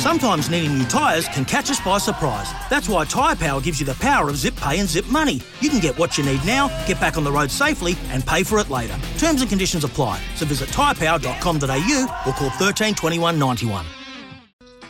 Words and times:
Sometimes 0.00 0.48
needing 0.48 0.78
new 0.78 0.86
tyres 0.86 1.28
can 1.28 1.44
catch 1.44 1.70
us 1.70 1.78
by 1.78 1.98
surprise. 1.98 2.50
That's 2.70 2.88
why 2.88 3.04
Tyre 3.04 3.36
Power 3.36 3.60
gives 3.60 3.78
you 3.80 3.84
the 3.84 3.92
power 3.96 4.30
of 4.30 4.36
zip 4.38 4.56
pay 4.56 4.78
and 4.78 4.88
zip 4.88 5.06
money. 5.08 5.42
You 5.60 5.68
can 5.68 5.78
get 5.78 5.98
what 5.98 6.16
you 6.16 6.24
need 6.24 6.42
now, 6.46 6.68
get 6.86 6.98
back 6.98 7.18
on 7.18 7.24
the 7.24 7.30
road 7.30 7.50
safely, 7.50 7.94
and 8.08 8.26
pay 8.26 8.42
for 8.42 8.58
it 8.60 8.70
later. 8.70 8.96
Terms 9.18 9.42
and 9.42 9.50
conditions 9.50 9.84
apply. 9.84 10.18
So 10.36 10.46
visit 10.46 10.70
tyrepower.com.au 10.70 12.22
or 12.26 12.32
call 12.32 12.48
13 12.48 12.94
21 12.94 13.38
91. 13.38 13.84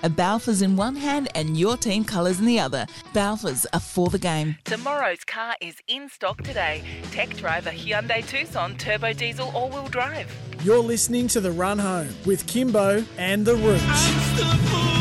A 0.02 0.08
Balfours 0.08 0.62
in 0.62 0.76
one 0.76 0.94
hand 0.96 1.28
and 1.34 1.58
your 1.58 1.76
team 1.76 2.04
colours 2.04 2.38
in 2.38 2.46
the 2.46 2.60
other. 2.60 2.86
Balfours 3.12 3.66
are 3.72 3.80
for 3.80 4.08
the 4.08 4.18
game. 4.18 4.56
Tomorrow's 4.64 5.24
car 5.24 5.56
is 5.60 5.74
in 5.88 6.08
stock 6.08 6.40
today. 6.42 6.82
Tech 7.10 7.30
driver 7.36 7.70
Hyundai 7.70 8.24
Tucson 8.26 8.76
turbo 8.76 9.12
diesel 9.12 9.50
all-wheel 9.54 9.88
drive. 9.88 10.32
You're 10.62 10.78
listening 10.78 11.26
to 11.28 11.40
The 11.40 11.50
Run 11.50 11.78
Home 11.80 12.08
with 12.24 12.46
Kimbo 12.46 13.04
and 13.18 13.44
The 13.44 13.56
Rooch. 13.56 14.99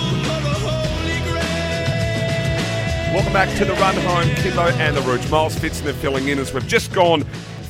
Welcome 3.12 3.34
back 3.34 3.58
to 3.58 3.66
the 3.66 3.74
run 3.74 3.96
home, 3.96 4.30
Kimbo 4.36 4.68
and 4.68 4.96
the 4.96 5.02
Rooch. 5.02 5.32
Miles 5.32 5.56
Fitzner 5.56 5.96
filling 5.96 6.28
in 6.28 6.38
as 6.38 6.54
we've 6.54 6.68
just 6.68 6.94
gone 6.94 7.24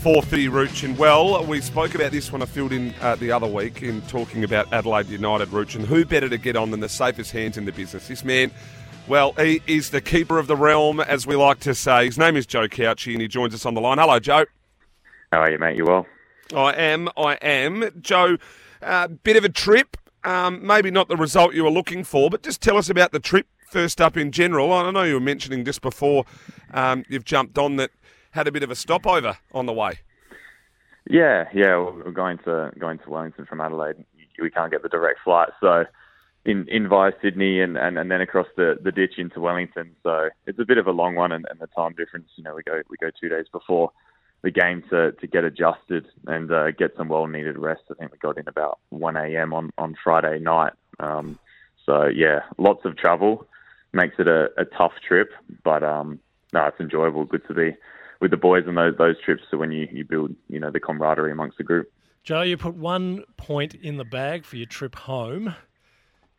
4.30 0.04 0.52
Rooch. 0.52 0.84
And 0.84 0.98
well, 0.98 1.46
we 1.46 1.62
spoke 1.62 1.96
about 1.96 2.12
this 2.12 2.30
when 2.30 2.42
I 2.42 2.46
filled 2.46 2.74
in 2.74 2.94
uh, 3.00 3.16
the 3.16 3.32
other 3.32 3.48
week 3.48 3.82
in 3.82 4.02
talking 4.02 4.44
about 4.44 4.72
Adelaide 4.74 5.08
United 5.08 5.48
Rooch. 5.54 5.76
And 5.76 5.86
who 5.86 6.04
better 6.04 6.28
to 6.28 6.38
get 6.38 6.58
on 6.58 6.72
than 6.72 6.82
the 6.82 6.90
safest 6.90 7.32
hands 7.32 7.58
in 7.58 7.64
the 7.64 7.72
business? 7.72 8.10
This 8.10 8.26
man, 8.26 8.52
well, 9.08 9.32
he 9.32 9.62
is 9.66 9.92
the 9.92 10.02
keeper 10.02 10.40
of 10.40 10.48
the 10.48 10.58
realm, 10.58 11.00
as 11.00 11.26
we 11.26 11.38
like 11.38 11.62
to 11.62 11.74
say. 11.74 12.08
His 12.08 12.18
name 12.18 12.36
is 12.36 12.46
Joe 12.46 12.68
Gauci 12.68 13.14
and 13.14 13.22
he 13.22 13.30
joins 13.30 13.54
us 13.54 13.66
on 13.66 13.76
the 13.76 13.82
line. 13.82 13.98
Hello, 13.98 14.20
Joe. 14.20 14.44
How 15.32 15.40
are 15.40 15.50
you, 15.50 15.58
mate? 15.58 15.78
You 15.78 15.86
well? 15.86 16.06
I 16.54 16.74
am, 16.74 17.08
I 17.16 17.36
am. 17.36 17.90
Joe, 18.02 18.36
uh, 18.82 19.08
bit 19.08 19.38
of 19.38 19.46
a 19.46 19.50
trip. 19.50 19.96
Um, 20.26 20.68
maybe 20.68 20.92
not 20.92 21.08
the 21.08 21.16
result 21.16 21.54
you 21.54 21.64
were 21.64 21.72
looking 21.72 22.04
for, 22.04 22.30
but 22.30 22.44
just 22.44 22.62
tell 22.62 22.76
us 22.76 22.90
about 22.90 23.14
the 23.14 23.22
trip 23.22 23.48
first 23.70 24.02
up 24.02 24.18
in 24.18 24.32
general. 24.32 24.74
I 24.74 24.90
know 24.92 25.04
you 25.04 25.16
were 25.16 25.20
mentioning 25.20 25.64
just 25.64 25.82
before 25.82 26.26
um, 26.74 27.04
you've 27.08 27.26
jumped 27.26 27.58
on 27.58 27.76
that 27.78 27.92
had 28.32 28.48
a 28.48 28.52
bit 28.52 28.64
of 28.64 28.72
a 28.72 28.76
stopover 28.76 29.38
on 29.54 29.66
the 29.66 29.74
way. 29.74 30.00
Yeah, 31.10 31.46
yeah, 31.54 31.78
we're 31.78 32.12
going 32.12 32.38
to 32.40 32.72
going 32.78 33.00
to 33.00 33.10
Wellington 33.10 33.46
from 33.46 33.62
Adelaide. 33.62 33.96
We 34.40 34.52
can't 34.52 34.72
get 34.72 34.84
the 34.84 34.90
direct 34.90 35.20
flight, 35.24 35.50
so 35.60 35.86
in 36.46 36.68
in 36.68 36.88
via 36.88 37.12
Sydney 37.22 37.62
and, 37.62 37.78
and, 37.78 37.98
and 37.98 38.12
then 38.12 38.22
across 38.22 38.48
the, 38.56 38.78
the 38.82 38.92
ditch 38.92 39.14
into 39.18 39.40
Wellington. 39.40 39.96
So 40.04 40.30
it's 40.46 40.60
a 40.60 40.66
bit 40.66 40.78
of 40.78 40.88
a 40.88 40.92
long 40.92 41.16
one, 41.16 41.32
and, 41.32 41.46
and 41.50 41.60
the 41.60 41.68
time 41.68 41.94
difference. 41.94 42.30
You 42.36 42.44
know, 42.44 42.56
we 42.56 42.64
go 42.64 42.82
we 42.90 42.98
go 42.98 43.10
two 43.20 43.30
days 43.30 43.48
before 43.52 43.92
the 44.42 44.52
game 44.52 44.84
to, 44.90 45.12
to 45.12 45.28
get 45.28 45.44
adjusted 45.44 46.08
and 46.28 46.52
uh, 46.52 46.72
get 46.72 46.96
some 46.96 47.10
well 47.10 47.28
needed 47.28 47.58
rest. 47.58 47.82
I 47.92 47.96
think 47.96 48.12
we 48.12 48.18
got 48.20 48.38
in 48.38 48.48
about 48.48 48.80
1 48.90 49.18
a.m. 49.18 49.54
on 49.54 49.72
on 49.78 49.96
Friday 50.02 50.40
night. 50.40 50.74
Um, 51.00 51.40
so 51.86 52.06
yeah, 52.06 52.42
lots 52.58 52.86
of 52.86 52.98
travel 52.98 53.48
makes 53.94 54.16
it 54.20 54.28
a, 54.28 54.50
a 54.58 54.66
tough 54.66 54.94
trip, 55.08 55.30
but 55.64 55.84
um, 55.84 56.20
no, 56.54 56.66
it's 56.66 56.80
enjoyable. 56.80 57.26
Good 57.26 57.48
to 57.48 57.54
be 57.54 57.76
with 58.22 58.32
the 58.32 58.38
boys 58.38 58.66
on 58.68 58.76
those 58.76 58.96
those 58.98 59.16
trips. 59.24 59.44
So 59.50 59.58
when 59.58 59.72
you, 59.72 59.88
you 59.92 60.06
build, 60.06 60.36
you 60.48 60.60
know, 60.60 60.72
the 60.72 60.80
camaraderie 60.80 61.32
amongst 61.32 61.58
the 61.58 61.64
group. 61.64 61.92
Joe, 62.24 62.42
you 62.42 62.58
put 62.58 62.76
one 62.76 63.24
point 63.38 63.76
in 63.76 63.98
the 63.98 64.06
bag 64.06 64.46
for 64.46 64.58
your 64.58 64.68
trip 64.68 64.96
home. 64.96 65.56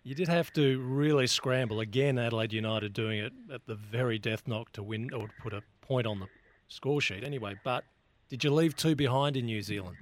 You 0.02 0.14
did 0.14 0.28
have 0.28 0.52
to 0.54 0.80
really 0.80 1.26
scramble 1.26 1.80
again. 1.80 2.18
Adelaide 2.18 2.52
United 2.52 2.92
doing 2.92 3.18
it 3.18 3.32
at 3.52 3.66
the 3.66 3.74
very 3.74 4.18
death 4.18 4.46
knock 4.46 4.72
to 4.72 4.82
win 4.82 5.12
or 5.12 5.28
to 5.28 5.34
put 5.42 5.52
a 5.52 5.62
point 5.80 6.06
on 6.06 6.20
the 6.20 6.26
score 6.68 7.00
sheet. 7.00 7.24
Anyway, 7.24 7.56
but 7.64 7.84
did 8.28 8.44
you 8.44 8.50
leave 8.50 8.76
two 8.76 8.94
behind 8.94 9.36
in 9.36 9.46
New 9.46 9.60
Zealand? 9.60 9.96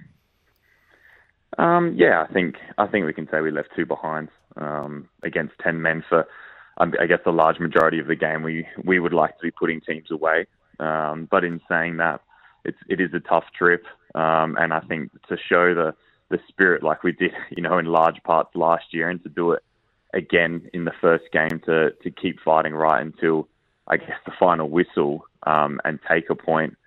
Um, 1.57 1.95
yeah, 1.97 2.25
I 2.27 2.31
think 2.31 2.55
I 2.77 2.85
think 2.87 3.05
we 3.05 3.13
can 3.13 3.27
say 3.31 3.41
we 3.41 3.51
left 3.51 3.69
two 3.75 3.85
behind 3.85 4.29
um, 4.55 5.09
against 5.23 5.53
ten 5.61 5.81
men 5.81 6.03
for 6.07 6.27
I 6.79 7.07
guess 7.07 7.19
the 7.25 7.31
large 7.31 7.59
majority 7.59 7.99
of 7.99 8.07
the 8.07 8.15
game 8.15 8.41
we 8.41 8.65
we 8.83 8.99
would 8.99 9.13
like 9.13 9.37
to 9.37 9.43
be 9.43 9.51
putting 9.51 9.81
teams 9.81 10.11
away. 10.11 10.45
Um, 10.79 11.27
but 11.29 11.43
in 11.43 11.59
saying 11.67 11.97
that, 11.97 12.21
it's 12.63 12.77
it 12.87 13.01
is 13.01 13.13
a 13.13 13.19
tough 13.19 13.45
trip, 13.57 13.83
um, 14.15 14.55
and 14.57 14.73
I 14.73 14.79
think 14.81 15.11
to 15.27 15.37
show 15.37 15.73
the 15.73 15.93
the 16.29 16.39
spirit 16.47 16.83
like 16.83 17.03
we 17.03 17.11
did, 17.11 17.31
you 17.49 17.61
know, 17.61 17.77
in 17.77 17.85
large 17.85 18.21
parts 18.23 18.55
last 18.55 18.85
year, 18.93 19.09
and 19.09 19.21
to 19.23 19.29
do 19.29 19.51
it 19.51 19.63
again 20.13 20.67
in 20.73 20.85
the 20.85 20.93
first 21.01 21.25
game 21.33 21.61
to 21.65 21.91
to 21.91 22.11
keep 22.11 22.39
fighting 22.39 22.73
right 22.73 23.01
until 23.01 23.47
I 23.87 23.97
guess 23.97 24.19
the 24.25 24.31
final 24.39 24.69
whistle 24.69 25.25
um, 25.43 25.81
and 25.83 25.99
take 26.09 26.29
a 26.29 26.35
point. 26.35 26.77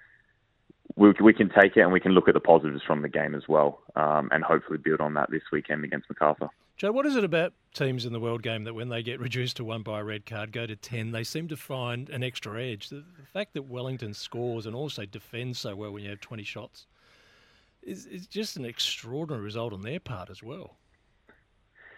We, 0.94 1.14
we 1.22 1.32
can 1.32 1.48
take 1.48 1.78
it 1.78 1.80
and 1.80 1.90
we 1.90 2.00
can 2.00 2.12
look 2.12 2.28
at 2.28 2.34
the 2.34 2.40
positives 2.40 2.82
from 2.86 3.00
the 3.00 3.08
game 3.08 3.34
as 3.34 3.48
well, 3.48 3.80
um, 3.96 4.28
and 4.30 4.44
hopefully 4.44 4.78
build 4.78 5.00
on 5.00 5.14
that 5.14 5.30
this 5.30 5.42
weekend 5.50 5.84
against 5.84 6.08
Macarthur. 6.10 6.50
Joe, 6.76 6.92
what 6.92 7.06
is 7.06 7.16
it 7.16 7.24
about 7.24 7.52
teams 7.74 8.04
in 8.04 8.12
the 8.12 8.20
world 8.20 8.42
game 8.42 8.64
that 8.64 8.74
when 8.74 8.88
they 8.88 9.02
get 9.02 9.20
reduced 9.20 9.56
to 9.58 9.64
one 9.64 9.82
by 9.82 10.00
a 10.00 10.04
red 10.04 10.26
card, 10.26 10.52
go 10.52 10.66
to 10.66 10.76
10, 10.76 11.12
they 11.12 11.24
seem 11.24 11.48
to 11.48 11.56
find 11.56 12.08
an 12.10 12.22
extra 12.22 12.62
edge? 12.62 12.88
The, 12.88 12.96
the 12.96 13.26
fact 13.32 13.54
that 13.54 13.62
Wellington 13.62 14.14
scores 14.14 14.66
and 14.66 14.74
also 14.74 15.04
defends 15.04 15.58
so 15.58 15.76
well 15.76 15.92
when 15.92 16.02
you 16.02 16.10
have 16.10 16.20
20 16.20 16.42
shots 16.42 16.86
is, 17.82 18.06
is 18.06 18.26
just 18.26 18.56
an 18.56 18.64
extraordinary 18.64 19.42
result 19.42 19.72
on 19.72 19.82
their 19.82 20.00
part 20.00 20.30
as 20.30 20.42
well. 20.42 20.76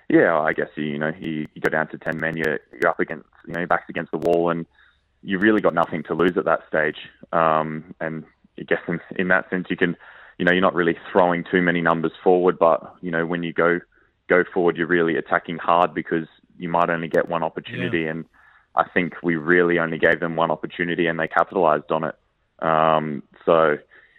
Yeah, 0.08 0.38
I 0.38 0.52
guess 0.52 0.68
you 0.76 0.98
know 0.98 1.12
you, 1.18 1.46
you 1.54 1.62
go 1.62 1.70
down 1.70 1.88
to 1.88 1.98
ten 1.98 2.18
men, 2.20 2.36
you're, 2.36 2.60
you're 2.72 2.90
up 2.90 3.00
against 3.00 3.26
you 3.46 3.54
know 3.54 3.60
your 3.60 3.66
back's 3.66 3.88
against 3.88 4.12
the 4.12 4.18
wall, 4.18 4.50
and 4.50 4.66
you've 5.22 5.42
really 5.42 5.62
got 5.62 5.74
nothing 5.74 6.02
to 6.04 6.14
lose 6.14 6.36
at 6.36 6.44
that 6.44 6.60
stage. 6.68 6.98
Um, 7.32 7.94
and 8.00 8.24
I 8.58 8.62
guess 8.62 8.80
in, 8.86 9.00
in 9.16 9.28
that 9.28 9.48
sense, 9.48 9.66
you 9.70 9.76
can, 9.76 9.96
you 10.38 10.44
know, 10.44 10.52
you're 10.52 10.60
not 10.60 10.74
really 10.74 10.96
throwing 11.10 11.42
too 11.50 11.62
many 11.62 11.80
numbers 11.80 12.12
forward, 12.22 12.58
but 12.58 12.94
you 13.00 13.10
know 13.10 13.24
when 13.24 13.42
you 13.42 13.52
go 13.52 13.80
go 14.28 14.44
forward, 14.52 14.76
you're 14.76 14.86
really 14.86 15.16
attacking 15.16 15.58
hard 15.58 15.94
because 15.94 16.26
you 16.58 16.68
might 16.68 16.90
only 16.90 17.08
get 17.08 17.28
one 17.28 17.42
opportunity. 17.42 18.00
Yeah. 18.00 18.10
And 18.10 18.24
I 18.74 18.84
think 18.88 19.14
we 19.22 19.36
really 19.36 19.78
only 19.78 19.98
gave 19.98 20.20
them 20.20 20.36
one 20.36 20.50
opportunity 20.50 21.06
and 21.06 21.18
they 21.18 21.28
capitalized 21.28 21.90
on 21.90 22.04
it. 22.04 22.14
Um, 22.60 23.22
so, 23.44 23.76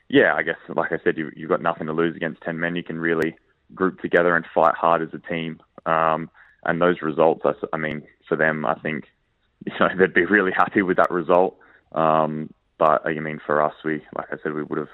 yeah, 0.10 0.34
I 0.36 0.44
guess, 0.44 0.58
like 0.74 0.92
I 0.92 0.98
said, 1.04 1.18
you, 1.18 1.32
you've 1.36 1.50
got 1.50 1.62
nothing 1.62 1.88
to 1.88 1.94
lose 1.94 2.16
against 2.16 2.42
10 2.42 2.60
men. 2.60 2.76
You 2.76 2.84
can 2.84 3.00
really 3.00 3.36
group 3.74 4.00
together 4.00 4.36
and 4.36 4.46
fight 4.54 4.76
hard 4.76 5.02
as 5.02 5.10
a 5.14 5.30
team. 5.30 5.60
Um, 5.86 6.30
and 6.64 6.82
those 6.82 7.02
results, 7.02 7.42
I, 7.46 7.54
I 7.74 7.78
mean, 7.78 8.04
for 8.28 8.36
them, 8.36 8.66
I 8.66 8.76
think, 8.76 9.06
you 9.66 9.74
know, 9.80 9.90
they'd 9.98 10.14
be 10.14 10.26
really 10.26 10.52
happy 10.52 10.82
with 10.82 10.98
that 10.98 11.12
result. 11.12 11.58
Um, 11.94 12.54
but 12.78 13.06
I 13.06 13.14
mean, 13.20 13.40
for 13.46 13.62
us, 13.62 13.74
we, 13.84 14.04
like 14.16 14.28
I 14.32 14.36
said, 14.44 14.54
we 14.54 14.64
would 14.64 14.78
have 14.78 14.90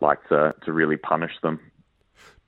liked 0.00 0.28
to, 0.28 0.54
to 0.64 0.72
really 0.72 0.96
punish 0.96 1.32
them 1.42 1.60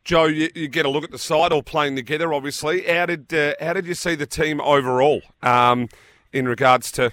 Joe, 0.06 0.26
you, 0.26 0.50
you, 0.54 0.68
get 0.68 0.86
a 0.86 0.88
look 0.88 1.02
at 1.02 1.10
the 1.10 1.18
side 1.18 1.50
all 1.50 1.64
playing 1.64 1.96
together. 1.96 2.32
Obviously, 2.32 2.82
how 2.82 3.06
did 3.06 3.34
uh, 3.34 3.54
how 3.58 3.72
did 3.72 3.86
you 3.86 3.94
see 3.94 4.14
the 4.14 4.24
team 4.24 4.60
overall 4.60 5.20
um, 5.42 5.88
in 6.32 6.46
regards 6.46 6.92
to, 6.92 7.10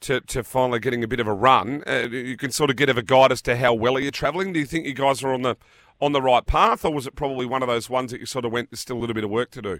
to, 0.00 0.20
to 0.22 0.42
finally 0.42 0.80
getting 0.80 1.04
a 1.04 1.06
bit 1.06 1.20
of 1.20 1.28
a 1.28 1.32
run? 1.32 1.84
Uh, 1.86 2.08
you 2.10 2.36
can 2.36 2.50
sort 2.50 2.68
of 2.68 2.74
get 2.74 2.88
a 2.88 3.00
guide 3.00 3.30
as 3.30 3.42
to 3.42 3.56
how 3.56 3.72
well 3.72 3.96
are 3.96 4.00
you 4.00 4.10
travelling. 4.10 4.52
Do 4.52 4.58
you 4.58 4.66
think 4.66 4.86
you 4.86 4.92
guys 4.92 5.22
are 5.22 5.32
on 5.32 5.42
the 5.42 5.56
on 6.00 6.10
the 6.10 6.20
right 6.20 6.44
path, 6.44 6.84
or 6.84 6.92
was 6.92 7.06
it 7.06 7.14
probably 7.14 7.46
one 7.46 7.62
of 7.62 7.68
those 7.68 7.88
ones 7.88 8.10
that 8.10 8.18
you 8.18 8.26
sort 8.26 8.44
of 8.44 8.50
went? 8.50 8.72
There's 8.72 8.80
still 8.80 8.96
a 8.96 8.98
little 8.98 9.14
bit 9.14 9.22
of 9.22 9.30
work 9.30 9.52
to 9.52 9.62
do. 9.62 9.78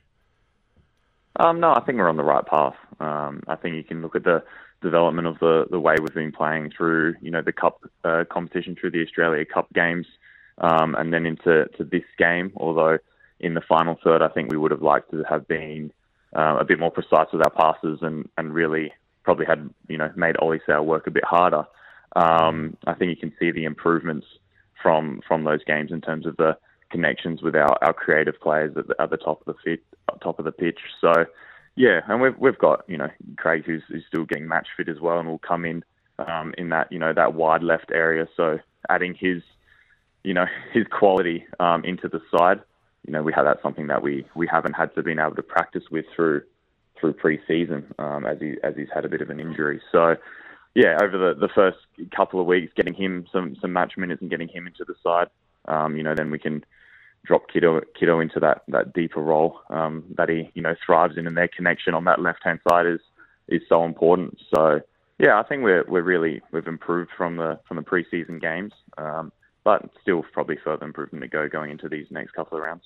Um, 1.41 1.59
no, 1.59 1.75
I 1.75 1.81
think 1.81 1.99
we're 1.99 2.09
on 2.09 2.17
the 2.17 2.23
right 2.23 2.47
path. 2.47 2.77
Um, 3.01 3.43
I 3.49 3.57
think 3.57 3.75
you 3.75 3.83
can 3.83 4.03
look 4.03 4.15
at 4.15 4.23
the 4.23 4.45
development 4.83 5.27
of 5.27 5.41
the 5.41 5.67
the 5.69 5.81
way 5.81 5.97
we've 6.01 6.15
been 6.15 6.31
playing 6.31 6.71
through, 6.71 7.17
you 7.23 7.33
know, 7.33 7.43
the 7.43 7.53
cup 7.53 7.81
uh, 8.05 8.23
competition 8.31 8.77
through 8.81 8.93
the 8.93 9.03
Australia 9.03 9.45
Cup 9.45 9.67
games 9.73 10.07
um, 10.63 10.95
and 10.95 11.13
then 11.13 11.27
into 11.27 11.67
to 11.77 11.85
this 11.85 12.05
game. 12.19 12.53
Although 12.57 12.99
in 13.41 13.55
the 13.55 13.61
final 13.61 13.99
third, 14.03 14.23
I 14.23 14.29
think 14.29 14.51
we 14.51 14.57
would 14.57 14.71
have 14.71 14.83
liked 14.83 15.11
to 15.11 15.25
have 15.29 15.47
been 15.47 15.93
uh, 16.35 16.57
a 16.61 16.65
bit 16.65 16.79
more 16.79 16.91
precise 16.91 17.27
with 17.33 17.43
our 17.45 17.51
passes 17.51 17.99
and, 18.01 18.29
and 18.39 18.55
really 18.55 18.93
probably 19.25 19.47
had 19.47 19.69
you 19.89 19.99
know 19.99 20.11
made 20.17 20.37
Ollie 20.39 20.61
Sail 20.67 20.85
work 20.85 21.07
a 21.07 21.11
bit 21.11 21.25
harder. 21.25 21.65
Um, 22.15 22.77
I 22.87 22.95
think 22.95 23.11
you 23.11 23.17
can 23.17 23.33
see 23.39 23.51
the 23.51 23.65
improvements 23.65 24.27
from 24.83 25.21
from 25.27 25.45
those 25.45 25.65
games 25.65 25.93
in 25.93 26.01
terms 26.01 26.27
of 26.27 26.37
the 26.37 26.57
connections 26.91 27.43
with 27.43 27.57
our, 27.57 27.77
our 27.83 27.95
creative 27.95 28.39
players 28.41 28.77
at 28.77 28.87
the, 28.87 28.95
at 29.01 29.11
the 29.11 29.17
top 29.17 29.41
of 29.41 29.47
the 29.47 29.55
fit, 29.65 29.83
top 30.23 30.39
of 30.39 30.45
the 30.45 30.53
pitch. 30.53 30.79
So 31.01 31.13
yeah, 31.75 32.01
and 32.09 32.21
we've 32.21 32.37
we've 32.39 32.59
got 32.59 32.85
you 32.89 32.99
know 32.99 33.09
Craig 33.37 33.65
who's, 33.65 33.83
who's 33.89 34.05
still 34.07 34.25
getting 34.25 34.47
match 34.47 34.69
fit 34.77 34.89
as 34.89 35.01
well, 35.01 35.19
and 35.19 35.29
will 35.29 35.39
come 35.39 35.65
in 35.65 35.85
um, 36.19 36.55
in 36.59 36.69
that 36.69 36.93
you 36.93 36.99
know 36.99 37.13
that 37.13 37.35
wide 37.35 37.63
left 37.63 37.91
area. 37.93 38.29
So 38.37 38.59
adding 38.89 39.15
his 39.19 39.43
you 40.25 40.35
know, 40.35 40.47
his 40.73 40.87
quality 40.91 41.47
um, 41.61 41.85
into 41.85 42.09
the 42.09 42.21
side. 42.37 42.61
You 43.07 43.13
know, 43.13 43.23
we 43.23 43.33
have 43.33 43.45
that's 43.45 43.63
something 43.63 43.89
that 43.89 44.03
we, 44.03 44.25
we 44.37 44.47
haven't 44.47 44.75
had 44.75 44.95
to 44.95 45.03
been 45.03 45.19
able 45.19 45.35
to 45.35 45.43
practice 45.43 45.85
with 45.91 46.05
through 46.15 46.43
through 47.01 47.15
pre-season 47.15 47.93
um, 47.99 48.25
as 48.25 48.39
he 48.39 48.55
as 48.63 48.75
he's 48.77 48.89
had 48.95 49.05
a 49.05 49.09
bit 49.09 49.21
of 49.21 49.31
an 49.31 49.41
injury. 49.41 49.81
So 49.91 50.17
yeah, 50.75 50.99
over 51.03 51.19
the, 51.19 51.39
the 51.39 51.53
first 51.53 51.79
couple 52.15 52.41
of 52.41 52.47
weeks, 52.47 52.73
getting 52.77 52.95
him 52.95 53.27
some 53.33 53.57
some 53.61 53.73
match 53.73 53.95
minutes 53.97 54.23
and 54.23 54.31
getting 54.31 54.49
him 54.49 54.67
into 54.67 54.85
the 54.85 54.95
side, 55.03 55.29
um, 55.67 55.97
you 55.97 56.03
know, 56.03 56.15
then 56.15 56.31
we 56.31 56.39
can 56.39 56.65
drop 57.25 57.49
Kitto 57.53 57.81
Kitto 57.99 58.21
into 58.21 58.41
that 58.41 58.63
that 58.69 58.93
deeper 58.93 59.21
role 59.21 59.61
um, 59.71 60.05
that 60.17 60.29
he 60.29 60.51
you 60.55 60.63
know 60.63 60.75
thrives 60.85 61.17
in, 61.17 61.27
and 61.27 61.37
their 61.37 61.49
connection 61.49 61.95
on 61.95 62.05
that 62.05 62.21
left 62.21 62.45
hand 62.45 62.61
side 62.69 62.87
is 62.87 63.01
is 63.49 63.63
so 63.69 63.85
important. 63.85 64.39
So 64.55 64.81
yeah, 65.19 65.39
I 65.39 65.43
think 65.43 65.63
we're 65.63 65.85
we're 65.87 66.03
really 66.03 66.41
we've 66.53 66.67
improved 66.67 67.11
from 67.17 67.37
the 67.37 67.59
from 67.67 67.77
the 67.77 67.83
preseason 67.83 68.41
games, 68.41 68.73
um, 68.97 69.33
but 69.65 69.89
still 70.01 70.25
probably 70.33 70.57
further 70.63 70.85
improvement 70.85 71.23
to 71.23 71.29
go 71.29 71.49
going 71.49 71.71
into 71.71 71.89
these 71.89 72.07
next 72.11 72.33
couple 72.33 72.59
of 72.59 72.65
rounds. 72.65 72.85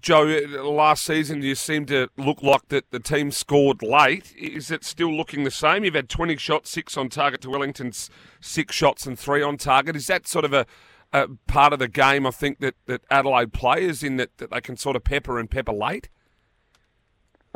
Joe, 0.00 0.24
last 0.24 1.04
season 1.04 1.42
you 1.42 1.54
seemed 1.54 1.88
to 1.88 2.08
look 2.16 2.42
like 2.42 2.68
that 2.68 2.90
the 2.90 2.98
team 2.98 3.30
scored 3.30 3.82
late. 3.82 4.34
Is 4.36 4.70
it 4.70 4.84
still 4.84 5.14
looking 5.14 5.44
the 5.44 5.50
same? 5.50 5.84
You've 5.84 5.94
had 5.94 6.08
20 6.08 6.36
shots, 6.36 6.70
six 6.70 6.96
on 6.96 7.08
target 7.08 7.40
to 7.42 7.50
Wellington's 7.50 8.10
six 8.40 8.74
shots 8.74 9.06
and 9.06 9.16
three 9.16 9.42
on 9.42 9.56
target. 9.56 9.94
Is 9.94 10.08
that 10.08 10.26
sort 10.26 10.44
of 10.44 10.52
a, 10.52 10.66
a 11.12 11.28
part 11.46 11.72
of 11.72 11.78
the 11.78 11.86
game, 11.86 12.26
I 12.26 12.32
think, 12.32 12.58
that, 12.58 12.74
that 12.86 13.02
Adelaide 13.08 13.52
players 13.52 14.02
in 14.02 14.16
that, 14.16 14.36
that 14.38 14.50
they 14.50 14.60
can 14.60 14.76
sort 14.76 14.96
of 14.96 15.04
pepper 15.04 15.38
and 15.38 15.48
pepper 15.48 15.72
late? 15.72 16.08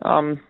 Um, 0.02 0.40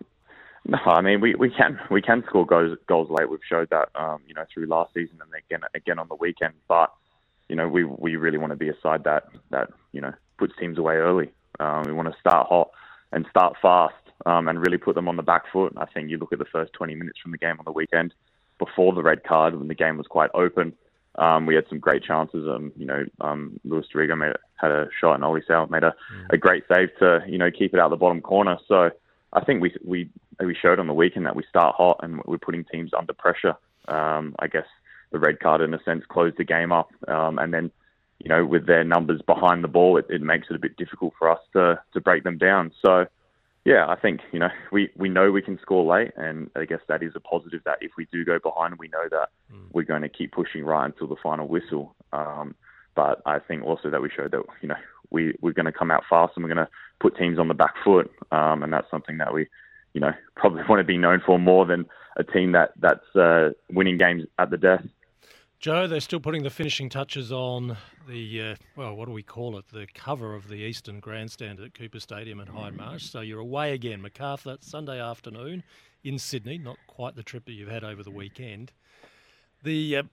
no, 0.65 0.77
I 0.85 1.01
mean 1.01 1.21
we, 1.21 1.33
we 1.33 1.49
can 1.49 1.79
we 1.89 2.01
can 2.01 2.23
score 2.27 2.45
goals 2.45 2.77
goals 2.87 3.09
late. 3.09 3.29
We've 3.29 3.39
showed 3.49 3.69
that 3.71 3.89
um, 3.95 4.21
you 4.27 4.35
know 4.35 4.45
through 4.53 4.67
last 4.67 4.93
season 4.93 5.17
and 5.21 5.31
again 5.33 5.67
again 5.73 5.97
on 5.97 6.07
the 6.07 6.15
weekend. 6.15 6.53
But 6.67 6.93
you 7.49 7.55
know 7.55 7.67
we 7.67 7.83
we 7.83 8.15
really 8.15 8.37
want 8.37 8.51
to 8.51 8.57
be 8.57 8.69
a 8.69 8.79
side 8.81 9.03
that 9.03 9.27
that 9.49 9.69
you 9.91 10.01
know 10.01 10.13
puts 10.37 10.53
teams 10.57 10.77
away 10.77 10.95
early. 10.95 11.31
Um, 11.59 11.83
we 11.83 11.91
want 11.91 12.11
to 12.11 12.19
start 12.19 12.47
hot 12.47 12.69
and 13.11 13.25
start 13.29 13.55
fast 13.61 13.95
um, 14.25 14.47
and 14.47 14.59
really 14.59 14.77
put 14.77 14.95
them 14.95 15.09
on 15.09 15.17
the 15.17 15.23
back 15.23 15.43
foot. 15.51 15.73
I 15.77 15.85
think 15.85 16.09
you 16.09 16.17
look 16.17 16.31
at 16.31 16.39
the 16.39 16.45
first 16.45 16.73
20 16.73 16.95
minutes 16.95 17.19
from 17.21 17.31
the 17.31 17.37
game 17.37 17.57
on 17.59 17.65
the 17.65 17.71
weekend 17.71 18.13
before 18.57 18.93
the 18.93 19.03
red 19.03 19.23
card 19.23 19.57
when 19.57 19.67
the 19.67 19.75
game 19.75 19.97
was 19.97 20.07
quite 20.07 20.29
open. 20.33 20.73
Um, 21.15 21.45
we 21.45 21.55
had 21.55 21.65
some 21.67 21.79
great 21.79 22.03
chances. 22.03 22.47
Um, 22.47 22.71
you 22.77 22.85
know, 22.85 23.03
um, 23.19 23.59
Louis 23.65 23.85
D'Arrigo 23.91 24.17
made, 24.17 24.33
had 24.55 24.71
a 24.71 24.87
shot 24.99 25.15
and 25.15 25.23
Ollie 25.23 25.41
Sail 25.47 25.67
made 25.67 25.83
a, 25.83 25.93
mm. 26.13 26.27
a 26.29 26.37
great 26.37 26.63
save 26.71 26.89
to, 26.99 27.23
you 27.27 27.37
know, 27.37 27.51
keep 27.51 27.73
it 27.73 27.79
out 27.79 27.89
the 27.89 27.97
bottom 27.97 28.21
corner. 28.21 28.57
So 28.67 28.91
I 29.33 29.43
think 29.43 29.61
we, 29.61 29.75
we, 29.83 30.09
we 30.39 30.55
showed 30.55 30.79
on 30.79 30.87
the 30.87 30.93
weekend 30.93 31.25
that 31.25 31.35
we 31.35 31.43
start 31.49 31.75
hot 31.75 31.99
and 32.03 32.21
we're 32.25 32.37
putting 32.37 32.63
teams 32.65 32.91
under 32.97 33.13
pressure. 33.13 33.55
Um, 33.87 34.35
I 34.39 34.47
guess 34.47 34.67
the 35.11 35.19
red 35.19 35.39
card, 35.39 35.61
in 35.61 35.73
a 35.73 35.83
sense, 35.83 36.03
closed 36.07 36.37
the 36.37 36.43
game 36.43 36.71
up. 36.71 36.89
Um, 37.07 37.39
and 37.39 37.53
then 37.53 37.71
you 38.19 38.27
know, 38.27 38.45
with 38.45 38.67
their 38.67 38.83
numbers 38.83 39.21
behind 39.21 39.63
the 39.63 39.69
ball, 39.69 39.97
it, 39.97 40.05
it 40.09 40.21
makes 40.21 40.47
it 40.49 40.55
a 40.55 40.59
bit 40.59 40.75
difficult 40.77 41.13
for 41.17 41.29
us 41.29 41.39
to 41.53 41.81
to 41.93 42.01
break 42.01 42.23
them 42.23 42.37
down. 42.37 42.71
So, 42.85 43.05
yeah, 43.63 43.87
I 43.87 43.95
think 43.95 44.21
you 44.33 44.39
know 44.39 44.49
we 44.71 44.89
we 44.95 45.07
know 45.07 45.31
we 45.31 45.41
can 45.41 45.57
score 45.61 45.85
late, 45.85 46.11
and 46.17 46.49
I 46.55 46.65
guess 46.65 46.81
that 46.87 47.01
is 47.01 47.13
a 47.15 47.21
positive. 47.21 47.61
That 47.63 47.77
if 47.81 47.91
we 47.97 48.07
do 48.11 48.25
go 48.25 48.37
behind, 48.39 48.77
we 48.77 48.89
know 48.89 49.07
that 49.09 49.29
mm. 49.51 49.63
we're 49.71 49.83
going 49.83 50.01
to 50.01 50.09
keep 50.09 50.33
pushing 50.33 50.65
right 50.65 50.85
until 50.85 51.07
the 51.07 51.15
final 51.21 51.47
whistle. 51.47 51.95
Um, 52.11 52.55
but 52.93 53.21
I 53.25 53.39
think 53.39 53.63
also 53.63 53.89
that 53.89 54.01
we 54.01 54.09
showed 54.09 54.31
that 54.31 54.43
you 54.61 54.67
know 54.67 54.75
we 55.11 55.33
we're 55.41 55.53
going 55.53 55.65
to 55.65 55.71
come 55.71 55.91
out 55.91 56.03
fast 56.09 56.33
and 56.35 56.43
we're 56.43 56.53
going 56.53 56.65
to 56.65 56.71
put 56.99 57.17
teams 57.17 57.39
on 57.39 57.47
the 57.47 57.53
back 57.53 57.75
foot, 57.85 58.11
um, 58.33 58.63
and 58.63 58.73
that's 58.73 58.91
something 58.91 59.17
that 59.19 59.33
we 59.33 59.47
you 59.93 60.01
know 60.01 60.11
probably 60.35 60.63
want 60.67 60.81
to 60.81 60.83
be 60.83 60.97
known 60.97 61.21
for 61.25 61.39
more 61.39 61.65
than 61.65 61.85
a 62.17 62.23
team 62.25 62.51
that 62.51 62.73
that's 62.81 63.15
uh, 63.15 63.51
winning 63.71 63.97
games 63.97 64.25
at 64.37 64.49
the 64.49 64.57
death. 64.57 64.83
Joe, 65.59 65.87
they're 65.87 65.99
still 65.99 66.21
putting 66.21 66.43
the 66.43 66.49
finishing 66.49 66.87
touches 66.87 67.33
on 67.33 67.75
the, 68.07 68.41
uh, 68.41 68.55
well, 68.77 68.95
what 68.95 69.07
do 69.07 69.11
we 69.11 69.23
call 69.23 69.57
it? 69.57 69.65
The 69.73 69.87
cover 69.93 70.33
of 70.33 70.47
the 70.47 70.55
Eastern 70.55 71.01
Grandstand 71.01 71.59
at 71.59 71.73
Coopers 71.73 72.03
Stadium 72.03 72.39
at 72.39 72.47
Hindmarsh. 72.47 73.01
So 73.01 73.19
you're 73.19 73.41
away 73.41 73.73
again, 73.73 74.01
Macarthur, 74.01 74.55
Sunday 74.61 75.01
afternoon 75.01 75.63
in 76.05 76.17
Sydney. 76.17 76.57
Not 76.57 76.77
quite 76.87 77.17
the 77.17 77.23
trip 77.23 77.43
that 77.43 77.51
you've 77.51 77.67
had 77.67 77.83
over 77.83 78.03
the 78.03 78.11
weekend. 78.11 78.71
The 79.63 79.97
uh, 79.97 80.03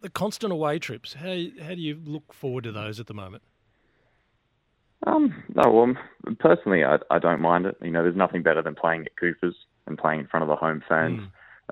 the 0.00 0.08
constant 0.08 0.52
away 0.52 0.78
trips. 0.78 1.12
How 1.12 1.36
how 1.62 1.74
do 1.74 1.80
you 1.80 2.00
look 2.02 2.32
forward 2.32 2.64
to 2.64 2.72
those 2.72 2.98
at 2.98 3.08
the 3.08 3.14
moment? 3.14 3.42
Um, 5.06 5.44
no, 5.54 5.70
well, 5.70 6.34
personally, 6.38 6.82
I, 6.82 6.96
I 7.10 7.18
don't 7.18 7.42
mind 7.42 7.66
it. 7.66 7.76
You 7.82 7.90
know, 7.90 8.02
there's 8.02 8.16
nothing 8.16 8.42
better 8.42 8.62
than 8.62 8.74
playing 8.74 9.02
at 9.02 9.16
Coopers 9.16 9.54
and 9.86 9.98
playing 9.98 10.20
in 10.20 10.26
front 10.26 10.44
of 10.44 10.48
the 10.48 10.56
home 10.56 10.82
fans. 10.88 11.20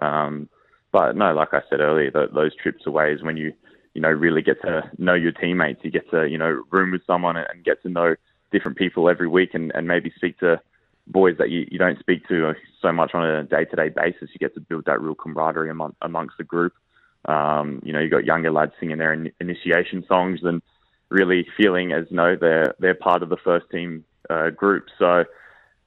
Mm. 0.02 0.06
Um, 0.06 0.48
but 0.94 1.16
no, 1.16 1.34
like 1.34 1.52
I 1.52 1.60
said 1.68 1.80
earlier, 1.80 2.12
the, 2.12 2.28
those 2.32 2.54
trips 2.54 2.86
away 2.86 3.12
is 3.12 3.20
when 3.20 3.36
you, 3.36 3.52
you 3.94 4.00
know, 4.00 4.10
really 4.10 4.42
get 4.42 4.62
to 4.62 4.88
know 4.96 5.14
your 5.14 5.32
teammates. 5.32 5.80
You 5.82 5.90
get 5.90 6.08
to, 6.12 6.28
you 6.28 6.38
know, 6.38 6.62
room 6.70 6.92
with 6.92 7.02
someone 7.04 7.36
and 7.36 7.64
get 7.64 7.82
to 7.82 7.88
know 7.88 8.14
different 8.52 8.78
people 8.78 9.10
every 9.10 9.26
week 9.26 9.54
and, 9.54 9.72
and 9.74 9.88
maybe 9.88 10.12
speak 10.14 10.38
to 10.38 10.60
boys 11.08 11.34
that 11.40 11.50
you, 11.50 11.66
you 11.68 11.80
don't 11.80 11.98
speak 11.98 12.28
to 12.28 12.54
so 12.80 12.92
much 12.92 13.10
on 13.12 13.28
a 13.28 13.42
day-to-day 13.42 13.88
basis. 13.88 14.30
You 14.32 14.38
get 14.38 14.54
to 14.54 14.60
build 14.60 14.84
that 14.84 15.00
real 15.00 15.16
camaraderie 15.16 15.68
among, 15.68 15.96
amongst 16.00 16.38
the 16.38 16.44
group. 16.44 16.74
Um, 17.24 17.80
you 17.82 17.92
know, 17.92 17.98
you 17.98 18.08
got 18.08 18.24
younger 18.24 18.52
lads 18.52 18.70
singing 18.78 18.98
their 18.98 19.12
in, 19.12 19.32
initiation 19.40 20.04
songs 20.06 20.44
and 20.44 20.62
really 21.08 21.44
feeling 21.56 21.90
as 21.90 22.04
though 22.12 22.36
they're 22.40 22.72
they're 22.78 22.94
part 22.94 23.24
of 23.24 23.30
the 23.30 23.36
first 23.38 23.66
team 23.68 24.04
uh, 24.30 24.50
group. 24.50 24.84
So 24.96 25.24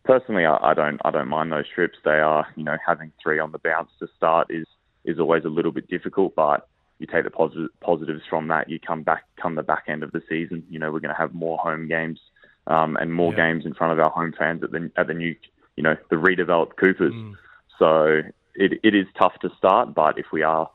personally, 0.03 0.45
I, 0.45 0.57
I 0.61 0.73
don't 0.73 0.99
I 1.05 1.11
don't 1.11 1.29
mind 1.29 1.53
those 1.53 1.69
trips. 1.73 1.97
They 2.03 2.19
are, 2.19 2.45
you 2.57 2.65
know, 2.65 2.75
having 2.85 3.13
three 3.23 3.39
on 3.39 3.53
the 3.53 3.59
bounce 3.59 3.91
to 3.99 4.07
start 4.17 4.47
is 4.49 4.67
is 5.07 5.19
always 5.19 5.45
a 5.45 5.49
little 5.49 5.71
bit 5.71 5.87
difficult, 5.87 6.35
but 6.35 6.67
you 6.99 7.07
take 7.07 7.23
the 7.23 7.31
positive, 7.31 7.69
positives 7.81 8.21
from 8.29 8.47
that. 8.49 8.69
You 8.69 8.79
come 8.79 9.03
back, 9.03 9.23
come 9.41 9.55
the 9.55 9.63
back 9.63 9.85
end 9.87 10.03
of 10.03 10.11
the 10.11 10.21
season. 10.29 10.63
You 10.69 10.79
know, 10.79 10.91
we're 10.91 10.99
going 10.99 11.13
to 11.13 11.19
have 11.19 11.33
more 11.33 11.57
home 11.57 11.87
games 11.87 12.19
um, 12.67 12.97
and 12.97 13.13
more 13.13 13.33
yeah. 13.33 13.47
games 13.47 13.65
in 13.65 13.73
front 13.73 13.93
of 13.93 13.99
our 13.99 14.11
home 14.11 14.33
fans 14.37 14.63
at 14.63 14.71
the 14.71 14.91
at 14.97 15.07
the 15.07 15.13
new, 15.13 15.35
you 15.75 15.83
know, 15.83 15.95
the 16.09 16.15
redeveloped 16.15 16.75
Coopers. 16.75 17.13
Mm. 17.13 17.35
So 17.79 18.21
it 18.55 18.79
it 18.83 18.95
is 18.95 19.05
tough 19.17 19.39
to 19.41 19.49
start, 19.57 19.93
but 19.93 20.17
if 20.17 20.25
we 20.31 20.43
are, 20.43 20.69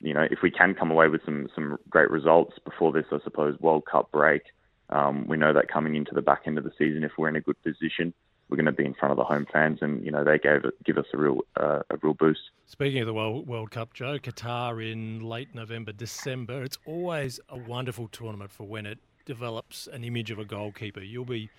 you 0.00 0.14
know, 0.14 0.26
if 0.30 0.40
we 0.42 0.50
can 0.50 0.74
come 0.74 0.90
away 0.90 1.08
with 1.08 1.24
some 1.24 1.48
some 1.54 1.78
great 1.88 2.10
results 2.10 2.58
before 2.64 2.92
this, 2.92 3.06
I 3.12 3.18
suppose 3.24 3.58
World 3.60 3.84
Cup 3.86 4.10
break, 4.10 4.42
um, 4.90 5.26
we 5.26 5.36
know 5.36 5.52
that 5.52 5.68
coming 5.68 5.94
into 5.94 6.14
the 6.14 6.22
back 6.22 6.42
end 6.46 6.58
of 6.58 6.64
the 6.64 6.72
season, 6.76 7.04
if 7.04 7.12
we're 7.16 7.28
in 7.28 7.36
a 7.36 7.40
good 7.40 7.60
position, 7.62 8.12
we're 8.48 8.56
going 8.56 8.66
to 8.66 8.72
be 8.72 8.84
in 8.84 8.94
front 8.94 9.12
of 9.12 9.18
the 9.18 9.24
home 9.24 9.46
fans, 9.52 9.78
and 9.82 10.04
you 10.04 10.10
know 10.10 10.24
they 10.24 10.38
gave 10.38 10.64
it, 10.64 10.74
give 10.84 10.98
us 10.98 11.06
a 11.12 11.18
real 11.18 11.40
uh, 11.56 11.80
a 11.90 11.96
real 12.02 12.14
boost. 12.14 12.40
Speaking 12.66 13.00
of 13.00 13.06
the 13.06 13.14
World, 13.14 13.46
World 13.46 13.70
Cup, 13.70 13.94
Joe, 13.94 14.18
Qatar 14.18 14.92
in 14.92 15.20
late 15.20 15.54
November, 15.54 15.92
December. 15.92 16.62
It's 16.62 16.78
always 16.86 17.40
a 17.48 17.56
wonderful 17.56 18.08
tournament 18.08 18.50
for 18.50 18.64
when 18.64 18.86
it 18.86 18.98
develops 19.24 19.86
an 19.86 20.04
image 20.04 20.30
of 20.30 20.38
a 20.38 20.44
goalkeeper. 20.44 21.00
You'll 21.00 21.24
be, 21.24 21.50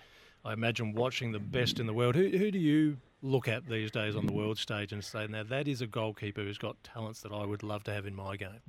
I 0.44 0.52
imagine, 0.52 0.92
watching 0.92 1.32
the 1.32 1.38
best 1.38 1.78
in 1.78 1.86
the 1.86 1.94
world. 1.94 2.16
Who, 2.16 2.28
who 2.28 2.50
do 2.50 2.58
you 2.58 2.96
look 3.22 3.48
at 3.48 3.68
these 3.68 3.90
days 3.90 4.16
on 4.16 4.26
the 4.26 4.32
world 4.32 4.58
stage 4.58 4.92
and 4.92 5.04
say, 5.04 5.26
now 5.26 5.42
that 5.44 5.68
is 5.68 5.80
a 5.80 5.86
goalkeeper 5.86 6.42
who's 6.42 6.58
got 6.58 6.82
talents 6.82 7.20
that 7.20 7.32
I 7.32 7.44
would 7.44 7.62
love 7.62 7.84
to 7.84 7.92
have 7.92 8.06
in 8.06 8.14
my 8.14 8.36
game? 8.36 8.60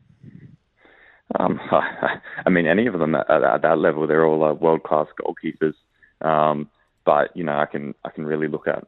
Um, 1.39 1.59
I 2.45 2.49
mean, 2.49 2.67
any 2.67 2.87
of 2.87 2.99
them 2.99 3.15
at, 3.15 3.29
at 3.29 3.61
that 3.61 3.77
level, 3.77 4.07
they're 4.07 4.25
all 4.25 4.43
uh, 4.43 4.53
world 4.53 4.83
class 4.83 5.07
goalkeepers. 5.19 5.73
Um, 6.21 6.69
but 7.05 7.35
you 7.35 7.43
know, 7.43 7.57
I 7.57 7.65
can 7.65 7.95
I 8.03 8.09
can 8.09 8.25
really 8.25 8.47
look 8.47 8.67
at, 8.67 8.85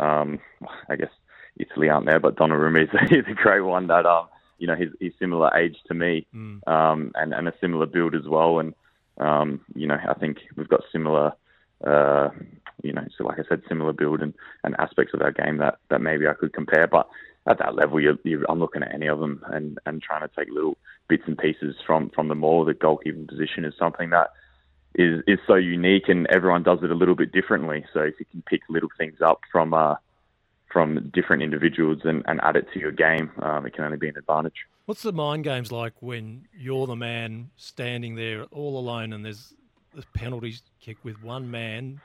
um, 0.00 0.40
I 0.88 0.96
guess 0.96 1.10
Italy 1.56 1.88
aren't 1.88 2.06
there, 2.06 2.20
but 2.20 2.36
Donnarumma 2.36 2.84
is, 2.84 3.10
is 3.10 3.24
a 3.28 3.34
great 3.34 3.60
one 3.60 3.86
that 3.88 4.06
um, 4.06 4.28
you 4.58 4.66
know 4.66 4.74
he's, 4.74 4.90
he's 5.00 5.12
similar 5.18 5.54
age 5.56 5.76
to 5.88 5.94
me, 5.94 6.26
mm. 6.34 6.66
um, 6.68 7.12
and 7.14 7.32
and 7.32 7.48
a 7.48 7.54
similar 7.60 7.86
build 7.86 8.14
as 8.14 8.26
well, 8.26 8.58
and 8.58 8.74
um, 9.18 9.60
you 9.74 9.86
know 9.86 9.98
I 10.08 10.14
think 10.14 10.38
we've 10.56 10.68
got 10.68 10.82
similar. 10.92 11.32
Uh, 11.84 12.30
you 12.82 12.92
know, 12.92 13.04
so 13.16 13.24
like 13.24 13.38
I 13.38 13.44
said, 13.48 13.62
similar 13.68 13.92
build 13.92 14.20
and, 14.20 14.34
and 14.62 14.76
aspects 14.78 15.14
of 15.14 15.22
our 15.22 15.32
game 15.32 15.58
that, 15.58 15.78
that 15.90 16.00
maybe 16.00 16.26
I 16.26 16.34
could 16.34 16.52
compare. 16.52 16.86
But 16.86 17.08
at 17.46 17.58
that 17.58 17.74
level, 17.74 18.00
you're, 18.00 18.18
you're, 18.24 18.44
I'm 18.48 18.60
looking 18.60 18.82
at 18.82 18.94
any 18.94 19.06
of 19.06 19.20
them 19.20 19.42
and, 19.48 19.78
and 19.86 20.02
trying 20.02 20.20
to 20.20 20.34
take 20.36 20.52
little 20.52 20.76
bits 21.08 21.24
and 21.26 21.36
pieces 21.36 21.76
from, 21.86 22.10
from 22.10 22.28
them 22.28 22.44
all. 22.44 22.64
The 22.64 22.74
goalkeeping 22.74 23.28
position 23.28 23.64
is 23.64 23.74
something 23.78 24.10
that 24.10 24.30
is 24.94 25.22
is 25.26 25.38
so 25.46 25.54
unique, 25.54 26.08
and 26.08 26.26
everyone 26.28 26.62
does 26.62 26.82
it 26.82 26.90
a 26.90 26.94
little 26.94 27.14
bit 27.14 27.32
differently. 27.32 27.84
So 27.92 28.00
if 28.00 28.14
you 28.18 28.26
can 28.30 28.42
pick 28.42 28.62
little 28.68 28.90
things 28.96 29.20
up 29.20 29.40
from 29.50 29.74
uh, 29.74 29.96
from 30.70 31.10
different 31.14 31.42
individuals 31.42 32.00
and, 32.04 32.22
and 32.26 32.40
add 32.42 32.56
it 32.56 32.66
to 32.74 32.80
your 32.80 32.90
game, 32.90 33.30
um, 33.42 33.66
it 33.66 33.74
can 33.74 33.84
only 33.84 33.96
be 33.96 34.08
an 34.08 34.16
advantage. 34.16 34.66
What's 34.86 35.02
the 35.02 35.12
mind 35.12 35.44
games 35.44 35.70
like 35.70 35.94
when 36.00 36.46
you're 36.52 36.86
the 36.86 36.96
man 36.96 37.50
standing 37.56 38.16
there 38.16 38.44
all 38.44 38.78
alone, 38.78 39.12
and 39.12 39.24
there's 39.24 39.54
the 39.94 40.04
penalty 40.14 40.56
kick 40.80 40.98
with 41.04 41.22
one 41.22 41.50
man 41.50 42.00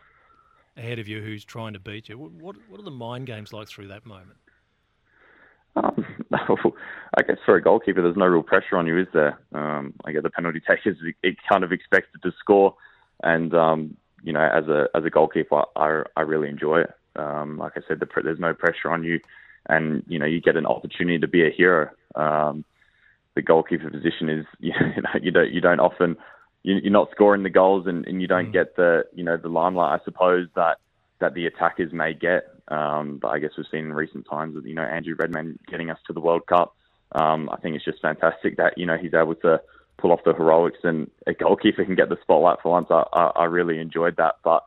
ahead 0.78 1.00
of 1.00 1.08
you 1.08 1.22
who's 1.22 1.44
trying 1.44 1.74
to 1.74 1.80
beat 1.80 2.10
you? 2.10 2.18
What 2.18 2.56
what 2.70 2.80
are 2.80 2.84
the 2.84 2.92
mind 2.92 3.28
games 3.28 3.52
like 3.54 3.68
through 3.68 3.88
that 3.88 4.06
moment? 4.06 4.38
Um, 5.76 6.06
I 7.18 7.24
guess 7.24 7.38
for 7.46 7.56
a 7.56 7.62
goalkeeper, 7.62 8.02
there's 8.02 8.16
no 8.16 8.26
real 8.26 8.44
pressure 8.44 8.78
on 8.78 8.88
you, 8.88 9.00
is 9.00 9.08
there? 9.14 9.40
Um, 9.54 9.94
I 10.06 10.12
guess 10.12 10.24
the 10.24 10.30
penalty 10.30 10.60
takers 10.68 10.98
it 11.24 11.38
kind 11.50 11.64
of 11.64 11.72
expected 11.72 12.22
to 12.24 12.32
score, 12.40 12.76
and 13.24 13.54
um, 13.54 13.98
you 14.24 14.34
know, 14.34 14.42
as 14.42 14.68
a 14.68 14.88
as 14.96 15.04
a 15.06 15.10
goalkeeper, 15.10 15.64
I 15.76 16.04
I 16.16 16.22
really 16.22 16.50
enjoy 16.50 16.82
it. 16.82 16.92
Um, 17.16 17.58
like 17.58 17.74
I 17.76 17.82
said, 17.88 18.00
the, 18.00 18.08
there's 18.24 18.40
no 18.40 18.54
pressure 18.54 18.92
on 18.92 19.04
you, 19.04 19.20
and 19.68 20.04
you 20.08 20.20
know, 20.20 20.26
you 20.26 20.42
get 20.42 20.56
an 20.56 20.66
opportunity 20.66 21.20
to 21.20 21.28
be 21.28 21.46
a 21.46 21.52
hero. 21.52 21.90
Um, 22.16 22.66
the 23.36 23.42
goalkeeper 23.42 23.90
position 23.90 24.30
is 24.30 24.46
you 24.60 24.74
know 24.74 25.20
you 25.22 25.32
don't 25.32 25.52
you 25.52 25.62
don't 25.62 25.80
often 25.80 26.18
you're 26.64 26.92
not 26.92 27.10
scoring 27.12 27.44
the 27.44 27.50
goals 27.50 27.88
and, 27.88 28.06
and 28.06 28.22
you 28.22 28.28
don't 28.28 28.48
mm. 28.48 28.54
get 28.54 28.76
the 28.76 29.04
you 29.14 29.24
know 29.24 29.38
the 29.38 29.48
limelight 29.48 30.00
I 30.00 30.04
suppose 30.04 30.48
that 30.56 30.78
that 31.20 31.34
the 31.34 31.46
attackers 31.46 31.94
may 31.94 32.14
get 32.14 32.44
Um, 32.70 33.18
but 33.22 33.30
I 33.30 33.40
guess 33.40 33.52
we've 33.58 33.66
seen 33.72 33.86
in 33.86 33.94
recent 33.94 34.28
times 34.30 34.56
with 34.56 34.66
you 34.66 34.76
know 34.76 34.84
Andrew 34.84 35.16
Redmayne 35.18 35.60
getting 35.70 35.90
us 35.90 36.00
to 36.08 36.14
the 36.14 36.20
World 36.20 36.46
Cup. 36.48 36.76
Um, 37.12 37.50
I 37.52 37.58
think 37.58 37.76
it's 37.76 37.86
just 37.86 38.02
fantastic 38.02 38.58
that 38.58 38.78
you 38.78 38.86
know 38.86 38.98
he's 38.98 39.14
able 39.14 39.36
to 39.36 39.62
pull 39.98 40.12
off 40.12 40.24
the 40.24 40.34
heroics 40.34 40.80
and 40.84 41.10
a 41.28 41.34
goalkeeper 41.34 41.84
can 41.84 41.96
get 41.96 42.10
the 42.10 42.18
spotlight 42.22 42.60
for 42.62 42.72
once. 42.72 42.88
I, 42.90 43.04
I, 43.14 43.24
I 43.36 43.44
really 43.46 43.80
enjoyed 43.80 44.16
that. 44.18 44.36
But 44.44 44.64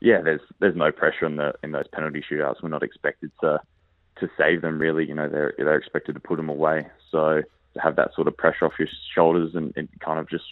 yeah, 0.00 0.20
there's 0.20 0.40
there's 0.60 0.76
no 0.76 0.92
pressure 0.92 1.26
in 1.26 1.36
the 1.36 1.54
in 1.62 1.72
those 1.72 1.88
penalty 1.92 2.22
shootouts. 2.28 2.62
We're 2.62 2.68
not 2.68 2.82
expected 2.82 3.30
to 3.40 3.60
to 4.20 4.28
save 4.36 4.62
them 4.62 4.78
really. 4.78 5.06
You 5.06 5.14
know 5.14 5.28
they're 5.28 5.54
they're 5.56 5.78
expected 5.78 6.14
to 6.14 6.20
put 6.20 6.36
them 6.36 6.48
away. 6.48 6.86
So 7.10 7.42
to 7.74 7.80
have 7.80 7.96
that 7.96 8.14
sort 8.14 8.28
of 8.28 8.36
pressure 8.36 8.66
off 8.66 8.72
your 8.78 8.88
shoulders 9.14 9.54
and, 9.54 9.72
and 9.76 9.88
kind 10.00 10.18
of 10.18 10.28
just 10.28 10.44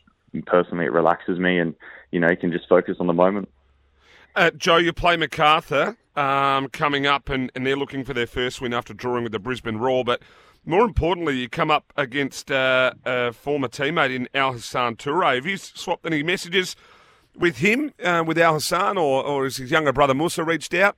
personally 0.47 0.87
it 0.87 0.93
relaxes 0.93 1.39
me 1.39 1.59
and 1.59 1.75
you 2.11 2.19
know 2.19 2.29
you 2.31 2.37
can 2.37 2.53
just 2.53 2.69
focus 2.69 2.97
on 3.01 3.07
the 3.07 3.13
moment. 3.13 3.49
Uh, 4.35 4.51
Joe, 4.51 4.79
you 4.79 4.93
play 4.95 5.17
Macarthur 5.17 5.97
um, 6.17 6.69
coming 6.69 7.07
up, 7.07 7.29
and, 7.29 7.53
and 7.55 7.67
they're 7.67 7.77
looking 7.77 8.03
for 8.03 8.15
their 8.15 8.27
first 8.27 8.61
win 8.61 8.73
after 8.73 8.95
drawing 8.95 9.25
with 9.25 9.33
the 9.33 9.39
Brisbane 9.39 9.77
Roar. 9.77 10.05
But 10.05 10.23
more 10.65 10.85
importantly, 10.85 11.39
you 11.39 11.49
come 11.51 11.71
up 11.71 11.93
against 11.97 12.51
uh, 12.51 12.93
a 13.05 13.33
former 13.33 13.69
teammate 13.69 14.15
in 14.15 14.29
Al 14.35 14.55
Hassan 14.55 14.97
Toure. 14.97 15.35
Have 15.35 15.45
you 15.47 15.59
swapped 15.59 16.07
any 16.07 16.23
messages 16.23 16.77
with 17.37 17.59
him, 17.59 17.93
uh, 18.03 18.25
with 18.27 18.39
Al 18.39 18.55
Hassan, 18.55 18.97
or, 18.97 19.23
or 19.23 19.45
has 19.45 19.59
his 19.59 19.71
younger 19.71 19.93
brother 19.93 20.15
Musa 20.15 20.45
reached 20.45 20.73
out? 20.73 20.97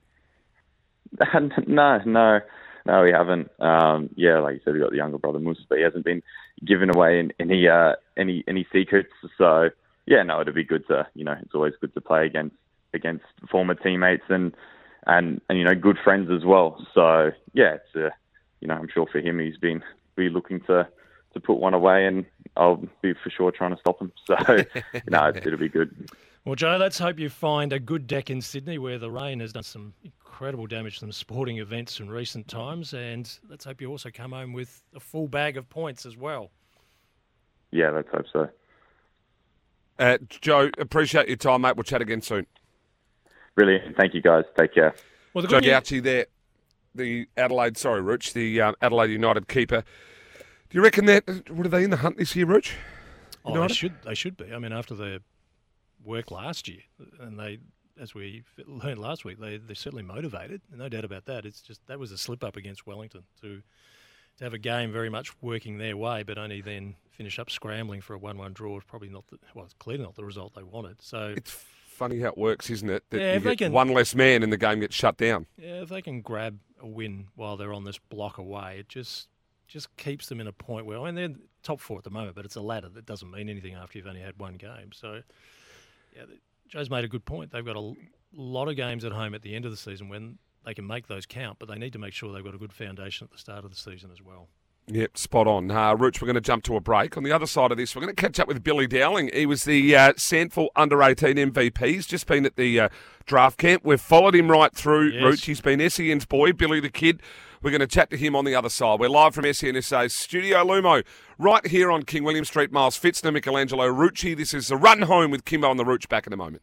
no, 1.67 1.99
no, 2.05 2.39
no, 2.85 3.03
we 3.03 3.11
haven't. 3.11 3.51
Um, 3.59 4.09
yeah, 4.15 4.39
like 4.39 4.55
you 4.55 4.61
said, 4.63 4.73
we 4.73 4.79
got 4.79 4.91
the 4.91 4.97
younger 4.97 5.17
brother 5.17 5.39
Musa, 5.39 5.61
but 5.67 5.77
he 5.77 5.83
hasn't 5.83 6.05
been 6.05 6.21
given 6.65 6.89
away 6.89 7.29
any 7.39 7.67
uh, 7.67 7.93
any 8.17 8.43
any 8.47 8.65
secrets. 8.71 9.11
So 9.37 9.69
yeah, 10.05 10.23
no, 10.23 10.41
it'd 10.41 10.55
be 10.55 10.63
good 10.63 10.87
to 10.87 11.07
you 11.15 11.25
know, 11.25 11.35
it's 11.41 11.53
always 11.53 11.73
good 11.81 11.93
to 11.95 12.01
play 12.01 12.25
against 12.25 12.55
against 12.95 13.25
former 13.49 13.75
teammates 13.75 14.23
and 14.29 14.53
and 15.07 15.41
and 15.49 15.57
you 15.57 15.63
know 15.63 15.75
good 15.75 15.97
friends 16.03 16.29
as 16.31 16.45
well. 16.45 16.85
So 16.93 17.31
yeah, 17.53 17.75
it's 17.75 17.95
uh, 17.95 18.09
you 18.61 18.67
know 18.67 18.75
I'm 18.75 18.89
sure 18.93 19.05
for 19.11 19.19
him 19.19 19.39
he's 19.39 19.57
been 19.57 19.83
be 20.15 20.29
looking 20.29 20.61
to 20.61 20.87
to 21.33 21.39
put 21.39 21.57
one 21.57 21.73
away, 21.73 22.05
and 22.05 22.25
I'll 22.57 22.83
be 23.01 23.13
for 23.13 23.29
sure 23.29 23.51
trying 23.51 23.75
to 23.75 23.79
stop 23.79 24.01
him. 24.01 24.11
So 24.25 24.35
you 24.57 25.01
no, 25.09 25.29
it'll 25.29 25.57
be 25.57 25.69
good. 25.69 26.09
Well, 26.45 26.55
Joe, 26.55 26.77
let's 26.77 26.99
hope 26.99 27.17
you 27.17 27.29
find 27.29 27.73
a 27.73 27.79
good 27.79 28.05
deck 28.05 28.29
in 28.29 28.39
Sydney 28.39 28.77
where 28.77 28.99
the 28.99 29.09
rain 29.09 29.39
has 29.39 29.51
done 29.51 29.63
some 29.63 29.93
incredible 30.03 30.67
damage 30.67 30.95
to 30.95 30.99
some 30.99 31.11
sporting 31.11 31.57
events 31.57 31.99
in 31.99 32.09
recent 32.09 32.47
times, 32.47 32.93
and 32.93 33.39
let's 33.49 33.65
hope 33.65 33.81
you 33.81 33.89
also 33.89 34.11
come 34.11 34.31
home 34.31 34.53
with 34.53 34.83
a 34.93 34.99
full 34.99 35.27
bag 35.27 35.57
of 35.57 35.67
points 35.69 36.05
as 36.05 36.15
well. 36.15 36.51
Yeah, 37.71 37.89
let's 37.89 38.09
hope 38.09 38.25
so. 38.31 38.49
Uh, 39.97 40.17
Joe, 40.29 40.69
appreciate 40.77 41.27
your 41.27 41.37
time, 41.37 41.61
mate. 41.61 41.75
We'll 41.75 41.83
chat 41.83 42.01
again 42.01 42.21
soon. 42.21 42.45
Brilliant. 43.55 43.95
Thank 43.95 44.13
you, 44.13 44.21
guys. 44.21 44.43
Take 44.57 44.73
care. 44.73 44.93
Well, 45.33 45.41
the 45.41 45.47
Joe 45.47 45.59
Gauci 45.59 46.01
there, 46.01 46.25
the 46.93 47.27
Adelaide, 47.37 47.77
sorry, 47.77 48.01
Rooch, 48.01 48.33
the 48.33 48.61
um, 48.61 48.75
Adelaide 48.81 49.11
United 49.11 49.47
keeper. 49.47 49.83
Do 50.69 50.77
you 50.77 50.83
reckon 50.83 51.05
that, 51.05 51.25
what 51.49 51.65
are 51.65 51.69
they 51.69 51.83
in 51.83 51.89
the 51.89 51.97
hunt 51.97 52.17
this 52.17 52.35
year, 52.35 52.45
Rooch? 52.45 52.73
Oh, 53.43 53.67
they 53.67 53.73
should, 53.73 53.93
they 54.03 54.15
should 54.15 54.37
be. 54.37 54.53
I 54.53 54.59
mean, 54.59 54.73
after 54.73 54.95
their 54.95 55.19
work 56.03 56.31
last 56.31 56.67
year, 56.67 56.81
and 57.19 57.39
they, 57.39 57.59
as 57.99 58.13
we 58.13 58.43
learned 58.65 58.99
last 58.99 59.23
week, 59.23 59.39
they, 59.39 59.57
they're 59.57 59.75
certainly 59.75 60.03
motivated, 60.03 60.61
no 60.75 60.89
doubt 60.89 61.05
about 61.05 61.25
that. 61.25 61.45
It's 61.45 61.61
just, 61.61 61.85
that 61.87 61.99
was 61.99 62.11
a 62.11 62.17
slip 62.17 62.43
up 62.43 62.55
against 62.55 62.87
Wellington 62.87 63.23
to, 63.41 63.61
to 64.37 64.43
have 64.43 64.53
a 64.53 64.57
game 64.57 64.91
very 64.91 65.09
much 65.09 65.31
working 65.41 65.77
their 65.77 65.95
way, 65.95 66.23
but 66.23 66.37
only 66.37 66.61
then 66.61 66.95
finish 67.11 67.39
up 67.39 67.49
scrambling 67.49 68.01
for 68.01 68.13
a 68.15 68.17
1 68.17 68.37
1 68.37 68.53
draw 68.53 68.77
is 68.77 68.83
probably 68.83 69.09
not, 69.09 69.27
the, 69.27 69.37
well, 69.53 69.65
it's 69.65 69.75
clearly 69.75 70.03
not 70.03 70.15
the 70.15 70.25
result 70.25 70.53
they 70.55 70.63
wanted. 70.63 71.01
So 71.01 71.35
it's 71.37 71.65
funny 71.95 72.19
how 72.19 72.27
it 72.29 72.37
works, 72.37 72.69
isn't 72.69 72.89
it? 72.89 73.03
That 73.09 73.19
Yeah, 73.19 73.33
you 73.35 73.39
get 73.39 73.57
can- 73.57 73.71
one 73.71 73.89
less 73.89 74.13
man 74.13 74.43
and 74.43 74.51
the 74.51 74.57
game 74.57 74.79
gets 74.81 74.95
shut 74.95 75.17
down. 75.17 75.47
Yeah, 75.57 75.81
if 75.81 75.89
they 75.89 76.01
can 76.01 76.21
grab 76.21 76.59
a 76.81 76.87
win 76.87 77.27
while 77.35 77.57
they're 77.57 77.73
on 77.73 77.83
this 77.85 77.97
block 77.97 78.37
away, 78.37 78.77
it 78.79 78.89
just 78.89 79.27
just 79.67 79.95
keeps 79.97 80.27
them 80.29 80.39
in 80.39 80.45
a 80.45 80.51
point 80.51 80.85
where 80.85 80.99
I 80.99 81.05
mean 81.05 81.15
they're 81.15 81.35
top 81.63 81.79
four 81.79 81.97
at 81.97 82.03
the 82.03 82.11
moment, 82.11 82.35
but 82.35 82.45
it's 82.45 82.55
a 82.55 82.61
ladder 82.61 82.87
that 82.89 83.05
doesn't 83.07 83.31
mean 83.31 83.49
anything 83.49 83.73
after 83.73 83.97
you've 83.97 84.05
only 84.07 84.21
had 84.21 84.37
one 84.37 84.53
game. 84.57 84.91
So, 84.93 85.23
yeah, 86.15 86.23
Joe's 86.67 86.89
made 86.91 87.03
a 87.03 87.07
good 87.07 87.25
point. 87.25 87.51
They've 87.51 87.65
got 87.65 87.75
a 87.75 87.93
lot 88.31 88.67
of 88.67 88.75
games 88.75 89.03
at 89.03 89.11
home 89.11 89.33
at 89.33 89.41
the 89.41 89.55
end 89.55 89.65
of 89.65 89.71
the 89.71 89.77
season 89.77 90.07
when 90.07 90.37
they 90.65 90.75
can 90.75 90.85
make 90.85 91.07
those 91.07 91.25
count, 91.25 91.57
but 91.57 91.67
they 91.67 91.79
need 91.79 91.93
to 91.93 91.99
make 91.99 92.13
sure 92.13 92.31
they've 92.31 92.43
got 92.43 92.53
a 92.53 92.59
good 92.59 92.73
foundation 92.73 93.25
at 93.25 93.31
the 93.31 93.37
start 93.39 93.65
of 93.65 93.71
the 93.71 93.75
season 93.77 94.11
as 94.11 94.21
well. 94.21 94.49
Yep, 94.87 95.17
spot 95.17 95.47
on. 95.47 95.71
Uh, 95.71 95.95
Rooch, 95.95 96.21
we're 96.21 96.27
going 96.27 96.35
to 96.35 96.41
jump 96.41 96.63
to 96.65 96.75
a 96.75 96.79
break. 96.79 97.17
On 97.17 97.23
the 97.23 97.31
other 97.31 97.47
side 97.47 97.71
of 97.71 97.77
this, 97.77 97.95
we're 97.95 98.03
going 98.03 98.15
to 98.15 98.21
catch 98.21 98.39
up 98.39 98.47
with 98.47 98.63
Billy 98.63 98.85
Dowling. 98.85 99.31
He 99.33 99.47
was 99.47 99.63
the 99.63 99.95
uh, 99.95 100.13
SANFL 100.13 100.67
under 100.75 101.01
18 101.01 101.37
MVP. 101.37 101.87
He's 101.87 102.05
just 102.05 102.27
been 102.27 102.45
at 102.45 102.55
the 102.55 102.79
uh, 102.81 102.89
draft 103.25 103.57
camp. 103.57 103.81
We've 103.83 103.99
followed 103.99 104.35
him 104.35 104.51
right 104.51 104.71
through, 104.75 105.09
Yes. 105.09 105.23
Rooch. 105.23 105.45
He's 105.45 105.59
been 105.61 105.79
SEN's 105.89 106.25
boy, 106.27 106.53
Billy 106.53 106.79
the 106.79 106.91
Kid. 106.91 107.23
We're 107.63 107.71
going 107.71 107.81
to 107.81 107.87
chat 107.87 108.11
to 108.11 108.17
him 108.17 108.35
on 108.35 108.45
the 108.45 108.53
other 108.53 108.69
side. 108.69 108.99
We're 108.99 109.09
live 109.09 109.33
from 109.33 109.45
SENSA's 109.45 110.13
Studio 110.13 110.63
Lumo, 110.63 111.03
right 111.39 111.65
here 111.65 111.91
on 111.91 112.03
King 112.03 112.23
William 112.23 112.45
Street. 112.45 112.71
Miles 112.71 112.95
Fitzner, 112.99 113.33
Michelangelo 113.33 113.87
Rucci. 113.91 114.37
This 114.37 114.53
is 114.53 114.67
the 114.67 114.77
run 114.77 115.01
home 115.01 115.31
with 115.31 115.45
Kimbo 115.45 115.71
and 115.71 115.79
the 115.79 115.85
Rooch 115.85 116.07
back 116.07 116.27
in 116.27 116.33
a 116.33 116.37
moment. 116.37 116.61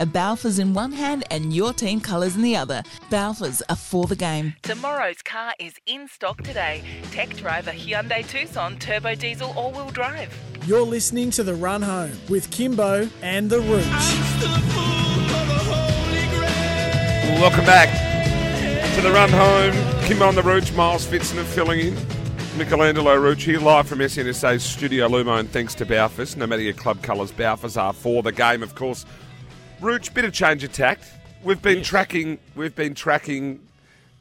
A 0.00 0.06
Balfours 0.06 0.60
in 0.60 0.74
one 0.74 0.92
hand 0.92 1.24
and 1.28 1.52
your 1.52 1.72
team 1.72 2.00
colours 2.00 2.36
in 2.36 2.42
the 2.42 2.54
other. 2.54 2.84
Balfours 3.10 3.62
are 3.68 3.74
for 3.74 4.06
the 4.06 4.14
game. 4.14 4.54
Tomorrow's 4.62 5.22
car 5.22 5.54
is 5.58 5.74
in 5.86 6.06
stock 6.06 6.40
today. 6.42 6.84
Tech 7.10 7.30
driver 7.30 7.72
Hyundai 7.72 8.24
Tucson 8.28 8.78
turbo 8.78 9.16
diesel 9.16 9.52
all-wheel 9.56 9.90
drive. 9.90 10.32
You're 10.66 10.82
listening 10.82 11.30
to 11.32 11.42
The 11.42 11.54
Run 11.54 11.82
Home 11.82 12.12
with 12.28 12.48
Kimbo 12.52 13.08
and 13.22 13.50
The 13.50 13.58
Rooch. 13.58 13.82
Welcome 17.40 17.64
back 17.64 17.88
to 18.94 19.00
the 19.00 19.10
run 19.10 19.30
home. 19.30 19.72
Kimbo 20.04 20.28
and 20.28 20.38
the 20.38 20.42
Rooch, 20.42 20.72
Miles 20.76 21.06
Fitzner 21.06 21.42
filling 21.42 21.80
in. 21.80 21.94
Michelangelo 22.56 23.16
Rucci 23.16 23.60
live 23.60 23.88
from 23.88 23.98
SNSA's 23.98 24.62
Studio 24.62 25.08
Lumo, 25.08 25.38
and 25.38 25.50
thanks 25.50 25.74
to 25.76 25.86
Balfours. 25.86 26.36
No 26.36 26.46
matter 26.46 26.62
your 26.62 26.72
club 26.72 27.02
colours, 27.02 27.32
Balfours 27.32 27.80
are 27.80 27.92
for 27.92 28.22
the 28.22 28.32
game, 28.32 28.62
of 28.62 28.74
course. 28.74 29.04
Rooch, 29.80 30.12
bit 30.12 30.24
of 30.24 30.32
change 30.32 30.64
of 30.64 30.72
tact. 30.72 31.04
We've 31.44 31.62
been 31.62 31.82
tracking. 31.82 32.38
We've 32.56 32.74
been 32.74 32.94
tracking 32.94 33.60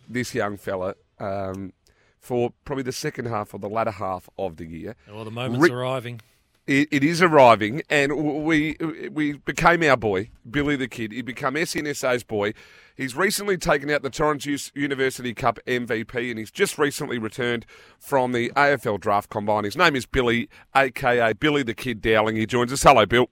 this 0.08 0.36
young 0.36 0.58
fella 0.58 0.96
um, 1.20 1.74
for 2.20 2.52
probably 2.64 2.84
the 2.84 2.92
second 2.92 3.26
half 3.26 3.54
or 3.54 3.60
the 3.60 3.70
latter 3.70 3.92
half 3.92 4.30
of 4.38 4.58
the 4.58 4.66
year. 4.66 4.96
Well, 5.12 5.26
the 5.26 5.32
moment's 5.32 5.64
Rick- 5.64 5.72
arriving. 5.72 6.22
It, 6.68 6.90
it 6.92 7.04
is 7.04 7.22
arriving, 7.22 7.82
and 7.90 8.44
we 8.44 8.76
we 9.12 9.34
became 9.38 9.82
our 9.84 9.96
boy, 9.96 10.30
Billy 10.50 10.76
the 10.76 10.90
Kid. 10.90 11.14
He 11.14 11.22
became 11.22 11.54
SNSA's 11.54 12.24
boy. 12.24 12.54
He's 12.96 13.16
recently 13.16 13.58
taken 13.58 13.90
out 13.90 14.02
the 14.02 14.10
Torrens 14.10 14.72
University 14.76 15.34
Cup 15.34 15.60
MVP, 15.66 16.30
and 16.30 16.38
he's 16.38 16.52
just 16.52 16.78
recently 16.78 17.20
returned 17.20 17.66
from 18.00 18.34
the 18.34 18.52
AFL 18.56 19.00
Draft 19.00 19.30
Combine. 19.30 19.64
His 19.64 19.78
name 19.78 19.96
is 19.96 20.06
Billy, 20.06 20.50
aka 20.76 21.32
Billy 21.34 21.64
the 21.64 21.74
Kid 21.74 22.02
Dowling. 22.02 22.36
He 22.36 22.46
joins 22.46 22.74
us. 22.74 22.84
Hello, 22.84 23.06
Bill. 23.06 23.30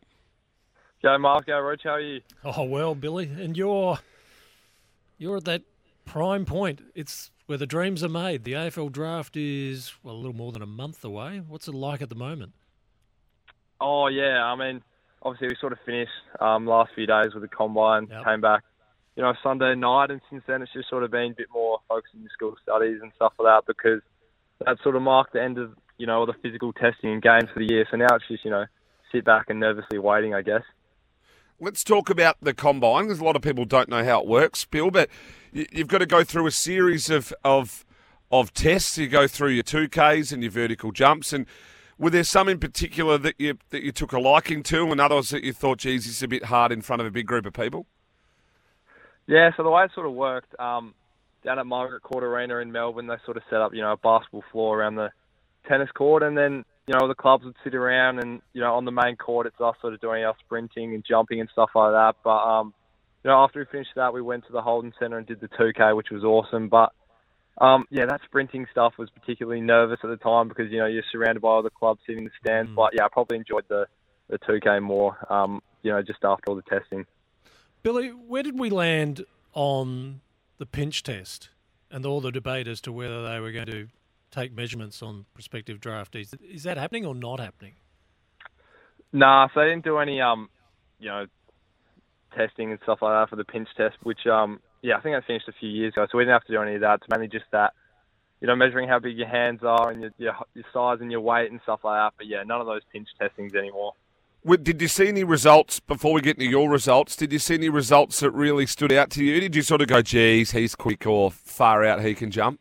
Go 1.05 1.19
Mark, 1.19 1.45
go 1.45 1.59
Roach, 1.59 1.83
how 1.83 1.91
are 1.91 1.99
you? 1.99 2.21
Oh 2.43 2.63
well, 2.63 2.95
Billy, 2.95 3.25
and 3.27 3.55
you're 3.55 3.99
you're 5.19 5.37
at 5.37 5.45
that 5.45 5.61
prime 6.03 6.45
point. 6.45 6.81
It's 6.95 7.29
where 7.45 7.59
the 7.59 7.67
dreams 7.67 8.03
are 8.03 8.09
made. 8.09 8.43
The 8.43 8.53
AFL 8.53 8.91
draft 8.91 9.37
is 9.37 9.93
well 10.01 10.15
a 10.15 10.17
little 10.17 10.33
more 10.33 10.51
than 10.51 10.63
a 10.63 10.65
month 10.65 11.05
away. 11.05 11.43
What's 11.47 11.67
it 11.67 11.75
like 11.75 12.01
at 12.01 12.09
the 12.09 12.15
moment? 12.15 12.53
Oh 13.79 14.07
yeah, 14.07 14.43
I 14.45 14.55
mean, 14.55 14.81
obviously 15.21 15.49
we 15.49 15.55
sort 15.61 15.73
of 15.73 15.79
finished 15.85 16.09
um, 16.39 16.65
last 16.65 16.89
few 16.95 17.05
days 17.05 17.35
with 17.35 17.43
the 17.43 17.49
combine, 17.49 18.07
Yep. 18.09 18.25
came 18.25 18.41
back, 18.41 18.63
you 19.15 19.21
know, 19.21 19.35
Sunday 19.43 19.75
night, 19.75 20.09
and 20.09 20.21
since 20.31 20.41
then 20.47 20.63
it's 20.63 20.73
just 20.73 20.89
sort 20.89 21.03
of 21.03 21.11
been 21.11 21.33
a 21.33 21.35
bit 21.35 21.49
more 21.53 21.81
focused 21.87 22.15
on 22.15 22.27
school 22.33 22.55
studies 22.63 22.97
and 23.03 23.11
stuff 23.15 23.33
like 23.37 23.45
that 23.45 23.67
because 23.67 24.01
that 24.65 24.77
sort 24.81 24.95
of 24.95 25.03
marked 25.03 25.33
the 25.33 25.43
end 25.43 25.59
of 25.59 25.71
you 25.99 26.07
know 26.07 26.17
all 26.17 26.25
the 26.25 26.33
physical 26.41 26.73
testing 26.73 27.11
and 27.11 27.21
games 27.21 27.45
for 27.53 27.59
the 27.59 27.71
year. 27.71 27.85
So 27.91 27.97
now 27.97 28.07
it's 28.15 28.27
just 28.27 28.43
you 28.43 28.49
know 28.49 28.65
sit 29.11 29.23
back 29.23 29.51
and 29.51 29.59
nervously 29.59 29.99
waiting, 29.99 30.33
I 30.33 30.41
guess. 30.41 30.63
Let's 31.59 31.83
talk 31.85 32.09
about 32.09 32.37
the 32.41 32.53
combine 32.53 33.05
because 33.05 33.19
a 33.19 33.23
lot 33.23 33.35
of 33.37 33.41
people 33.41 33.63
don't 33.63 33.87
know 33.87 34.03
how 34.03 34.21
it 34.21 34.27
works, 34.27 34.65
Bill. 34.65 34.91
But 34.91 35.09
you- 35.53 35.67
you've 35.71 35.87
got 35.87 35.99
to 35.99 36.05
go 36.05 36.23
through 36.23 36.47
a 36.47 36.51
series 36.51 37.09
of 37.09 37.33
of 37.43 37.85
of 38.31 38.53
tests. 38.53 38.97
You 38.97 39.07
go 39.07 39.27
through 39.27 39.49
your 39.49 39.63
two 39.63 39.87
Ks 39.87 40.31
and 40.31 40.43
your 40.43 40.51
vertical 40.51 40.91
jumps. 40.91 41.31
And 41.31 41.45
were 41.97 42.09
there 42.09 42.25
some 42.25 42.49
in 42.49 42.59
particular 42.59 43.17
that 43.19 43.35
you 43.37 43.57
that 43.69 43.83
you 43.83 43.93
took 43.93 44.11
a 44.11 44.19
liking 44.19 44.63
to, 44.63 44.91
and 44.91 44.99
others 44.99 45.29
that 45.29 45.43
you 45.43 45.53
thought, 45.53 45.77
geez, 45.79 46.07
it's 46.07 46.21
a 46.21 46.27
bit 46.27 46.45
hard 46.45 46.71
in 46.73 46.81
front 46.81 47.01
of 47.01 47.05
a 47.07 47.11
big 47.11 47.25
group 47.25 47.45
of 47.45 47.53
people? 47.53 47.85
Yeah, 49.27 49.51
so 49.55 49.63
the 49.63 49.69
way 49.69 49.85
it 49.85 49.91
sort 49.95 50.07
of 50.07 50.13
worked, 50.13 50.59
um, 50.59 50.93
down 51.43 51.57
at 51.57 51.65
Margaret 51.65 52.03
Court 52.03 52.23
Arena 52.23 52.57
in 52.57 52.71
Melbourne, 52.71 53.07
they 53.07 53.15
sort 53.25 53.37
of 53.37 53.43
set 53.49 53.61
up, 53.61 53.73
you 53.73 53.81
know, 53.81 53.93
a 53.93 53.97
basketball 53.97 54.43
floor 54.51 54.79
around 54.79 54.95
the 54.95 55.11
tennis 55.67 55.89
court, 55.91 56.21
and 56.21 56.37
then, 56.37 56.63
you 56.87 56.93
know, 56.93 57.07
the 57.07 57.15
clubs 57.15 57.43
would 57.45 57.55
sit 57.63 57.73
around, 57.73 58.19
and 58.19 58.41
you 58.53 58.61
know, 58.61 58.75
on 58.75 58.85
the 58.85 58.91
main 58.91 59.15
court, 59.15 59.47
it's 59.47 59.59
us 59.59 59.75
sort 59.81 59.93
of 59.93 60.01
doing 60.01 60.23
our 60.23 60.35
sprinting 60.45 60.93
and 60.93 61.03
jumping 61.07 61.39
and 61.39 61.49
stuff 61.51 61.71
like 61.75 61.91
that. 61.91 62.15
But 62.23 62.37
um, 62.37 62.73
you 63.23 63.31
know, 63.31 63.43
after 63.43 63.59
we 63.59 63.65
finished 63.71 63.91
that, 63.95 64.13
we 64.13 64.21
went 64.21 64.45
to 64.45 64.51
the 64.51 64.61
Holden 64.61 64.93
Centre 64.99 65.17
and 65.17 65.25
did 65.25 65.41
the 65.41 65.47
2K, 65.47 65.95
which 65.95 66.11
was 66.11 66.23
awesome. 66.23 66.69
But 66.69 66.91
um, 67.57 67.85
yeah, 67.89 68.05
that 68.05 68.21
sprinting 68.25 68.67
stuff 68.71 68.93
was 68.99 69.09
particularly 69.09 69.61
nervous 69.61 69.99
at 70.03 70.09
the 70.09 70.17
time 70.17 70.47
because 70.47 70.71
you 70.71 70.77
know 70.77 70.85
you're 70.85 71.03
surrounded 71.11 71.41
by 71.41 71.49
all 71.49 71.63
the 71.63 71.71
clubs 71.71 72.01
sitting 72.05 72.19
in 72.19 72.25
the 72.25 72.31
stands. 72.39 72.71
But 72.75 72.91
yeah, 72.93 73.05
I 73.05 73.07
probably 73.11 73.37
enjoyed 73.37 73.65
the 73.67 73.85
the 74.29 74.37
2K 74.39 74.81
more. 74.81 75.17
Um, 75.31 75.61
you 75.81 75.91
know, 75.91 76.01
just 76.01 76.19
after 76.23 76.49
all 76.49 76.55
the 76.55 76.63
testing. 76.63 77.05
Billy, 77.83 78.09
where 78.09 78.41
did 78.41 78.59
we 78.59 78.69
land 78.71 79.23
on 79.53 80.21
the 80.57 80.65
pinch 80.65 81.03
test 81.03 81.49
and 81.91 82.05
all 82.05 82.21
the 82.21 82.31
debate 82.31 82.67
as 82.67 82.81
to 82.81 82.91
whether 82.91 83.23
they 83.23 83.39
were 83.39 83.51
going 83.51 83.67
to 83.67 83.87
take 84.35 84.53
measurements 84.53 85.01
on 85.01 85.25
prospective 85.33 85.79
draftees. 85.79 86.33
Is 86.41 86.63
that 86.63 86.77
happening 86.77 87.05
or 87.05 87.15
not 87.15 87.39
happening? 87.39 87.75
Nah, 89.13 89.47
so 89.53 89.61
they 89.61 89.67
didn't 89.67 89.85
do 89.85 89.97
any, 89.97 90.19
um, 90.19 90.49
you 90.99 91.07
know, 91.07 91.25
testing 92.35 92.71
and 92.71 92.79
stuff 92.83 92.99
like 93.01 93.13
that 93.13 93.29
for 93.29 93.37
the 93.37 93.45
pinch 93.45 93.69
test, 93.77 93.95
which, 94.03 94.27
um, 94.27 94.59
yeah, 94.81 94.97
I 94.97 95.01
think 95.01 95.15
I 95.15 95.25
finished 95.25 95.47
a 95.47 95.53
few 95.53 95.69
years 95.69 95.93
ago, 95.93 96.05
so 96.11 96.17
we 96.17 96.25
didn't 96.25 96.33
have 96.33 96.43
to 96.45 96.53
do 96.53 96.61
any 96.61 96.75
of 96.75 96.81
that. 96.81 96.99
It's 97.01 97.09
mainly 97.09 97.29
just 97.29 97.45
that, 97.51 97.73
you 98.41 98.47
know, 98.47 98.55
measuring 98.55 98.89
how 98.89 98.99
big 98.99 99.17
your 99.17 99.27
hands 99.27 99.61
are 99.63 99.89
and 99.89 100.01
your, 100.01 100.11
your, 100.17 100.33
your 100.53 100.65
size 100.73 100.97
and 100.99 101.11
your 101.11 101.21
weight 101.21 101.49
and 101.49 101.61
stuff 101.63 101.79
like 101.85 101.97
that. 101.97 102.13
But 102.17 102.27
yeah, 102.27 102.43
none 102.43 102.59
of 102.59 102.67
those 102.67 102.81
pinch 102.91 103.07
testings 103.19 103.55
anymore. 103.55 103.93
Did 104.45 104.79
you 104.79 104.87
see 104.87 105.07
any 105.07 105.23
results 105.23 105.79
before 105.79 106.13
we 106.13 106.21
get 106.21 106.37
into 106.37 106.45
your 106.45 106.69
results? 106.69 107.15
Did 107.15 107.33
you 107.33 107.39
see 107.39 107.55
any 107.55 107.69
results 107.69 108.19
that 108.19 108.29
really 108.29 108.67
stood 108.67 108.91
out 108.91 109.09
to 109.11 109.23
you? 109.23 109.39
Did 109.39 109.55
you 109.55 109.63
sort 109.63 109.81
of 109.81 109.87
go, 109.87 110.03
"Geez, 110.03 110.51
he's 110.51 110.75
quick," 110.75 111.07
or 111.07 111.31
"Far 111.31 111.83
out, 111.83 112.01
he 112.01 112.13
can 112.13 112.29
jump"? 112.29 112.59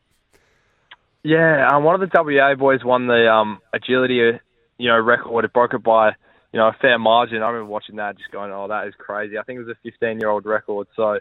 Yeah, 1.25 1.69
um, 1.73 1.85
one 1.85 2.01
of 2.01 2.09
the 2.09 2.23
WA 2.23 2.55
boys 2.55 2.85
won 2.85 3.07
the 3.07 3.29
um, 3.29 3.59
agility, 3.73 4.39
you 4.79 4.89
know, 4.89 4.99
record. 4.99 5.45
It 5.45 5.53
broke 5.53 5.75
it 5.75 5.83
by, 5.83 6.11
you 6.53 6.61
know, 6.61 6.69
a 6.69 6.77
fair 6.81 6.99
margin. 6.99 7.43
I 7.43 7.49
remember 7.49 7.71
watching 7.71 7.97
that, 7.97 8.19
just 8.19 8.31
going, 8.31 8.53
"Oh, 8.53 8.69
that 8.69 8.87
is 8.87 8.95
crazy." 8.99 9.39
I 9.39 9.43
think 9.43 9.59
it 9.59 9.65
was 9.65 9.75
a 9.75 9.89
15-year-old 10.05 10.45
record. 10.45 10.87
So, 10.95 11.19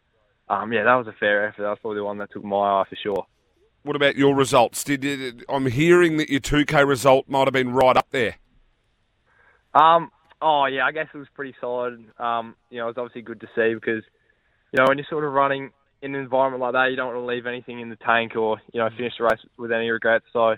um, 0.50 0.74
yeah, 0.74 0.84
that 0.84 0.96
was 0.96 1.08
a 1.08 1.16
fair 1.20 1.48
effort. 1.48 1.64
That 1.64 1.70
was 1.70 1.80
probably 1.82 2.00
the 2.00 2.04
one 2.04 2.18
that 2.18 2.30
took 2.32 2.44
my 2.44 2.58
eye 2.58 2.84
for 2.90 2.98
sure. 3.02 3.26
What 3.84 3.96
about 3.96 4.16
your 4.16 4.36
results? 4.36 4.84
Did 4.84 5.04
you, 5.04 5.40
I'm 5.50 5.68
hearing 5.68 6.18
that 6.18 6.30
your 6.30 6.42
2K 6.42 6.88
result 6.88 7.28
might 7.28 7.48
have 7.48 7.54
been 7.54 7.74
right 7.74 7.98
up 7.98 8.10
there. 8.12 8.36
Um, 9.74 10.12
Oh 10.44 10.66
yeah, 10.66 10.86
I 10.86 10.92
guess 10.92 11.08
it 11.14 11.18
was 11.18 11.30
pretty 11.34 11.56
solid. 11.62 12.04
Um, 12.20 12.56
you 12.70 12.78
know, 12.78 12.86
it 12.86 12.98
was 12.98 12.98
obviously 12.98 13.22
good 13.22 13.40
to 13.40 13.48
see 13.56 13.74
because, 13.74 14.04
you 14.74 14.78
know, 14.78 14.86
when 14.90 14.98
you're 14.98 15.08
sort 15.10 15.24
of 15.24 15.32
running 15.32 15.72
in 16.04 16.14
an 16.14 16.22
environment 16.22 16.62
like 16.62 16.74
that, 16.74 16.92
you 16.92 16.98
don't 16.98 17.14
want 17.14 17.20
to 17.20 17.26
leave 17.26 17.48
anything 17.48 17.80
in 17.80 17.90
the 17.90 17.96
tank 17.96 18.36
or 18.36 18.62
you 18.72 18.80
know 18.80 18.90
finish 18.96 19.14
the 19.18 19.24
race 19.24 19.40
with 19.58 19.72
any 19.72 19.90
regrets. 19.90 20.26
So, 20.34 20.56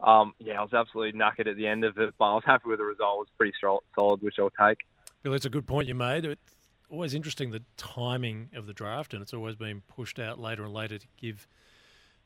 um, 0.00 0.34
yeah, 0.38 0.58
I 0.58 0.62
was 0.62 0.74
absolutely 0.74 1.18
knackered 1.18 1.48
at 1.48 1.56
the 1.56 1.66
end 1.66 1.84
of 1.84 1.96
it, 1.98 2.14
but 2.18 2.24
I 2.24 2.34
was 2.34 2.42
happy 2.44 2.68
with 2.68 2.80
the 2.80 2.84
result. 2.84 3.16
It 3.16 3.18
was 3.18 3.28
pretty 3.38 3.54
solid, 3.96 4.22
which 4.22 4.34
I'll 4.38 4.50
take. 4.50 4.78
Bill, 5.22 5.34
it's 5.34 5.46
a 5.46 5.50
good 5.50 5.66
point 5.66 5.88
you 5.88 5.94
made. 5.94 6.24
It's 6.24 6.56
always 6.90 7.14
interesting 7.14 7.52
the 7.52 7.62
timing 7.76 8.50
of 8.54 8.66
the 8.66 8.74
draft, 8.74 9.14
and 9.14 9.22
it's 9.22 9.32
always 9.32 9.54
been 9.54 9.82
pushed 9.88 10.18
out 10.18 10.40
later 10.40 10.64
and 10.64 10.74
later 10.74 10.98
to 10.98 11.06
give 11.16 11.46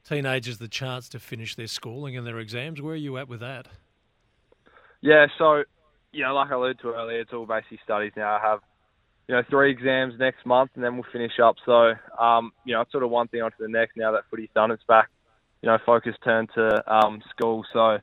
teenagers 0.08 0.58
the 0.58 0.68
chance 0.68 1.08
to 1.10 1.18
finish 1.18 1.54
their 1.54 1.66
schooling 1.66 2.16
and 2.16 2.26
their 2.26 2.38
exams. 2.38 2.80
Where 2.80 2.94
are 2.94 2.96
you 2.96 3.18
at 3.18 3.28
with 3.28 3.40
that? 3.40 3.68
Yeah, 5.02 5.26
so 5.36 5.64
you 6.12 6.22
know, 6.24 6.34
like 6.34 6.50
I 6.50 6.54
alluded 6.54 6.80
to 6.80 6.94
earlier, 6.94 7.20
it's 7.20 7.32
all 7.32 7.46
basically 7.46 7.80
studies 7.84 8.12
now. 8.16 8.36
I 8.36 8.40
have, 8.40 8.60
you 9.28 9.34
know, 9.34 9.42
three 9.48 9.70
exams 9.70 10.14
next 10.18 10.44
month, 10.44 10.72
and 10.74 10.84
then 10.84 10.94
we'll 10.94 11.06
finish 11.12 11.38
up. 11.42 11.56
So, 11.64 11.92
um, 12.18 12.52
you 12.64 12.74
know, 12.74 12.80
it's 12.82 12.92
sort 12.92 13.04
of 13.04 13.10
one 13.10 13.28
thing 13.28 13.42
onto 13.42 13.56
the 13.60 13.68
next. 13.68 13.96
Now 13.96 14.12
that 14.12 14.24
footy's 14.30 14.48
done, 14.54 14.70
it's 14.70 14.82
back. 14.84 15.08
You 15.62 15.68
know, 15.68 15.78
focus 15.86 16.14
turned 16.24 16.50
to 16.54 16.92
um, 16.92 17.22
school. 17.30 17.64
So, 17.72 17.98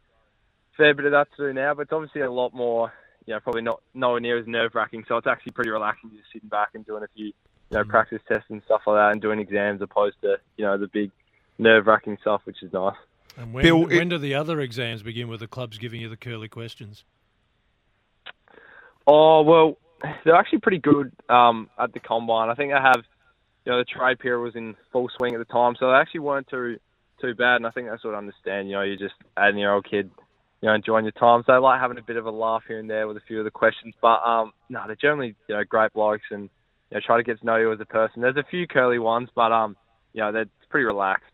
fair 0.78 0.94
bit 0.94 1.06
of 1.06 1.12
that 1.12 1.28
to 1.36 1.48
do 1.48 1.54
now, 1.54 1.74
but 1.74 1.84
it's 1.84 1.92
obviously 1.92 2.22
a 2.22 2.32
lot 2.32 2.54
more. 2.54 2.94
You 3.26 3.36
know, 3.36 3.42
probably 3.42 3.62
not 3.62 3.82
nowhere 3.94 4.22
near 4.22 4.40
as 4.40 4.48
nerve 4.48 4.74
wracking. 4.74 5.04
So 5.08 5.18
it's 5.18 5.28
actually 5.28 5.52
pretty 5.52 5.70
relaxing 5.70 6.10
just 6.12 6.32
sitting 6.34 6.50
back 6.50 6.70
and 6.74 6.84
doing 6.84 7.04
a 7.04 7.08
few, 7.14 7.26
you 7.26 7.34
know, 7.70 7.82
mm-hmm. 7.82 7.90
practice 7.92 8.22
tests 8.28 8.46
and 8.50 8.62
stuff 8.66 8.82
like 8.88 8.96
that, 8.96 9.12
and 9.12 9.22
doing 9.22 9.40
exams 9.40 9.82
opposed 9.82 10.16
to 10.22 10.38
you 10.58 10.66
know 10.66 10.78
the 10.78 10.88
big 10.88 11.12
nerve 11.60 11.86
wracking 11.86 12.18
stuff, 12.22 12.42
which 12.46 12.64
is 12.64 12.74
nice. 12.74 12.96
And 13.38 13.54
when, 13.54 13.64
Bill, 13.64 13.86
when 13.86 14.10
do 14.10 14.18
the 14.18 14.34
other 14.34 14.60
exams 14.62 15.04
begin? 15.04 15.28
With 15.28 15.42
the 15.42 15.48
clubs 15.48 15.78
giving 15.78 16.02
you 16.02 16.10
the 16.10 16.18
curly 16.18 16.48
questions? 16.48 17.04
Oh 19.06 19.44
well, 19.44 19.78
they're 20.24 20.36
actually 20.36 20.60
pretty 20.60 20.80
good 20.80 21.12
um, 21.30 21.70
at 21.78 21.94
the 21.94 22.00
combine. 22.00 22.50
I 22.50 22.56
think 22.56 22.72
they 22.72 22.80
have, 22.80 23.04
you 23.66 23.72
know, 23.72 23.80
the 23.80 23.86
trade 23.86 24.20
period 24.20 24.42
was 24.42 24.56
in 24.56 24.76
full 24.92 25.10
swing 25.18 25.34
at 25.34 25.40
the 25.40 25.46
time, 25.46 25.76
so 25.80 25.88
they 25.88 25.98
actually 25.98 26.22
weren't 26.22 26.48
too 26.48 26.78
too 27.22 27.36
bad. 27.36 27.58
And 27.58 27.68
I 27.68 27.72
think 27.72 27.88
that's 27.90 28.04
what 28.04 28.16
I 28.16 28.18
understand. 28.18 28.70
You 28.70 28.76
know, 28.76 28.82
you're 28.82 28.98
just 28.98 29.16
adding 29.36 29.60
your 29.60 29.74
old 29.74 29.90
kid, 29.90 30.10
you 30.62 30.70
know, 30.70 30.74
enjoying 30.74 31.06
your 31.06 31.12
time. 31.12 31.44
So 31.46 31.54
they 31.54 31.60
like 31.60 31.82
having 31.82 31.98
a 31.98 32.04
bit 32.04 32.16
of 32.16 32.26
a 32.26 32.32
laugh 32.32 32.64
here 32.68 32.80
and 32.80 32.90
there 32.90 33.08
with 33.08 33.18
a 33.18 33.22
few 33.28 33.40
of 33.40 33.46
the 33.46 33.52
questions. 33.52 33.94
But 34.02 34.22
um, 34.26 34.54
no, 34.70 34.84
they're 34.88 34.96
generally 34.96 35.36
you 35.48 35.56
know 35.56 35.64
great 35.64 35.94
blokes 35.94 36.28
and 36.32 36.44
you 36.44 36.96
know 36.96 37.00
try 37.06 37.18
to 37.18 37.24
get 37.24 37.40
to 37.40 37.46
know 37.46 37.58
you 37.58 37.72
as 37.72 37.80
a 37.80 37.86
person. 37.86 38.22
There's 38.22 38.38
a 38.38 38.46
few 38.50 38.68
curly 38.68 39.00
ones, 39.00 39.30
but 39.36 39.52
um, 39.52 39.76
you 40.14 40.22
know, 40.22 40.32
they're 40.32 40.46
pretty 40.70 40.86
relaxed. 40.86 41.32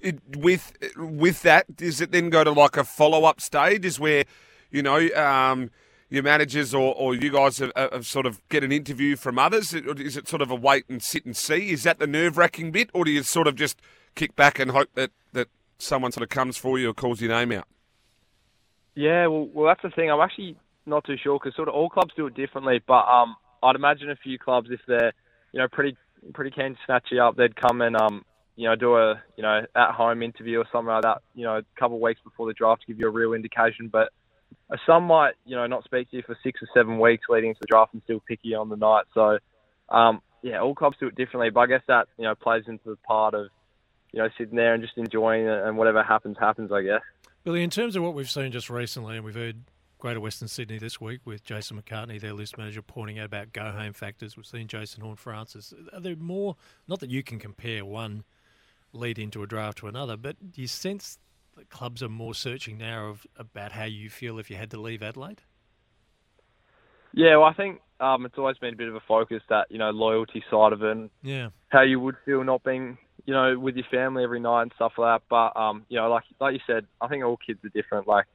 It, 0.00 0.18
with 0.36 0.72
with 0.96 1.42
that, 1.42 1.76
does 1.76 2.00
it 2.00 2.10
then 2.10 2.30
go 2.30 2.42
to 2.42 2.50
like 2.50 2.76
a 2.76 2.84
follow 2.84 3.24
up 3.24 3.40
stage? 3.40 3.84
Is 3.84 4.00
where 4.00 4.24
you 4.70 4.82
know. 4.82 5.08
Um, 5.14 5.70
your 6.08 6.22
managers 6.22 6.72
or, 6.72 6.94
or 6.94 7.14
you 7.14 7.30
guys 7.30 7.58
have, 7.58 7.72
have, 7.76 8.06
sort 8.06 8.26
of 8.26 8.46
get 8.48 8.62
an 8.62 8.72
interview 8.72 9.16
from 9.16 9.38
others? 9.38 9.74
Is 9.74 10.16
it 10.16 10.28
sort 10.28 10.42
of 10.42 10.50
a 10.50 10.54
wait 10.54 10.84
and 10.88 11.02
sit 11.02 11.24
and 11.24 11.36
see? 11.36 11.70
Is 11.70 11.82
that 11.82 11.98
the 11.98 12.06
nerve 12.06 12.38
wracking 12.38 12.70
bit, 12.70 12.90
or 12.92 13.04
do 13.04 13.10
you 13.10 13.22
sort 13.22 13.46
of 13.46 13.56
just 13.56 13.80
kick 14.14 14.36
back 14.36 14.58
and 14.58 14.70
hope 14.70 14.88
that, 14.94 15.10
that 15.32 15.48
someone 15.78 16.12
sort 16.12 16.22
of 16.22 16.28
comes 16.28 16.56
for 16.56 16.78
you 16.78 16.90
or 16.90 16.94
calls 16.94 17.20
your 17.20 17.30
name 17.30 17.52
out? 17.52 17.66
Yeah, 18.94 19.26
well, 19.26 19.48
well 19.52 19.66
that's 19.66 19.82
the 19.82 19.90
thing. 19.90 20.10
I'm 20.10 20.20
actually 20.20 20.56
not 20.86 21.04
too 21.04 21.16
sure 21.22 21.38
because 21.38 21.54
sort 21.56 21.68
of 21.68 21.74
all 21.74 21.90
clubs 21.90 22.12
do 22.16 22.26
it 22.26 22.34
differently. 22.34 22.80
But 22.86 23.06
um, 23.06 23.36
I'd 23.62 23.76
imagine 23.76 24.10
a 24.10 24.16
few 24.16 24.38
clubs, 24.38 24.68
if 24.70 24.80
they're 24.86 25.12
you 25.52 25.60
know 25.60 25.68
pretty 25.70 25.96
pretty 26.32 26.50
keen 26.50 26.72
to 26.72 26.78
snatch 26.86 27.08
you 27.10 27.22
up, 27.22 27.36
they'd 27.36 27.56
come 27.56 27.82
and 27.82 28.00
um, 28.00 28.24
you 28.56 28.68
know 28.68 28.76
do 28.76 28.96
a 28.96 29.20
you 29.36 29.42
know 29.42 29.62
at 29.74 29.90
home 29.92 30.22
interview 30.22 30.58
or 30.60 30.66
something 30.72 30.88
like 30.88 31.02
that. 31.02 31.18
You 31.34 31.44
know, 31.44 31.56
a 31.58 31.62
couple 31.78 31.96
of 31.96 32.02
weeks 32.02 32.20
before 32.24 32.46
the 32.46 32.54
draft 32.54 32.82
to 32.82 32.86
give 32.86 33.00
you 33.00 33.08
a 33.08 33.10
real 33.10 33.34
indication, 33.34 33.88
but 33.88 34.10
some 34.86 35.04
might, 35.04 35.34
you 35.44 35.56
know, 35.56 35.66
not 35.66 35.84
speak 35.84 36.10
to 36.10 36.16
you 36.16 36.22
for 36.26 36.36
six 36.42 36.60
or 36.62 36.68
seven 36.74 36.98
weeks 36.98 37.26
leading 37.28 37.54
to 37.54 37.58
the 37.60 37.66
draft 37.66 37.94
and 37.94 38.02
still 38.02 38.20
pick 38.20 38.40
you 38.42 38.56
on 38.56 38.68
the 38.68 38.76
night. 38.76 39.04
So, 39.14 39.38
um, 39.88 40.20
yeah, 40.42 40.60
all 40.60 40.74
clubs 40.74 40.96
do 40.98 41.06
it 41.06 41.14
differently, 41.14 41.50
but 41.50 41.60
I 41.60 41.66
guess 41.66 41.82
that 41.88 42.08
you 42.18 42.24
know 42.24 42.34
plays 42.34 42.64
into 42.66 42.90
the 42.90 42.96
part 42.96 43.34
of 43.34 43.48
you 44.12 44.22
know 44.22 44.28
sitting 44.36 44.56
there 44.56 44.74
and 44.74 44.82
just 44.82 44.96
enjoying 44.96 45.46
it, 45.46 45.64
and 45.64 45.76
whatever 45.76 46.02
happens, 46.02 46.36
happens. 46.38 46.72
I 46.72 46.82
guess. 46.82 47.02
Billy, 47.44 47.62
in 47.62 47.70
terms 47.70 47.96
of 47.96 48.02
what 48.02 48.14
we've 48.14 48.30
seen 48.30 48.52
just 48.52 48.70
recently, 48.70 49.16
and 49.16 49.24
we've 49.24 49.34
heard 49.34 49.62
Greater 49.98 50.20
Western 50.20 50.48
Sydney 50.48 50.78
this 50.78 51.00
week 51.00 51.20
with 51.24 51.44
Jason 51.44 51.80
McCartney, 51.80 52.20
their 52.20 52.32
list 52.32 52.58
manager, 52.58 52.82
pointing 52.82 53.18
out 53.18 53.26
about 53.26 53.52
go 53.52 53.70
home 53.70 53.92
factors. 53.92 54.36
We've 54.36 54.46
seen 54.46 54.66
Jason 54.66 55.00
Horne-Francis. 55.00 55.72
Are 55.92 56.00
there 56.00 56.16
more? 56.16 56.56
Not 56.86 57.00
that 57.00 57.10
you 57.10 57.22
can 57.22 57.38
compare 57.38 57.84
one 57.84 58.24
lead 58.92 59.18
into 59.18 59.42
a 59.42 59.46
draft 59.46 59.78
to 59.78 59.86
another, 59.86 60.16
but 60.16 60.52
do 60.52 60.60
you 60.60 60.66
sense 60.66 61.18
clubs 61.68 62.02
are 62.02 62.08
more 62.08 62.34
searching 62.34 62.78
now 62.78 63.06
of 63.06 63.26
about 63.36 63.72
how 63.72 63.84
you 63.84 64.10
feel 64.10 64.38
if 64.38 64.50
you 64.50 64.56
had 64.56 64.70
to 64.72 64.80
leave 64.80 65.02
Adelaide? 65.02 65.42
Yeah, 67.12 67.36
well, 67.36 67.46
I 67.46 67.54
think 67.54 67.80
um, 68.00 68.26
it's 68.26 68.36
always 68.36 68.58
been 68.58 68.74
a 68.74 68.76
bit 68.76 68.88
of 68.88 68.94
a 68.94 69.00
focus 69.08 69.42
that 69.48 69.70
you 69.70 69.78
know 69.78 69.90
loyalty 69.90 70.44
side 70.50 70.72
of 70.72 70.82
it, 70.82 70.90
and 70.90 71.10
yeah, 71.22 71.48
how 71.68 71.82
you 71.82 71.98
would 72.00 72.16
feel 72.24 72.44
not 72.44 72.62
being 72.62 72.98
you 73.24 73.32
know 73.32 73.58
with 73.58 73.76
your 73.76 73.86
family 73.90 74.22
every 74.22 74.40
night 74.40 74.62
and 74.62 74.72
stuff 74.76 74.92
like 74.98 75.20
that. 75.20 75.26
But 75.28 75.58
um, 75.60 75.86
you 75.88 75.98
know, 75.98 76.10
like 76.10 76.24
like 76.40 76.54
you 76.54 76.60
said, 76.66 76.86
I 77.00 77.08
think 77.08 77.24
all 77.24 77.38
kids 77.38 77.60
are 77.64 77.70
different. 77.70 78.06
Like 78.06 78.26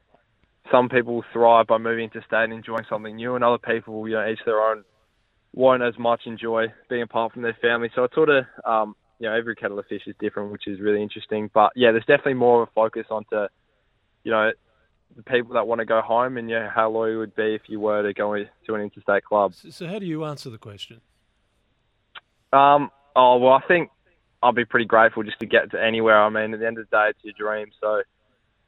some 0.71 0.89
people 0.89 1.23
thrive 1.31 1.67
by 1.67 1.77
moving 1.77 2.09
to 2.11 2.21
state 2.21 2.45
and 2.45 2.53
enjoying 2.53 2.85
something 2.89 3.15
new, 3.15 3.35
and 3.35 3.43
other 3.43 3.59
people, 3.59 4.07
you 4.07 4.15
know, 4.15 4.27
each 4.27 4.39
their 4.45 4.61
own, 4.61 4.83
won't 5.53 5.83
as 5.83 5.97
much 5.99 6.21
enjoy 6.25 6.67
being 6.89 7.03
apart 7.03 7.33
from 7.33 7.43
their 7.43 7.57
family. 7.61 7.91
So 7.95 8.05
it's 8.05 8.15
sort 8.15 8.29
of 8.29 8.45
um, 8.65 8.95
you 9.21 9.29
know, 9.29 9.35
every 9.35 9.55
kettle 9.55 9.77
of 9.77 9.85
fish 9.85 10.01
is 10.07 10.15
different, 10.19 10.51
which 10.51 10.65
is 10.65 10.79
really 10.79 10.99
interesting. 10.99 11.47
But 11.53 11.73
yeah, 11.75 11.91
there's 11.91 12.05
definitely 12.05 12.33
more 12.33 12.63
of 12.63 12.69
a 12.69 12.71
focus 12.71 13.05
onto, 13.11 13.45
you 14.23 14.31
know, 14.31 14.51
the 15.15 15.21
people 15.21 15.53
that 15.53 15.67
want 15.67 15.77
to 15.77 15.85
go 15.85 16.01
home 16.01 16.37
and 16.37 16.49
yeah, 16.49 16.71
how 16.73 16.89
loyal 16.89 17.11
you 17.11 17.17
would 17.19 17.35
be 17.35 17.53
if 17.53 17.61
you 17.67 17.79
were 17.79 18.01
to 18.01 18.15
go 18.15 18.33
to 18.33 18.73
an 18.73 18.81
interstate 18.81 19.23
club. 19.23 19.53
So, 19.53 19.85
how 19.85 19.99
do 19.99 20.07
you 20.07 20.25
answer 20.25 20.49
the 20.49 20.57
question? 20.57 21.01
Um, 22.51 22.89
oh 23.15 23.37
well, 23.37 23.53
I 23.53 23.61
think 23.67 23.91
I'll 24.41 24.53
be 24.53 24.65
pretty 24.65 24.87
grateful 24.87 25.21
just 25.21 25.39
to 25.41 25.45
get 25.45 25.69
to 25.71 25.83
anywhere. 25.83 26.19
I 26.19 26.29
mean, 26.29 26.55
at 26.55 26.59
the 26.59 26.65
end 26.65 26.79
of 26.79 26.89
the 26.89 26.97
day, 26.97 27.09
it's 27.09 27.19
your 27.21 27.35
dream. 27.37 27.67
So, 27.79 28.01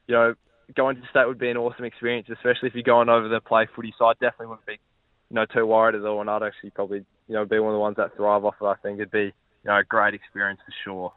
you 0.06 0.14
know, 0.14 0.34
going 0.76 0.94
to 0.94 1.02
state 1.10 1.26
would 1.26 1.40
be 1.40 1.50
an 1.50 1.56
awesome 1.56 1.84
experience, 1.84 2.28
especially 2.30 2.68
if 2.68 2.74
you're 2.74 2.84
going 2.84 3.08
over 3.08 3.28
to 3.28 3.40
play 3.40 3.66
footy. 3.74 3.92
So 3.98 4.04
I 4.04 4.12
definitely 4.12 4.46
wouldn't 4.46 4.66
be, 4.66 4.78
you 5.30 5.34
know, 5.34 5.46
too 5.46 5.66
worried 5.66 5.96
at 5.96 6.04
all, 6.04 6.20
and 6.20 6.30
I'd 6.30 6.44
actually 6.44 6.70
probably, 6.70 7.04
you 7.26 7.34
know, 7.34 7.44
be 7.44 7.58
one 7.58 7.72
of 7.72 7.74
the 7.74 7.80
ones 7.80 7.96
that 7.96 8.14
thrive 8.14 8.44
off 8.44 8.54
it. 8.60 8.64
I 8.64 8.76
think 8.76 9.00
it'd 9.00 9.10
be 9.10 9.34
you 9.64 9.70
know, 9.70 9.78
a 9.78 9.84
great 9.84 10.14
experience 10.14 10.60
for 10.64 10.72
sure. 10.84 11.12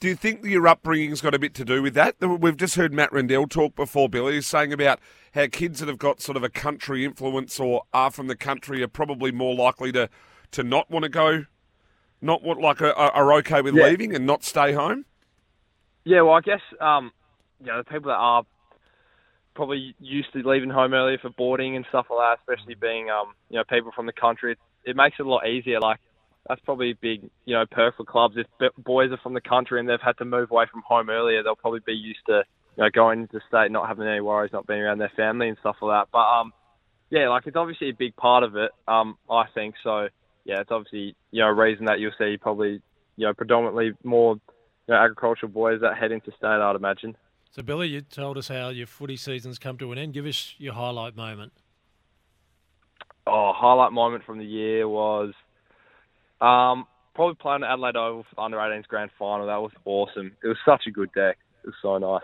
Do 0.00 0.06
you 0.08 0.14
think 0.14 0.44
your 0.44 0.66
upbringing's 0.68 1.20
got 1.20 1.34
a 1.34 1.38
bit 1.38 1.54
to 1.54 1.64
do 1.64 1.82
with 1.82 1.94
that? 1.94 2.16
We've 2.20 2.56
just 2.56 2.76
heard 2.76 2.92
Matt 2.92 3.12
Rendell 3.12 3.48
talk 3.48 3.74
before, 3.74 4.08
Billy, 4.08 4.40
saying 4.42 4.72
about 4.72 5.00
how 5.34 5.48
kids 5.48 5.80
that 5.80 5.88
have 5.88 5.98
got 5.98 6.20
sort 6.20 6.36
of 6.36 6.44
a 6.44 6.48
country 6.48 7.04
influence 7.04 7.58
or 7.58 7.82
are 7.92 8.12
from 8.12 8.28
the 8.28 8.36
country 8.36 8.82
are 8.82 8.88
probably 8.88 9.32
more 9.32 9.56
likely 9.56 9.90
to, 9.92 10.08
to 10.52 10.62
not 10.62 10.88
want 10.88 11.02
to 11.02 11.08
go, 11.08 11.46
not 12.20 12.44
what 12.44 12.60
like 12.60 12.80
are, 12.80 12.94
are 12.94 13.32
okay 13.34 13.60
with 13.60 13.74
yeah. 13.74 13.86
leaving 13.86 14.14
and 14.14 14.24
not 14.24 14.44
stay 14.44 14.72
home. 14.72 15.04
Yeah, 16.04 16.22
well, 16.22 16.34
I 16.34 16.40
guess 16.42 16.62
um, 16.80 17.10
you 17.60 17.66
know 17.66 17.78
the 17.78 17.84
people 17.84 18.08
that 18.08 18.16
are 18.16 18.44
probably 19.54 19.96
used 19.98 20.32
to 20.32 20.48
leaving 20.48 20.70
home 20.70 20.94
earlier 20.94 21.18
for 21.18 21.30
boarding 21.30 21.74
and 21.74 21.84
stuff 21.88 22.06
like 22.08 22.38
that, 22.38 22.38
especially 22.38 22.76
being 22.76 23.10
um, 23.10 23.34
you 23.50 23.56
know 23.56 23.64
people 23.64 23.90
from 23.94 24.06
the 24.06 24.12
country, 24.12 24.52
it, 24.52 24.58
it 24.84 24.96
makes 24.96 25.16
it 25.18 25.26
a 25.26 25.28
lot 25.28 25.46
easier. 25.48 25.80
Like 25.80 25.98
that's 26.48 26.60
probably 26.62 26.92
a 26.92 26.96
big, 27.00 27.30
you 27.44 27.54
know, 27.54 27.64
perk 27.70 27.96
for 27.96 28.04
clubs. 28.04 28.36
If 28.36 28.72
boys 28.78 29.10
are 29.12 29.18
from 29.22 29.34
the 29.34 29.40
country 29.40 29.78
and 29.78 29.88
they've 29.88 30.00
had 30.02 30.16
to 30.18 30.24
move 30.24 30.50
away 30.50 30.64
from 30.70 30.82
home 30.86 31.10
earlier, 31.10 31.42
they'll 31.42 31.56
probably 31.56 31.80
be 31.84 31.92
used 31.92 32.20
to, 32.26 32.42
you 32.76 32.84
know, 32.84 32.90
going 32.90 33.22
into 33.22 33.40
state, 33.48 33.70
not 33.70 33.86
having 33.86 34.06
any 34.08 34.20
worries, 34.20 34.52
not 34.52 34.66
being 34.66 34.80
around 34.80 34.98
their 34.98 35.12
family 35.14 35.48
and 35.48 35.58
stuff 35.60 35.76
like 35.82 36.02
that. 36.04 36.08
But 36.10 36.40
um, 36.40 36.52
yeah, 37.10 37.28
like 37.28 37.46
it's 37.46 37.56
obviously 37.56 37.90
a 37.90 37.94
big 37.94 38.16
part 38.16 38.44
of 38.44 38.56
it. 38.56 38.70
Um, 38.86 39.18
I 39.30 39.44
think 39.54 39.74
so. 39.84 40.08
Yeah, 40.44 40.60
it's 40.60 40.70
obviously 40.70 41.14
you 41.30 41.42
know 41.42 41.48
a 41.48 41.54
reason 41.54 41.84
that 41.86 42.00
you'll 42.00 42.12
see 42.18 42.38
probably 42.40 42.80
you 43.16 43.26
know 43.26 43.34
predominantly 43.34 43.92
more 44.02 44.36
you 44.88 44.94
know, 44.94 44.96
agricultural 44.96 45.52
boys 45.52 45.80
that 45.82 45.98
head 45.98 46.12
into 46.12 46.30
state. 46.30 46.46
I'd 46.46 46.76
imagine. 46.76 47.16
So, 47.50 47.62
Billy, 47.62 47.88
you 47.88 48.00
told 48.02 48.38
us 48.38 48.48
how 48.48 48.68
your 48.68 48.86
footy 48.86 49.16
season's 49.16 49.58
come 49.58 49.76
to 49.78 49.92
an 49.92 49.98
end. 49.98 50.14
Give 50.14 50.26
us 50.26 50.54
your 50.58 50.74
highlight 50.74 51.16
moment. 51.16 51.52
Oh, 53.26 53.52
highlight 53.54 53.92
moment 53.92 54.24
from 54.24 54.38
the 54.38 54.44
year 54.44 54.88
was 54.88 55.34
um, 56.40 56.86
probably 57.14 57.34
playing 57.36 57.64
at 57.64 57.70
Adelaide 57.72 57.96
Oval 57.96 58.24
for 58.24 58.34
the 58.36 58.42
under 58.42 58.56
18s 58.58 58.86
grand 58.86 59.10
final. 59.18 59.46
That 59.46 59.60
was 59.60 59.72
awesome. 59.84 60.32
It 60.42 60.48
was 60.48 60.58
such 60.64 60.82
a 60.86 60.90
good 60.90 61.12
deck. 61.14 61.38
It 61.64 61.68
was 61.68 61.74
so 61.82 61.98
nice. 61.98 62.22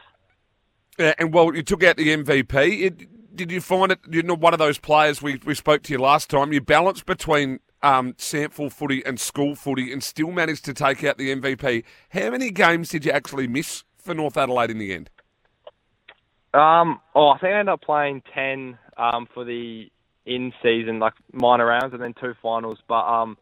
Yeah, 0.98 1.14
and 1.18 1.33
well, 1.35 1.55
you 1.55 1.62
took 1.62 1.83
out 1.83 1.96
the 1.96 2.09
MVP. 2.09 2.83
It, 2.83 3.37
did 3.37 3.50
you 3.50 3.61
find 3.61 3.90
it? 3.90 3.98
You're 4.09 4.22
not 4.22 4.38
one 4.38 4.53
of 4.53 4.59
those 4.59 4.79
players 4.79 5.20
we, 5.20 5.40
we 5.44 5.55
spoke 5.55 5.83
to 5.85 5.92
you 5.92 5.98
last 5.98 6.31
time. 6.31 6.53
You 6.53 6.61
balanced 6.61 7.07
between 7.07 7.59
um, 7.83 8.14
SANFL 8.14 8.72
footy 8.72 9.05
and 9.05 9.18
school 9.20 9.55
footy 9.55 9.92
and 9.92 10.03
still 10.03 10.31
managed 10.31 10.64
to 10.66 10.74
take 10.74 11.03
out 11.05 11.18
the 11.18 11.35
MVP. 11.35 11.85
How 12.11 12.31
many 12.31 12.50
games 12.50 12.88
did 12.90 13.05
you 13.05 13.11
actually 13.11 13.48
miss 13.48 13.85
for 13.98 14.14
North 14.14 14.37
Adelaide 14.37 14.70
in 14.70 14.79
the 14.79 14.92
end? 14.92 15.11
Um, 16.55 17.00
oh, 17.16 17.31
I 17.31 17.38
think 17.38 17.53
I 17.53 17.59
ended 17.59 17.72
up 17.72 17.83
playing 17.83 18.22
10 18.33 18.79
um, 18.96 19.27
for 19.35 19.44
the 19.44 19.90
in 20.24 20.53
season, 20.62 21.00
like 21.00 21.14
minor 21.33 21.66
rounds, 21.66 21.92
and 21.92 22.00
then 22.00 22.14
two 22.18 22.35
finals. 22.40 22.79
But 22.88 23.05
um, 23.07 23.37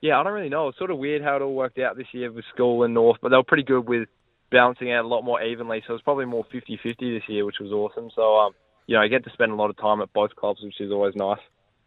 yeah, 0.00 0.18
I 0.18 0.22
don't 0.22 0.32
really 0.32 0.48
know. 0.48 0.68
It's 0.68 0.78
sort 0.78 0.90
of 0.90 0.98
weird 0.98 1.22
how 1.22 1.36
it 1.36 1.42
all 1.42 1.54
worked 1.54 1.78
out 1.78 1.96
this 1.96 2.06
year 2.12 2.30
with 2.32 2.44
school 2.54 2.82
and 2.84 2.94
North, 2.94 3.18
but 3.20 3.30
they 3.30 3.36
were 3.36 3.44
pretty 3.44 3.64
good 3.64 3.88
with 3.88 4.08
balancing 4.50 4.92
out 4.92 5.04
a 5.04 5.08
lot 5.08 5.22
more 5.22 5.42
evenly. 5.42 5.82
So 5.86 5.92
it 5.92 5.96
was 5.96 6.02
probably 6.02 6.24
more 6.24 6.44
50-50 6.52 6.96
this 6.98 7.28
year, 7.28 7.44
which 7.44 7.60
was 7.60 7.70
awesome. 7.72 8.10
So 8.14 8.36
um, 8.36 8.52
you 8.86 8.96
know, 8.96 9.02
you 9.02 9.08
get 9.08 9.24
to 9.24 9.30
spend 9.32 9.52
a 9.52 9.54
lot 9.54 9.70
of 9.70 9.76
time 9.76 10.00
at 10.00 10.12
both 10.12 10.34
clubs, 10.36 10.60
which 10.62 10.80
is 10.80 10.90
always 10.90 11.14
nice. 11.14 11.38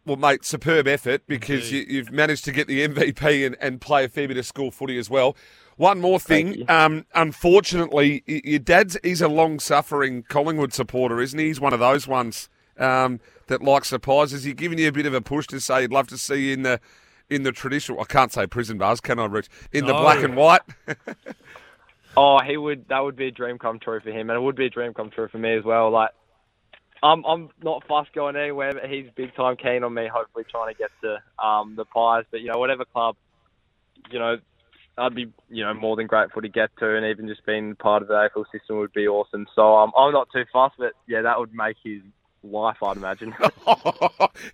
Well, 0.05 0.17
mate, 0.17 0.43
superb 0.43 0.87
effort 0.87 1.23
because 1.27 1.71
you, 1.71 1.85
you've 1.87 2.11
managed 2.11 2.43
to 2.45 2.51
get 2.51 2.67
the 2.67 2.85
MVP 2.87 3.45
and, 3.45 3.55
and 3.61 3.79
play 3.79 4.03
a 4.03 4.09
fair 4.09 4.27
bit 4.27 4.37
of 4.37 4.45
school 4.45 4.69
footy 4.69 4.97
as 4.97 5.09
well. 5.09 5.35
One 5.77 6.01
more 6.01 6.19
thing. 6.19 6.69
Um, 6.69 7.05
unfortunately, 7.15 8.23
your 8.25 8.59
dad's 8.59 8.97
he's 9.03 9.21
a 9.21 9.27
long-suffering 9.27 10.23
Collingwood 10.23 10.73
supporter, 10.73 11.21
isn't 11.21 11.39
he? 11.39 11.47
He's 11.47 11.61
one 11.61 11.73
of 11.73 11.79
those 11.79 12.07
ones 12.07 12.49
um, 12.77 13.21
that 13.47 13.61
likes 13.61 13.87
surprises. 13.87 14.43
He's 14.43 14.55
giving 14.55 14.77
you 14.77 14.89
a 14.89 14.91
bit 14.91 15.05
of 15.05 15.13
a 15.13 15.21
push 15.21 15.47
to 15.47 15.59
say 15.59 15.81
he'd 15.81 15.91
love 15.91 16.07
to 16.07 16.17
see 16.17 16.47
you 16.47 16.53
in 16.53 16.63
the 16.63 16.79
in 17.29 17.43
the 17.43 17.51
traditional. 17.51 17.99
I 18.01 18.05
can't 18.05 18.31
say 18.31 18.47
prison 18.47 18.77
bars, 18.77 19.01
can 19.01 19.19
I, 19.19 19.25
Rich? 19.25 19.49
In 19.71 19.85
the 19.85 19.93
No. 19.93 19.99
black 20.01 20.23
and 20.23 20.35
white. 20.35 20.61
Oh, 22.15 22.37
he 22.45 22.57
would. 22.57 22.87
That 22.89 22.99
would 22.99 23.15
be 23.15 23.27
a 23.27 23.31
dream 23.31 23.57
come 23.57 23.79
true 23.79 23.99
for 23.99 24.11
him, 24.11 24.29
and 24.29 24.37
it 24.37 24.39
would 24.39 24.55
be 24.55 24.67
a 24.67 24.69
dream 24.69 24.93
come 24.93 25.09
true 25.09 25.27
for 25.29 25.39
me 25.39 25.57
as 25.57 25.63
well. 25.63 25.89
Like, 25.89 26.11
I'm 27.01 27.25
I'm 27.25 27.49
not 27.63 27.87
fussed 27.87 28.13
going 28.13 28.35
anywhere, 28.35 28.71
but 28.71 28.87
he's 28.89 29.07
big 29.15 29.35
time 29.35 29.55
keen 29.57 29.83
on 29.83 29.95
me. 29.95 30.07
Hopefully, 30.13 30.45
trying 30.49 30.73
to 30.73 30.77
get 30.77 30.91
to 31.01 31.17
um 31.43 31.75
the 31.75 31.85
Pies. 31.85 32.25
But 32.29 32.41
you 32.41 32.51
know, 32.51 32.59
whatever 32.59 32.85
club, 32.85 33.15
you 34.11 34.19
know, 34.19 34.37
I'd 34.95 35.15
be 35.15 35.25
you 35.49 35.63
know 35.63 35.73
more 35.73 35.95
than 35.95 36.05
grateful 36.05 36.43
to 36.43 36.49
get 36.49 36.69
to, 36.77 36.95
and 36.95 37.03
even 37.07 37.27
just 37.27 37.45
being 37.47 37.75
part 37.75 38.03
of 38.03 38.09
the 38.09 38.13
AFL 38.13 38.45
system 38.51 38.77
would 38.77 38.93
be 38.93 39.07
awesome. 39.07 39.47
So 39.55 39.75
um, 39.75 39.91
I'm 39.97 40.13
not 40.13 40.27
too 40.31 40.43
fussed, 40.53 40.75
but 40.77 40.93
yeah, 41.07 41.23
that 41.23 41.39
would 41.39 41.53
make 41.53 41.77
his 41.83 42.01
life, 42.43 42.81
I'd 42.83 42.97
imagine. 42.97 43.35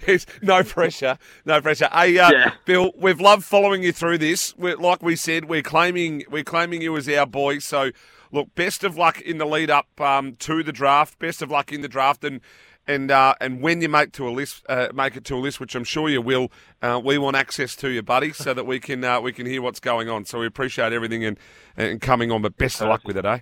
It's 0.07 0.25
no 0.41 0.63
pressure, 0.63 1.17
no 1.45 1.61
pressure. 1.61 1.89
Hey, 1.91 2.17
uh, 2.17 2.31
Yeah. 2.31 2.51
Bill, 2.65 2.91
we've 2.97 3.19
loved 3.21 3.43
following 3.43 3.83
you 3.83 3.91
through 3.91 4.17
this. 4.17 4.55
We're, 4.57 4.75
like 4.75 5.01
we 5.03 5.15
said, 5.15 5.45
we're 5.45 5.61
claiming 5.61 6.23
we're 6.29 6.43
claiming 6.43 6.81
you 6.81 6.95
as 6.97 7.07
our 7.09 7.25
boy. 7.25 7.59
So, 7.59 7.91
look, 8.31 8.53
best 8.55 8.83
of 8.83 8.97
luck 8.97 9.21
in 9.21 9.37
the 9.37 9.45
lead 9.45 9.69
up 9.69 9.87
um, 10.01 10.35
to 10.37 10.63
the 10.63 10.71
draft. 10.71 11.19
Best 11.19 11.41
of 11.41 11.51
luck 11.51 11.71
in 11.71 11.81
the 11.81 11.87
draft, 11.87 12.23
and 12.23 12.41
and 12.87 13.11
uh, 13.11 13.35
and 13.39 13.61
when 13.61 13.81
you 13.81 13.89
make 13.89 14.11
to 14.13 14.27
a 14.27 14.31
list, 14.31 14.65
uh, 14.67 14.87
make 14.93 15.15
it 15.15 15.23
to 15.25 15.35
a 15.35 15.39
list, 15.39 15.59
which 15.59 15.75
I'm 15.75 15.83
sure 15.83 16.09
you 16.09 16.21
will. 16.21 16.51
Uh, 16.81 16.99
we 17.03 17.17
want 17.17 17.35
access 17.37 17.75
to 17.77 17.89
you, 17.89 18.01
buddy, 18.01 18.33
so 18.33 18.53
that 18.53 18.65
we 18.65 18.79
can 18.79 19.03
uh, 19.03 19.21
we 19.21 19.31
can 19.31 19.45
hear 19.45 19.61
what's 19.61 19.79
going 19.79 20.09
on. 20.09 20.25
So 20.25 20.39
we 20.39 20.45
appreciate 20.47 20.91
everything 20.93 21.23
and 21.23 21.37
and 21.77 22.01
coming 22.01 22.31
on. 22.31 22.41
But 22.41 22.57
best 22.57 22.81
of 22.81 22.89
luck 22.89 23.01
with 23.05 23.17
it, 23.17 23.25
eh? 23.25 23.39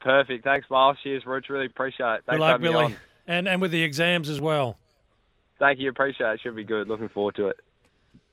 Perfect. 0.00 0.44
Thanks, 0.44 0.68
Miles. 0.70 0.98
Cheers, 1.02 1.24
Rich. 1.24 1.46
Really 1.48 1.66
appreciate 1.66 2.06
it. 2.16 2.22
Thanks 2.26 2.26
Good 2.26 2.34
for 2.36 2.40
luck, 2.40 2.50
having 2.52 2.66
me 2.66 2.72
Billy. 2.72 2.84
on. 2.84 2.96
And, 3.26 3.48
and 3.48 3.60
with 3.60 3.70
the 3.70 3.82
exams 3.82 4.28
as 4.28 4.40
well. 4.40 4.78
Thank 5.58 5.78
you. 5.78 5.88
Appreciate 5.88 6.34
it. 6.34 6.40
Should 6.42 6.56
be 6.56 6.64
good. 6.64 6.88
Looking 6.88 7.08
forward 7.08 7.36
to 7.36 7.48
it. 7.48 7.56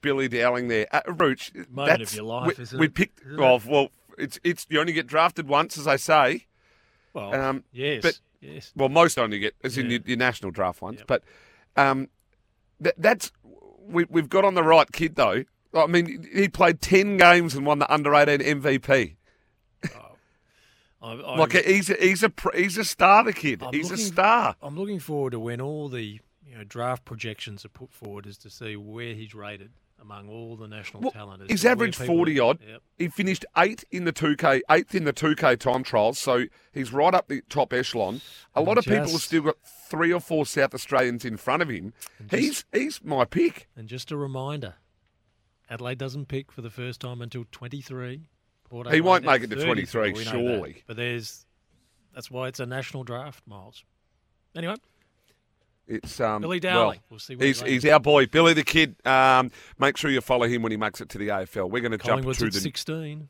Billy 0.02 0.28
Dowling 0.28 0.68
there. 0.68 0.88
Uh, 0.92 1.02
Rooch, 1.08 1.54
Moment 1.54 1.76
that's- 1.76 2.12
of 2.12 2.16
your 2.16 2.26
life, 2.26 2.58
we, 2.58 2.64
isn't 2.64 2.80
we 2.80 2.86
it? 2.88 2.94
picked. 2.94 3.22
Isn't 3.22 3.38
well, 3.38 3.56
it? 3.58 3.66
well, 3.66 3.88
it's 4.18 4.40
it's 4.44 4.66
you 4.70 4.80
only 4.80 4.94
get 4.94 5.08
drafted 5.08 5.48
once, 5.48 5.78
as 5.78 5.88
I 5.88 5.96
say. 5.96 6.48
Well, 7.14 7.34
Um, 7.34 7.64
yes, 7.72 8.02
but 8.02 8.20
yes. 8.42 8.72
well, 8.76 8.90
most 8.90 9.18
only 9.20 9.40
get 9.40 9.54
as 9.64 9.78
in 9.78 9.90
your, 9.90 10.00
your 10.06 10.18
national 10.18 10.52
draft 10.52 10.82
ones. 10.82 11.02
But 11.06 11.24
um, 11.78 12.08
that, 12.80 12.96
that's 12.98 13.32
we, 13.80 14.06
we've 14.10 14.30
got 14.30 14.44
on 14.44 14.56
the 14.56 14.64
right 14.64 14.92
kid 14.92 15.16
though. 15.16 15.44
I 15.74 15.88
mean, 15.88 16.28
he 16.34 16.50
played 16.50 16.82
ten 16.82 17.18
games 17.18 17.54
and 17.56 17.66
won 17.66 17.80
the 17.80 17.92
under 17.94 18.14
eighteen 18.16 18.40
MVP. 18.62 19.16
I, 21.02 21.14
I, 21.14 21.38
Like 21.38 21.54
he's 21.54 21.90
a, 21.90 21.96
he's 21.96 22.24
a 22.24 22.32
he's 22.56 22.78
a 22.78 22.86
star, 22.86 23.24
the 23.24 23.34
kid. 23.34 23.64
I'm 23.64 23.74
he's 23.74 23.92
a 23.92 23.98
star. 23.98 24.56
I'm 24.62 24.78
looking 24.78 25.00
forward 25.00 25.32
to 25.32 25.40
when 25.40 25.60
all 25.62 25.90
the 25.90 26.20
you 26.46 26.56
know 26.58 26.64
draft 26.64 27.06
projections 27.06 27.66
are 27.66 27.70
put 27.70 27.92
forward, 27.92 28.26
is 28.28 28.38
to 28.40 28.50
see 28.50 28.76
where 28.76 29.14
he's 29.14 29.34
rated 29.34 29.72
among 30.00 30.28
all 30.30 30.56
the 30.56 30.68
national 30.68 31.04
Well, 31.04 31.12
talent. 31.12 31.44
as 31.44 31.50
he's 31.50 31.66
averaged 31.66 31.96
forty 31.96 32.40
odd. 32.40 32.60
Yep. 32.68 32.82
He 32.98 33.08
finished 33.08 33.46
eighth 33.58 33.84
in 33.92 34.04
the 34.06 34.12
two 34.12 34.36
k, 34.36 34.62
eighth 34.70 34.94
in 34.96 35.04
the 35.06 35.14
two 35.14 35.36
k 35.36 35.56
time 35.56 35.84
trials. 35.84 36.20
So 36.20 36.46
he's 36.72 36.92
right 36.94 37.14
up 37.14 37.28
the 37.28 37.42
top 37.50 37.72
echelon. 37.74 38.22
A 38.56 38.62
lot 38.62 38.78
of 38.78 38.84
people 38.84 39.12
have 39.12 39.22
still 39.22 39.44
got 39.44 39.58
three 39.90 40.12
or 40.14 40.20
four 40.20 40.46
South 40.46 40.74
Australians 40.74 41.24
in 41.26 41.38
front 41.38 41.62
of 41.62 41.70
him. 41.70 41.94
He's 42.30 42.66
he's 42.72 43.04
my 43.04 43.26
pick. 43.26 43.68
And 43.76 43.88
just 43.88 44.12
a 44.12 44.18
reminder, 44.18 44.76
Adelaide 45.70 45.98
doesn't 45.98 46.28
pick 46.28 46.52
for 46.52 46.62
the 46.62 46.70
first 46.70 47.00
time 47.02 47.22
until 47.22 47.46
23. 47.52 48.28
He 48.92 49.02
won't 49.02 49.26
make 49.26 49.44
it 49.44 49.50
to 49.50 49.64
23, 49.64 50.02
we 50.02 50.20
know 50.20 50.24
that. 50.24 50.32
surely. 50.32 50.84
But 50.88 50.98
there's 50.98 51.46
that's 52.14 52.30
why 52.30 52.48
it's 52.48 52.60
a 52.60 52.66
national 52.66 53.04
draft, 53.04 53.46
Miles. 53.48 53.84
Anyway, 54.56 54.76
It's 55.88 56.20
um, 56.20 56.42
Billy 56.42 56.60
well, 56.64 56.94
We'll 57.10 57.20
see 57.20 57.36
he's, 57.40 57.62
he's 57.62 57.86
our 57.86 58.00
boy, 58.00 58.26
Billy 58.26 58.54
the 58.54 58.64
Kid. 58.64 58.96
Um, 59.06 59.52
make 59.80 59.98
sure 59.98 60.12
you 60.12 60.22
follow 60.22 60.46
him 60.46 60.62
when 60.62 60.72
he 60.72 60.78
makes 60.78 61.00
it 61.00 61.10
to 61.10 61.18
the 61.18 61.30
AFL. 61.30 61.70
We're 61.70 61.82
going 61.82 61.98
to 61.98 61.98
jump 61.98 62.28
at 62.28 62.38
the 62.38 62.52
16. 62.52 63.30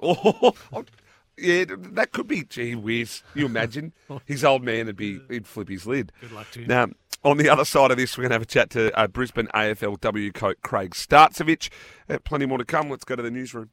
Oh, 0.00 0.54
yeah, 1.38 1.64
that 1.68 2.12
could 2.12 2.28
be. 2.28 2.44
Gee 2.44 2.74
whiz, 2.74 3.22
you 3.34 3.46
imagine 3.46 3.92
his 4.24 4.44
old 4.44 4.62
man 4.62 4.86
would 4.86 4.96
be 4.96 5.20
he'd 5.28 5.46
flip 5.46 5.68
his 5.68 5.86
lid. 5.86 6.12
Good 6.20 6.32
luck 6.32 6.50
to 6.52 6.60
him. 6.60 6.68
Now, 6.68 6.88
on 7.24 7.36
the 7.36 7.48
other 7.48 7.64
side 7.64 7.90
of 7.90 7.96
this, 7.96 8.16
we're 8.16 8.22
going 8.22 8.30
to 8.30 8.34
have 8.36 8.42
a 8.42 8.46
chat 8.46 8.70
to 8.70 8.96
uh, 8.98 9.08
Brisbane 9.08 9.48
AFLW 9.48 10.32
coach 10.32 10.56
Craig 10.62 10.92
Starcevich. 10.92 11.68
Uh, 12.08 12.18
plenty 12.24 12.46
more 12.46 12.58
to 12.58 12.64
come. 12.64 12.88
Let's 12.88 13.04
go 13.04 13.16
to 13.16 13.22
the 13.22 13.30
newsroom. 13.30 13.70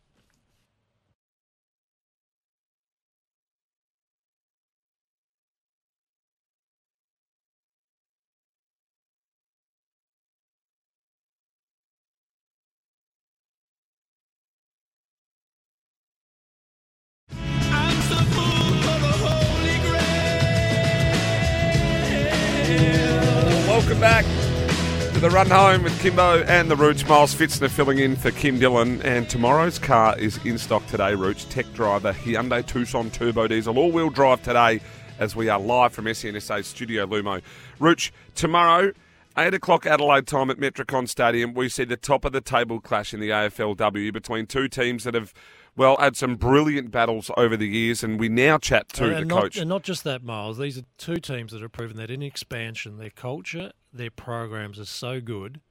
The 25.26 25.32
run 25.32 25.50
home 25.50 25.82
with 25.82 26.00
Kimbo 26.02 26.44
and 26.44 26.70
the 26.70 26.76
Rooch. 26.76 27.08
Miles 27.10 27.34
Fitzner 27.34 27.68
filling 27.68 27.98
in 27.98 28.16
for 28.16 28.30
Kim 28.30 28.60
Dillon. 28.60 29.02
And 29.02 29.28
tomorrow's 29.28 29.80
car 29.80 30.16
is 30.20 30.38
in 30.46 30.60
stock 30.60 30.86
today, 30.86 31.16
Rooch. 31.16 31.50
Tech 31.50 31.66
driver, 31.74 32.14
Hyundai 32.14 32.64
Tucson 32.64 33.10
Turbo 33.10 33.48
Diesel, 33.48 33.76
all 33.80 33.92
wheel 33.92 34.12
drive 34.12 34.44
today 34.44 34.82
as 35.18 35.36
we 35.36 35.50
are 35.50 35.60
live 35.60 35.94
from 35.94 36.06
SNSA 36.06 36.64
Studio 36.64 37.08
Lumo. 37.08 37.42
Rooch, 37.80 38.14
tomorrow, 38.36 38.92
8 39.36 39.56
o'clock 39.56 39.88
Adelaide 39.88 40.28
time 40.28 40.52
at 40.52 40.58
Metricon 40.58 41.10
Stadium, 41.10 41.56
we 41.56 41.70
see 41.70 41.86
the 41.86 41.98
top 41.98 42.24
of 42.24 42.32
the 42.32 42.42
table 42.42 42.80
clash 42.80 43.12
in 43.12 43.20
the 43.20 43.30
AFLW 43.30 44.14
between 44.14 44.46
two 44.46 44.68
teams 44.68 45.06
that 45.06 45.16
have, 45.16 45.34
well, 45.76 45.98
had 45.98 46.16
some 46.16 46.36
brilliant 46.36 46.92
battles 46.92 47.32
over 47.36 47.58
the 47.58 47.68
years. 47.68 48.04
And 48.04 48.20
we 48.20 48.30
now 48.30 48.60
chat 48.60 48.90
to 48.90 49.06
and, 49.06 49.16
the 49.16 49.26
not, 49.26 49.42
coach. 49.42 49.58
and 49.58 49.70
not 49.70 49.82
just 49.82 50.04
that, 50.04 50.24
Miles. 50.24 50.60
These 50.60 50.78
are 50.78 50.84
two 51.00 51.18
teams 51.18 51.52
that 51.52 51.64
have 51.64 51.72
proven 51.72 51.98
that 51.98 52.12
in 52.12 52.22
expansion, 52.22 53.00
their 53.00 53.10
culture, 53.10 53.72
their 53.96 54.12
programs 54.12 54.80
are 54.80 54.86
so 54.86 55.22
good 55.22 55.62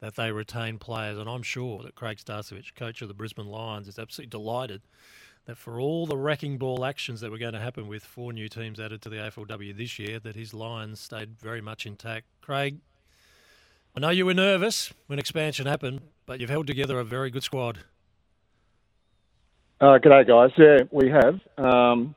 that 0.00 0.16
they 0.16 0.32
retain 0.32 0.78
players. 0.78 1.18
And 1.18 1.28
I'm 1.28 1.42
sure 1.42 1.82
that 1.82 1.94
Craig 1.94 2.18
Starcevich, 2.18 2.74
coach 2.74 3.02
of 3.02 3.08
the 3.08 3.14
Brisbane 3.14 3.46
Lions, 3.46 3.88
is 3.88 3.98
absolutely 3.98 4.30
delighted 4.30 4.82
that 5.46 5.56
for 5.56 5.80
all 5.80 6.06
the 6.06 6.16
wrecking 6.16 6.58
ball 6.58 6.84
actions 6.84 7.20
that 7.20 7.30
were 7.30 7.38
going 7.38 7.54
to 7.54 7.60
happen 7.60 7.88
with 7.88 8.04
four 8.04 8.32
new 8.32 8.48
teams 8.48 8.78
added 8.78 9.02
to 9.02 9.08
the 9.08 9.16
AFLW 9.16 9.76
this 9.76 9.98
year, 9.98 10.18
that 10.20 10.36
his 10.36 10.52
Lions 10.52 11.00
stayed 11.00 11.38
very 11.38 11.60
much 11.60 11.86
intact. 11.86 12.26
Craig, 12.42 12.78
I 13.96 14.00
know 14.00 14.10
you 14.10 14.26
were 14.26 14.34
nervous 14.34 14.92
when 15.06 15.18
expansion 15.18 15.66
happened, 15.66 16.02
but 16.26 16.40
you've 16.40 16.50
held 16.50 16.66
together 16.66 16.98
a 16.98 17.04
very 17.04 17.30
good 17.30 17.42
squad. 17.42 17.78
Uh, 19.80 19.98
g'day, 19.98 20.26
guys. 20.26 20.50
Yeah, 20.58 20.84
we 20.90 21.08
have. 21.08 21.40
Um, 21.56 22.14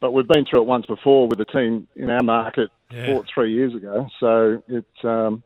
but 0.00 0.12
we've 0.12 0.26
been 0.26 0.44
through 0.46 0.62
it 0.62 0.66
once 0.66 0.86
before 0.86 1.28
with 1.28 1.40
a 1.40 1.44
team 1.44 1.86
in 1.94 2.10
our 2.10 2.22
market 2.22 2.70
Yeah. 2.90 3.06
four, 3.06 3.24
three 3.32 3.52
years 3.52 3.74
ago. 3.74 4.08
So 4.18 4.62
it's 4.68 5.04
um, 5.04 5.42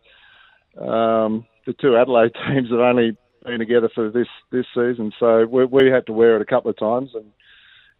um, 0.78 1.46
the 1.66 1.72
two 1.72 1.96
Adelaide 1.96 2.32
teams 2.48 2.70
have 2.70 2.80
only 2.80 3.16
been 3.44 3.58
together 3.58 3.90
for 3.94 4.10
this 4.10 4.28
this 4.50 4.66
season, 4.74 5.12
so 5.20 5.44
we, 5.44 5.64
we 5.66 5.90
had 5.90 6.06
to 6.06 6.12
wear 6.12 6.36
it 6.36 6.42
a 6.42 6.46
couple 6.46 6.70
of 6.70 6.78
times, 6.78 7.10
and 7.14 7.30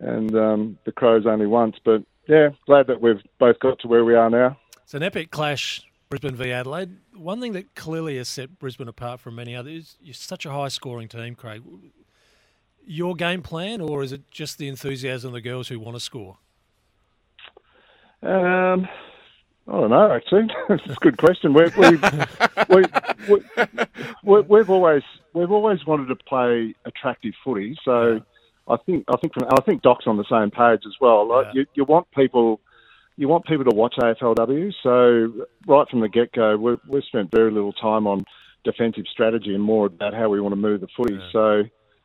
and 0.01 0.37
um, 0.37 0.79
the 0.87 0.93
Crows 0.93 1.27
only 1.27 1.47
once. 1.47 1.77
But 1.85 2.03
yeah, 2.29 2.51
glad 2.67 2.87
that 2.87 3.01
we've 3.01 3.21
both 3.38 3.59
got 3.59 3.79
to 3.81 3.88
where 3.88 4.05
we 4.05 4.14
are 4.14 4.31
now. 4.31 4.57
It's 4.83 4.95
an 4.95 5.03
epic 5.03 5.31
clash, 5.31 5.83
Brisbane 6.09 6.35
v 6.35 6.51
Adelaide. 6.53 6.97
One 7.14 7.40
thing 7.40 7.53
that 7.53 7.75
clearly 7.75 8.17
has 8.17 8.29
set 8.29 8.59
Brisbane 8.59 8.88
apart 8.88 9.21
from 9.21 9.35
many 9.35 9.55
others 9.55 9.75
is 9.75 9.97
you're 10.01 10.14
such 10.14 10.47
a 10.47 10.51
high 10.51 10.69
scoring 10.69 11.09
team, 11.09 11.35
Craig. 11.35 11.62
Your 12.87 13.14
game 13.14 13.40
plan, 13.43 13.81
or 13.81 14.03
is 14.03 14.12
it 14.12 14.31
just 14.31 14.59
the 14.59 14.69
enthusiasm 14.69 15.29
of 15.29 15.35
the 15.35 15.40
girls 15.40 15.69
who 15.69 15.79
want 15.81 15.97
to 15.97 16.01
score? 16.01 16.37
Um, 18.24 18.88
I 19.66 19.72
don't 19.72 19.90
know. 19.90 20.12
Actually, 20.12 20.48
it's 20.70 20.87
a 20.87 21.00
good 21.00 21.18
question. 21.18 21.54
We, 21.54 21.64
we, 21.76 21.98
we, 22.68 22.84
we, 24.24 24.40
we, 24.42 24.58
have 24.58 24.70
always 24.70 25.02
we've 25.32 25.50
always 25.50 25.84
wanted 25.87 26.06
to 26.08 26.16
play 26.16 26.74
attractive 26.84 27.34
footy. 27.42 27.76
So 27.84 28.20
I 28.68 28.76
think 28.84 29.04
I 29.08 29.16
think 29.18 29.34
from, 29.34 29.48
I 29.50 29.60
think 29.62 29.82
Doc's 29.82 30.06
on 30.06 30.16
the 30.16 30.24
same 30.30 30.50
page 30.50 30.82
as 30.87 30.94
well. 31.00 31.28
Like 31.28 31.46
yeah. 31.46 31.60
you, 31.60 31.66
you 31.74 31.84
want 31.84 32.10
people 32.12 32.60
you 33.16 33.28
want 33.28 33.46
people 33.46 33.64
to 33.64 33.74
watch 33.74 33.94
AFLW. 33.98 34.72
So 34.82 35.46
right 35.66 35.88
from 35.88 36.00
the 36.00 36.08
get 36.08 36.32
go, 36.32 36.56
we, 36.56 36.76
we've 36.88 37.04
spent 37.04 37.30
very 37.30 37.50
little 37.50 37.72
time 37.72 38.06
on 38.06 38.24
defensive 38.64 39.04
strategy 39.10 39.54
and 39.54 39.62
more 39.62 39.87
about 39.87 40.14
how 40.14 40.28
we 40.28 40.40
want 40.40 40.52
to 40.52 40.60
move 40.60 40.80
the 40.80 40.88
footy. 40.96 41.14
Yeah. 41.14 41.28
So 41.32 41.62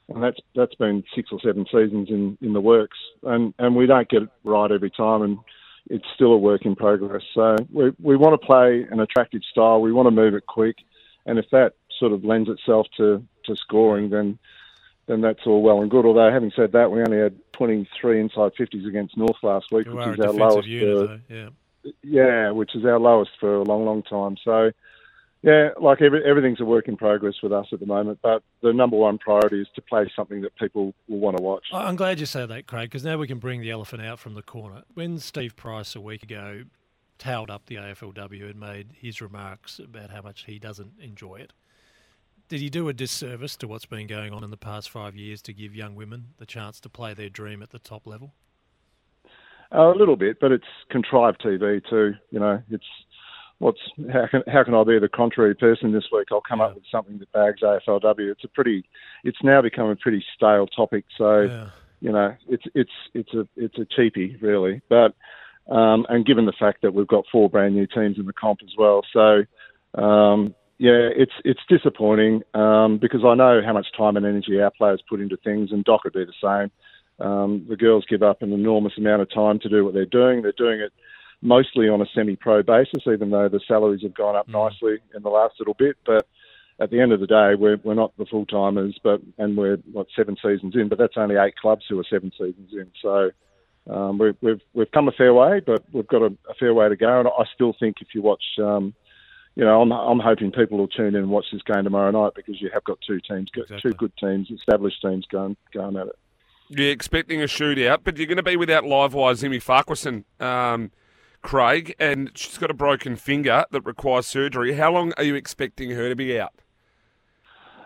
and 0.09 0.23
that's 0.23 0.39
that's 0.55 0.75
been 0.75 1.03
six 1.15 1.29
or 1.31 1.39
seven 1.43 1.65
seasons 1.65 2.09
in, 2.09 2.37
in 2.41 2.53
the 2.53 2.61
works, 2.61 2.97
and 3.23 3.53
and 3.59 3.75
we 3.75 3.85
don't 3.85 4.09
get 4.09 4.23
it 4.23 4.29
right 4.43 4.71
every 4.71 4.91
time, 4.91 5.21
and 5.21 5.37
it's 5.89 6.05
still 6.13 6.31
a 6.31 6.37
work 6.37 6.65
in 6.65 6.75
progress. 6.75 7.23
So 7.33 7.55
we 7.71 7.91
we 8.01 8.15
want 8.15 8.39
to 8.39 8.45
play 8.45 8.85
an 8.89 8.99
attractive 8.99 9.41
style. 9.49 9.81
We 9.81 9.91
want 9.91 10.07
to 10.07 10.11
move 10.11 10.33
it 10.33 10.45
quick, 10.45 10.77
and 11.25 11.39
if 11.39 11.45
that 11.51 11.73
sort 11.99 12.13
of 12.13 12.23
lends 12.23 12.49
itself 12.49 12.87
to 12.97 13.23
to 13.45 13.55
scoring, 13.55 14.09
then 14.09 14.37
then 15.07 15.21
that's 15.21 15.45
all 15.45 15.61
well 15.61 15.81
and 15.81 15.89
good. 15.89 16.05
Although 16.05 16.31
having 16.31 16.51
said 16.55 16.71
that, 16.73 16.91
we 16.91 17.01
only 17.01 17.17
had 17.17 17.35
23 17.53 18.21
inside 18.21 18.51
50s 18.53 18.87
against 18.87 19.17
North 19.17 19.37
last 19.41 19.71
week, 19.71 19.87
you 19.87 19.95
which 19.95 20.07
is 20.07 20.19
our 20.19 20.31
lowest. 20.31 20.67
Unit, 20.67 21.21
for, 21.27 21.33
yeah. 21.33 21.49
yeah, 22.03 22.51
which 22.51 22.75
is 22.75 22.85
our 22.85 22.99
lowest 22.99 23.31
for 23.39 23.55
a 23.55 23.63
long, 23.63 23.85
long 23.85 24.03
time. 24.03 24.37
So 24.45 24.71
yeah, 25.41 25.69
like 25.79 26.01
every, 26.01 26.23
everything's 26.25 26.59
a 26.59 26.65
work 26.65 26.87
in 26.87 26.97
progress 26.97 27.35
with 27.41 27.53
us 27.53 27.67
at 27.71 27.79
the 27.79 27.85
moment, 27.85 28.19
but 28.21 28.43
the 28.61 28.73
number 28.73 28.97
one 28.97 29.17
priority 29.17 29.61
is 29.61 29.67
to 29.75 29.81
play 29.81 30.11
something 30.15 30.41
that 30.41 30.55
people 30.57 30.93
will 31.07 31.19
want 31.19 31.37
to 31.37 31.43
watch. 31.43 31.65
I'm 31.71 31.95
glad 31.95 32.19
you 32.19 32.25
say 32.25 32.45
that, 32.45 32.67
Craig, 32.67 32.89
because 32.89 33.05
now 33.05 33.17
we 33.17 33.27
can 33.27 33.39
bring 33.39 33.61
the 33.61 33.71
elephant 33.71 34.01
out 34.01 34.19
from 34.19 34.33
the 34.33 34.41
corner. 34.41 34.83
When 34.93 35.17
Steve 35.19 35.55
Price 35.55 35.95
a 35.95 36.01
week 36.01 36.23
ago 36.23 36.63
towed 37.17 37.49
up 37.49 37.65
the 37.67 37.75
AFLW 37.75 38.49
and 38.49 38.59
made 38.59 38.87
his 38.97 39.21
remarks 39.21 39.79
about 39.79 40.09
how 40.09 40.21
much 40.21 40.45
he 40.45 40.59
doesn't 40.59 40.93
enjoy 40.99 41.35
it, 41.35 41.53
did 42.49 42.59
he 42.59 42.69
do 42.69 42.89
a 42.89 42.93
disservice 42.93 43.55
to 43.57 43.67
what's 43.67 43.85
been 43.85 44.07
going 44.07 44.33
on 44.33 44.43
in 44.43 44.49
the 44.49 44.57
past 44.57 44.89
five 44.89 45.15
years 45.15 45.41
to 45.43 45.53
give 45.53 45.73
young 45.73 45.95
women 45.95 46.33
the 46.37 46.45
chance 46.45 46.79
to 46.81 46.89
play 46.89 47.13
their 47.13 47.29
dream 47.29 47.61
at 47.61 47.69
the 47.69 47.79
top 47.79 48.05
level? 48.05 48.33
Uh, 49.71 49.93
a 49.93 49.95
little 49.95 50.15
bit, 50.15 50.39
but 50.41 50.51
it's 50.51 50.65
contrived 50.89 51.41
TV 51.41 51.87
too. 51.87 52.15
You 52.31 52.39
know, 52.39 52.61
it's 52.71 52.83
what's 53.59 53.79
how 54.11 54.25
can 54.27 54.43
how 54.47 54.63
can 54.63 54.73
I 54.73 54.83
be 54.83 54.99
the 54.99 55.09
contrary 55.09 55.55
person 55.55 55.91
this 55.91 56.05
week? 56.11 56.29
I'll 56.31 56.41
come 56.41 56.59
yeah. 56.59 56.65
up 56.65 56.75
with 56.75 56.85
something 56.91 57.19
that 57.19 57.31
bags 57.31 57.61
AFLW. 57.61 58.31
It's 58.31 58.43
a 58.43 58.47
pretty, 58.47 58.85
it's 59.23 59.37
now 59.43 59.61
become 59.61 59.89
a 59.89 59.95
pretty 59.95 60.23
stale 60.35 60.67
topic. 60.67 61.05
So, 61.17 61.41
yeah. 61.41 61.69
you 62.01 62.11
know, 62.11 62.35
it's 62.47 62.63
it's 62.73 62.91
it's 63.13 63.33
a 63.33 63.47
it's 63.55 63.77
a 63.77 63.85
cheapie 63.85 64.41
really. 64.41 64.81
But 64.89 65.13
um, 65.71 66.05
and 66.09 66.25
given 66.25 66.45
the 66.45 66.53
fact 66.57 66.81
that 66.81 66.93
we've 66.93 67.07
got 67.07 67.25
four 67.31 67.49
brand 67.49 67.75
new 67.75 67.85
teams 67.85 68.17
in 68.17 68.25
the 68.25 68.33
comp 68.33 68.59
as 68.63 68.73
well, 68.77 69.01
so 69.13 69.43
um, 70.01 70.55
yeah, 70.77 71.09
it's 71.15 71.33
it's 71.43 71.61
disappointing 71.67 72.41
um, 72.53 72.97
because 72.97 73.21
I 73.25 73.35
know 73.35 73.61
how 73.63 73.73
much 73.73 73.87
time 73.95 74.17
and 74.17 74.25
energy 74.25 74.59
our 74.61 74.71
players 74.71 75.03
put 75.07 75.19
into 75.19 75.37
things, 75.37 75.71
and 75.71 75.83
Doc 75.83 76.05
would 76.05 76.13
be 76.13 76.25
the 76.25 76.33
same. 76.41 76.71
Um, 77.25 77.65
the 77.67 77.75
girls 77.75 78.05
give 78.09 78.23
up 78.23 78.41
an 78.41 78.53
enormous 78.53 78.93
amount 78.97 79.21
of 79.21 79.33
time 79.33 79.59
to 79.59 79.67
do 79.67 79.83
what 79.83 79.93
they're 79.93 80.05
doing. 80.05 80.41
They're 80.41 80.53
doing 80.53 80.79
it 80.79 80.93
mostly 81.41 81.87
on 81.87 82.01
a 82.01 82.05
semi-pro 82.13 82.63
basis, 82.63 83.03
even 83.07 83.29
though 83.29 83.49
the 83.49 83.61
salaries 83.67 84.03
have 84.03 84.13
gone 84.13 84.35
up 84.35 84.47
mm. 84.47 84.53
nicely 84.53 84.97
in 85.15 85.23
the 85.23 85.29
last 85.29 85.55
little 85.59 85.73
bit. 85.73 85.97
But 86.05 86.27
at 86.79 86.89
the 86.89 86.99
end 86.99 87.11
of 87.11 87.19
the 87.19 87.27
day, 87.27 87.55
we're 87.55 87.77
we're 87.83 87.93
not 87.93 88.15
the 88.17 88.25
full 88.25 88.45
timers, 88.45 88.99
but 89.03 89.21
and 89.37 89.57
we're 89.57 89.77
what 89.91 90.07
seven 90.15 90.37
seasons 90.41 90.75
in, 90.75 90.89
but 90.89 90.97
that's 90.97 91.17
only 91.17 91.35
eight 91.35 91.55
clubs 91.57 91.85
who 91.89 91.99
are 91.99 92.05
seven 92.09 92.31
seasons 92.31 92.71
in. 92.73 92.87
So 93.01 93.31
um, 93.89 94.17
we, 94.17 94.33
we've 94.41 94.61
we've 94.73 94.91
come 94.91 95.07
a 95.07 95.11
fair 95.11 95.33
way, 95.33 95.61
but 95.65 95.83
we've 95.91 96.07
got 96.07 96.21
a, 96.21 96.31
a, 96.49 96.53
fair 96.59 96.73
way 96.73 96.89
to 96.89 96.95
go. 96.95 97.19
And 97.19 97.27
I 97.27 97.43
still 97.53 97.73
think 97.79 97.97
if 98.01 98.09
you 98.13 98.21
watch. 98.21 98.43
Um, 98.61 98.93
you 99.55 99.65
know, 99.65 99.81
I'm, 99.81 99.91
I'm 99.91 100.19
hoping 100.19 100.53
people 100.53 100.77
will 100.77 100.87
tune 100.87 101.07
in 101.07 101.15
and 101.15 101.29
watch 101.29 101.47
this 101.51 101.63
game 101.63 101.83
tomorrow 101.83 102.11
night 102.11 102.31
because 102.33 102.61
you 102.61 102.69
have 102.73 102.83
got 102.85 102.97
two 103.05 103.19
teams, 103.19 103.49
exactly. 103.53 103.81
two 103.81 103.97
good 103.97 104.13
teams, 104.17 104.49
established 104.51 105.01
teams 105.01 105.25
going 105.29 105.57
going 105.73 105.97
at 105.97 106.07
it. 106.07 106.15
You're 106.69 106.91
expecting 106.91 107.41
a 107.41 107.45
shootout, 107.45 108.01
but 108.05 108.15
you're 108.15 108.27
going 108.27 108.37
to 108.37 108.43
be 108.43 108.55
without 108.55 108.85
Livewire 108.85 109.33
Zimi 109.33 109.61
Farquharson. 109.61 110.23
Um, 110.39 110.91
Craig, 111.41 111.95
and 111.99 112.31
she's 112.35 112.57
got 112.57 112.69
a 112.69 112.73
broken 112.73 113.15
finger 113.15 113.65
that 113.71 113.81
requires 113.81 114.27
surgery. 114.27 114.73
How 114.73 114.91
long 114.91 115.13
are 115.17 115.23
you 115.23 115.35
expecting 115.35 115.91
her 115.91 116.09
to 116.09 116.15
be 116.15 116.39
out? 116.39 116.53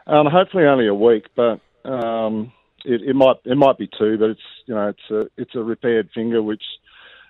Um, 0.07 0.27
hopefully 0.27 0.65
only 0.65 0.87
a 0.87 0.93
week, 0.93 1.25
but 1.35 1.61
um, 1.85 2.51
it, 2.85 3.01
it, 3.01 3.15
might 3.15 3.37
it 3.45 3.55
might 3.55 3.77
be 3.77 3.87
two. 3.87 4.17
But 4.17 4.31
it's 4.31 4.41
you 4.65 4.75
know 4.75 4.89
it's 4.89 5.11
a 5.11 5.41
it's 5.41 5.55
a 5.55 5.63
repaired 5.63 6.09
finger 6.13 6.41
which 6.41 6.63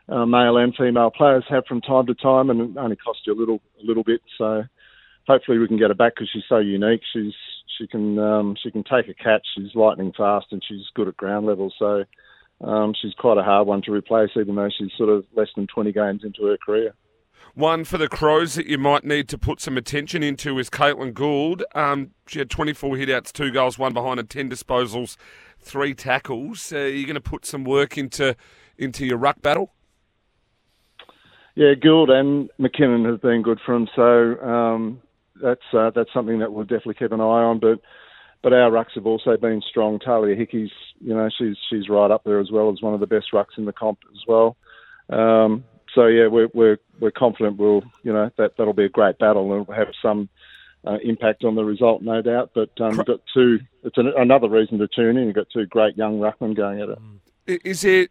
uh, 0.09 0.25
male 0.25 0.57
and 0.57 0.73
female 0.75 1.11
players 1.11 1.45
have 1.49 1.65
from 1.65 1.81
time 1.81 2.07
to 2.07 2.15
time, 2.15 2.49
and 2.49 2.61
it 2.61 2.77
only 2.79 2.95
costs 2.95 3.23
you 3.25 3.33
a 3.33 3.39
little 3.39 3.61
a 3.81 3.85
little 3.85 4.03
bit. 4.03 4.21
So 4.37 4.63
hopefully 5.27 5.57
we 5.57 5.67
can 5.67 5.77
get 5.77 5.89
her 5.89 5.95
back 5.95 6.13
because 6.15 6.29
she's 6.33 6.43
so 6.49 6.57
unique. 6.57 7.01
She's 7.13 7.33
she 7.77 7.87
can 7.87 8.19
um, 8.19 8.55
she 8.61 8.71
can 8.71 8.83
take 8.83 9.07
a 9.07 9.13
catch. 9.13 9.45
She's 9.55 9.75
lightning 9.75 10.13
fast 10.15 10.47
and 10.51 10.63
she's 10.67 10.85
good 10.95 11.07
at 11.07 11.17
ground 11.17 11.45
level. 11.45 11.71
So 11.77 12.03
um, 12.63 12.93
she's 12.99 13.13
quite 13.15 13.37
a 13.37 13.43
hard 13.43 13.67
one 13.67 13.81
to 13.83 13.91
replace, 13.91 14.29
even 14.35 14.55
though 14.55 14.69
she's 14.77 14.91
sort 14.97 15.09
of 15.09 15.25
less 15.35 15.49
than 15.55 15.67
20 15.67 15.91
games 15.91 16.21
into 16.23 16.45
her 16.45 16.57
career. 16.57 16.93
One 17.55 17.83
for 17.83 17.99
the 17.99 18.07
Crows 18.07 18.55
that 18.55 18.65
you 18.65 18.79
might 18.79 19.03
need 19.03 19.29
to 19.29 19.37
put 19.37 19.61
some 19.61 19.77
attention 19.77 20.23
into 20.23 20.57
is 20.57 20.71
Caitlin 20.71 21.13
Gould. 21.13 21.63
Um, 21.75 22.11
she 22.25 22.39
had 22.39 22.49
24 22.49 22.95
hitouts, 22.95 23.31
two 23.31 23.51
goals, 23.51 23.77
one 23.77 23.93
behind, 23.93 24.19
and 24.19 24.27
10 24.27 24.49
disposals, 24.49 25.17
three 25.59 25.93
tackles. 25.93 26.73
Uh, 26.73 26.77
are 26.77 26.87
you 26.87 27.05
going 27.05 27.13
to 27.13 27.21
put 27.21 27.45
some 27.45 27.63
work 27.63 27.97
into 27.97 28.35
into 28.77 29.05
your 29.05 29.17
ruck 29.17 29.39
battle? 29.43 29.71
Yeah, 31.53 31.75
Gould 31.75 32.09
and 32.09 32.49
McKinnon 32.59 33.07
have 33.07 33.21
been 33.21 33.43
good 33.43 33.59
for 33.63 33.75
him, 33.75 33.87
so 33.95 34.41
um, 34.41 35.01
that's 35.39 35.61
uh, 35.73 35.91
that's 35.91 36.11
something 36.11 36.39
that 36.39 36.51
we'll 36.51 36.63
definitely 36.63 36.95
keep 36.95 37.11
an 37.11 37.21
eye 37.21 37.23
on. 37.23 37.59
But 37.59 37.79
but 38.43 38.53
our 38.53 38.69
rucks 38.69 38.93
have 38.95 39.07
also 39.07 39.37
been 39.37 39.61
strong. 39.67 39.99
Tahlia 39.99 40.35
Hickie's, 40.35 40.71
you 40.99 41.15
know, 41.15 41.29
she's 41.35 41.55
she's 41.69 41.89
right 41.89 42.11
up 42.11 42.23
there 42.25 42.39
as 42.39 42.51
well 42.51 42.71
as 42.71 42.81
one 42.81 42.93
of 42.93 42.99
the 42.99 43.07
best 43.07 43.27
rucks 43.33 43.57
in 43.57 43.65
the 43.65 43.73
comp 43.73 43.99
as 44.11 44.21
well. 44.27 44.57
Um, 45.09 45.63
so 45.95 46.07
yeah, 46.07 46.27
we're 46.27 46.49
we're 46.53 46.77
we're 46.99 47.11
confident 47.11 47.57
we'll, 47.57 47.83
you 48.03 48.11
know, 48.11 48.29
that 48.37 48.57
that'll 48.57 48.73
be 48.73 48.85
a 48.85 48.89
great 48.89 49.17
battle 49.17 49.51
and 49.53 49.61
it'll 49.61 49.73
have 49.73 49.93
some 50.01 50.29
uh, 50.85 50.97
impact 51.03 51.45
on 51.45 51.55
the 51.55 51.63
result, 51.63 52.01
no 52.01 52.21
doubt. 52.21 52.51
But 52.53 52.69
um, 52.81 52.97
we've 52.97 53.05
got 53.05 53.21
two. 53.33 53.59
It's 53.83 53.97
an, 53.97 54.11
another 54.17 54.49
reason 54.49 54.77
to 54.79 54.87
tune 54.87 55.17
in. 55.17 55.27
You've 55.27 55.35
got 55.35 55.47
two 55.51 55.65
great 55.65 55.97
young 55.97 56.19
ruckmen 56.19 56.55
going 56.55 56.81
at 56.81 56.89
it. 56.89 57.61
Is 57.65 57.81
there 57.81 58.07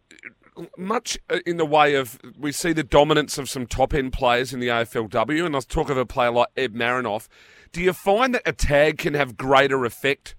much 0.76 1.18
uh, 1.30 1.38
in 1.46 1.56
the 1.56 1.66
way 1.66 1.94
of 1.94 2.18
we 2.38 2.52
see 2.52 2.72
the 2.72 2.82
dominance 2.82 3.38
of 3.38 3.48
some 3.48 3.66
top 3.66 3.94
end 3.94 4.12
players 4.12 4.52
in 4.52 4.60
the 4.60 4.68
AFLW, 4.68 5.44
and 5.44 5.54
let's 5.54 5.66
talk 5.66 5.90
of 5.90 5.96
a 5.96 6.06
player 6.06 6.30
like 6.30 6.48
Eb 6.56 6.74
Marinoff. 6.74 7.28
Do 7.72 7.80
you 7.80 7.92
find 7.92 8.34
that 8.34 8.42
a 8.44 8.52
tag 8.52 8.98
can 8.98 9.14
have 9.14 9.36
greater 9.36 9.84
effect 9.84 10.34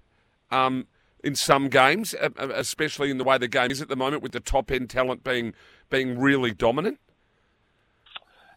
um, 0.52 0.88
in 1.24 1.36
some 1.36 1.68
games, 1.70 2.14
especially 2.38 3.10
in 3.10 3.18
the 3.18 3.24
way 3.24 3.38
the 3.38 3.48
game 3.48 3.72
is 3.72 3.82
at 3.82 3.88
the 3.88 3.96
moment, 3.96 4.22
with 4.22 4.34
the 4.34 4.40
top 4.40 4.72
end 4.72 4.90
talent 4.90 5.24
being 5.24 5.54
being 5.90 6.20
really 6.20 6.54
dominant? 6.54 7.00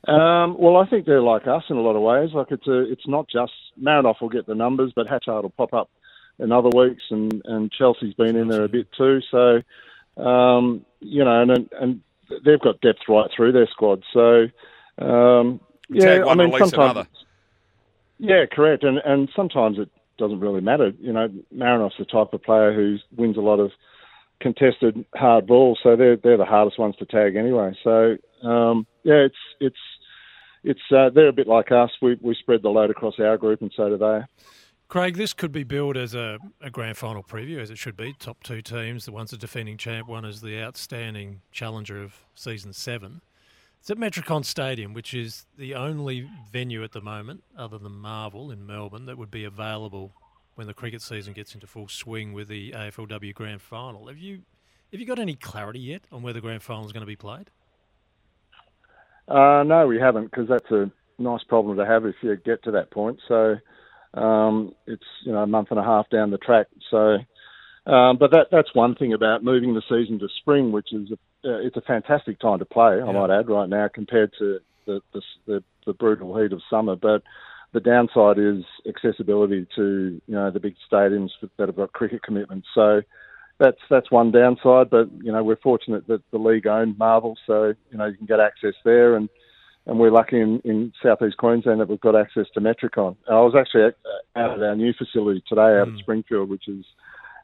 Um, 0.06 0.56
well, 0.58 0.76
I 0.76 0.86
think 0.86 1.04
they're 1.04 1.22
like 1.22 1.46
us 1.48 1.64
in 1.68 1.76
a 1.76 1.80
lot 1.80 1.96
of 1.96 2.02
ways. 2.02 2.30
Like 2.32 2.48
it's 2.50 2.66
a, 2.68 2.90
it's 2.90 3.08
not 3.08 3.26
just 3.28 3.52
Marinoff 3.80 4.20
will 4.20 4.28
get 4.28 4.46
the 4.46 4.54
numbers, 4.54 4.92
but 4.94 5.08
Hatchard 5.08 5.42
will 5.42 5.50
pop 5.50 5.74
up 5.74 5.90
in 6.38 6.52
other 6.52 6.68
weeks, 6.68 7.02
and 7.10 7.42
and 7.44 7.72
Chelsea's 7.72 8.14
been 8.14 8.36
in 8.36 8.48
there 8.48 8.64
a 8.64 8.68
bit 8.68 8.86
too. 8.96 9.20
So, 9.30 9.62
um, 10.16 10.84
you 11.00 11.24
know, 11.24 11.42
and 11.42 11.68
and 11.80 12.00
they've 12.44 12.60
got 12.60 12.80
depth 12.80 13.00
right 13.08 13.30
through 13.34 13.52
their 13.52 13.68
squad. 13.68 14.02
So, 14.12 14.46
um, 14.98 15.60
yeah, 15.88 16.24
I 16.26 16.34
mean, 16.34 16.52
sometimes. 16.58 17.06
Yeah, 18.18 18.46
correct. 18.50 18.82
And 18.82 18.98
and 18.98 19.28
sometimes 19.36 19.78
it 19.78 19.90
doesn't 20.18 20.40
really 20.40 20.60
matter. 20.60 20.92
You 20.98 21.12
know, 21.12 21.28
Marinoff's 21.54 21.98
the 21.98 22.04
type 22.04 22.32
of 22.32 22.42
player 22.42 22.72
who 22.72 22.96
wins 23.16 23.36
a 23.36 23.40
lot 23.40 23.60
of 23.60 23.72
contested 24.40 25.04
hard 25.14 25.46
balls, 25.46 25.78
so 25.82 25.96
they're 25.96 26.16
they're 26.16 26.36
the 26.36 26.44
hardest 26.44 26.78
ones 26.78 26.96
to 26.96 27.06
tag 27.06 27.36
anyway. 27.36 27.76
So 27.84 28.16
um, 28.42 28.86
yeah, 29.02 29.26
it's 29.26 29.36
it's 29.60 29.76
it's 30.64 30.80
uh, 30.94 31.10
they're 31.10 31.28
a 31.28 31.32
bit 31.32 31.46
like 31.46 31.70
us. 31.70 31.90
We 32.00 32.18
we 32.20 32.34
spread 32.34 32.62
the 32.62 32.70
load 32.70 32.90
across 32.90 33.18
our 33.18 33.36
group, 33.36 33.60
and 33.60 33.72
so 33.76 33.88
do 33.88 33.96
they. 33.98 34.20
Craig, 34.88 35.16
this 35.16 35.32
could 35.32 35.50
be 35.50 35.64
billed 35.64 35.96
as 35.96 36.14
a, 36.14 36.38
a 36.60 36.70
grand 36.70 36.96
final 36.96 37.22
preview, 37.22 37.58
as 37.58 37.70
it 37.70 37.78
should 37.78 37.96
be. 37.96 38.12
Top 38.12 38.42
two 38.44 38.62
teams, 38.62 39.04
the 39.04 39.12
one's 39.12 39.32
a 39.32 39.36
defending 39.36 39.76
champ, 39.76 40.06
one 40.06 40.24
is 40.24 40.40
the 40.40 40.62
outstanding 40.62 41.40
challenger 41.50 42.02
of 42.02 42.14
season 42.36 42.72
seven. 42.72 43.20
It's 43.80 43.90
at 43.90 43.98
Metricon 43.98 44.44
Stadium, 44.44 44.94
which 44.94 45.12
is 45.12 45.46
the 45.58 45.74
only 45.74 46.28
venue 46.50 46.84
at 46.84 46.92
the 46.92 47.00
moment, 47.00 47.42
other 47.56 47.78
than 47.78 47.92
Marvel 47.92 48.50
in 48.50 48.64
Melbourne, 48.64 49.06
that 49.06 49.18
would 49.18 49.30
be 49.30 49.44
available 49.44 50.12
when 50.54 50.66
the 50.66 50.74
cricket 50.74 51.02
season 51.02 51.32
gets 51.32 51.54
into 51.54 51.66
full 51.66 51.88
swing 51.88 52.32
with 52.32 52.48
the 52.48 52.72
AFLW 52.72 53.34
Grand 53.34 53.62
Final. 53.62 54.06
Have 54.06 54.18
you 54.18 54.42
have 54.92 55.00
you 55.00 55.06
got 55.06 55.18
any 55.18 55.34
clarity 55.34 55.80
yet 55.80 56.02
on 56.12 56.22
where 56.22 56.32
the 56.32 56.40
Grand 56.40 56.62
Final 56.62 56.86
is 56.86 56.92
going 56.92 57.02
to 57.02 57.06
be 57.06 57.16
played? 57.16 57.50
Uh, 59.28 59.64
no, 59.66 59.86
we 59.86 59.98
haven't 59.98 60.30
because 60.30 60.48
that's 60.48 60.70
a 60.70 60.90
nice 61.18 61.42
problem 61.44 61.76
to 61.76 61.84
have 61.84 62.06
if 62.06 62.14
you 62.22 62.34
get 62.36 62.62
to 62.62 62.70
that 62.70 62.90
point. 62.90 63.20
So 63.26 63.56
um, 64.16 64.74
it's 64.86 65.04
you 65.24 65.32
know 65.32 65.42
a 65.42 65.46
month 65.46 65.68
and 65.70 65.78
a 65.78 65.84
half 65.84 66.08
down 66.10 66.30
the 66.30 66.38
track. 66.38 66.66
So, 66.90 67.18
um, 67.90 68.16
but 68.18 68.30
that 68.32 68.46
that's 68.50 68.74
one 68.74 68.94
thing 68.94 69.12
about 69.12 69.44
moving 69.44 69.74
the 69.74 69.82
season 69.82 70.18
to 70.18 70.28
spring, 70.40 70.72
which 70.72 70.92
is 70.92 71.10
a, 71.10 71.48
uh, 71.48 71.58
it's 71.58 71.76
a 71.76 71.82
fantastic 71.82 72.40
time 72.40 72.58
to 72.58 72.64
play. 72.64 73.00
I 73.00 73.12
might 73.12 73.30
add 73.30 73.48
right 73.48 73.68
now 73.68 73.88
compared 73.92 74.32
to 74.38 74.58
the 74.86 75.00
the, 75.12 75.20
the 75.46 75.64
the 75.86 75.92
brutal 75.92 76.36
heat 76.40 76.52
of 76.52 76.62
summer, 76.68 76.96
but 76.96 77.22
the 77.72 77.80
downside 77.80 78.38
is 78.38 78.64
accessibility 78.88 79.66
to 79.76 80.20
you 80.26 80.34
know 80.34 80.50
the 80.50 80.60
big 80.60 80.76
stadiums 80.90 81.30
that 81.58 81.68
have 81.68 81.76
got 81.76 81.92
cricket 81.92 82.22
commitments. 82.22 82.66
So 82.74 83.02
that's 83.58 83.80
that's 83.90 84.10
one 84.10 84.32
downside. 84.32 84.90
But 84.90 85.10
you 85.22 85.30
know 85.30 85.44
we're 85.44 85.56
fortunate 85.56 86.06
that 86.06 86.22
the 86.30 86.38
league 86.38 86.66
owned 86.66 86.98
Marvel, 86.98 87.36
so 87.46 87.74
you 87.90 87.98
know 87.98 88.06
you 88.06 88.16
can 88.16 88.26
get 88.26 88.40
access 88.40 88.74
there, 88.84 89.16
and 89.16 89.28
and 89.86 89.98
we're 89.98 90.10
lucky 90.10 90.40
in, 90.40 90.60
in 90.64 90.92
southeast 91.02 91.36
Queensland 91.36 91.80
that 91.80 91.88
we've 91.88 92.00
got 92.00 92.16
access 92.16 92.46
to 92.54 92.60
Metricon. 92.60 93.16
I 93.28 93.40
was 93.40 93.54
actually 93.58 93.92
out 94.34 94.52
at 94.52 94.62
our 94.62 94.74
new 94.76 94.92
facility 94.92 95.42
today 95.48 95.78
out 95.78 95.88
Mm. 95.88 95.94
at 95.94 95.98
Springfield, 96.00 96.48
which 96.48 96.68
is 96.68 96.84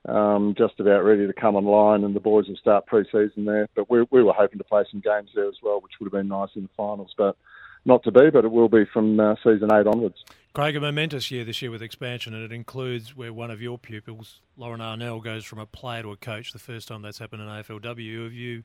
um, 0.09 0.55
just 0.59 0.81
about 0.81 1.05
ready 1.05 1.27
to 1.27 1.33
come 1.33 1.55
online, 1.55 2.03
and 2.03 2.15
the 2.17 2.21
boys 2.21 2.49
will 2.49 2.57
start 2.57 2.87
pre-season 2.87 3.45
there. 3.45 3.69
But 3.77 3.89
we, 3.89 4.05
we 4.11 4.23
were 4.23 4.33
hoping 4.33 4.59
to 4.59 4.65
play 4.65 4.85
some 4.91 5.01
games 5.01 5.31
there 5.35 5.47
as 5.49 5.55
well, 5.63 5.81
which 5.81 5.93
would 6.01 6.07
have 6.07 6.13
been 6.21 6.29
nice 6.29 6.51
in 6.57 6.63
the 6.63 6.69
finals, 6.77 7.15
but 7.17 7.37
not 7.85 8.03
to 8.05 8.11
be. 8.11 8.31
But 8.31 8.45
it 8.45 8.51
will 8.51 8.69
be 8.69 8.85
from 8.93 9.21
uh, 9.21 9.37
season 9.37 9.73
eight 9.73 9.87
onwards. 9.87 10.25
Craig, 10.55 10.77
a 10.77 10.81
momentous 10.81 11.31
year 11.31 11.45
this 11.45 11.63
year 11.63 11.71
with 11.71 11.83
expansion, 11.83 12.35
and 12.35 12.45
it 12.45 12.53
includes 12.53 13.17
where 13.17 13.33
one 13.33 13.51
of 13.51 13.63
your 13.63 13.79
pupils, 13.79 14.41
Lauren 14.57 14.81
Arnell, 14.81 15.23
goes 15.23 15.45
from 15.45 15.61
a 15.61 15.67
player 15.67 16.03
to 16.03 16.11
a 16.11 16.17
coach. 16.17 16.53
The 16.53 16.59
first 16.59 16.89
time 16.89 17.03
that's 17.03 17.19
happened 17.19 17.43
in 17.43 17.49
AFLW. 17.49 18.25
Have 18.25 18.33
you 18.33 18.65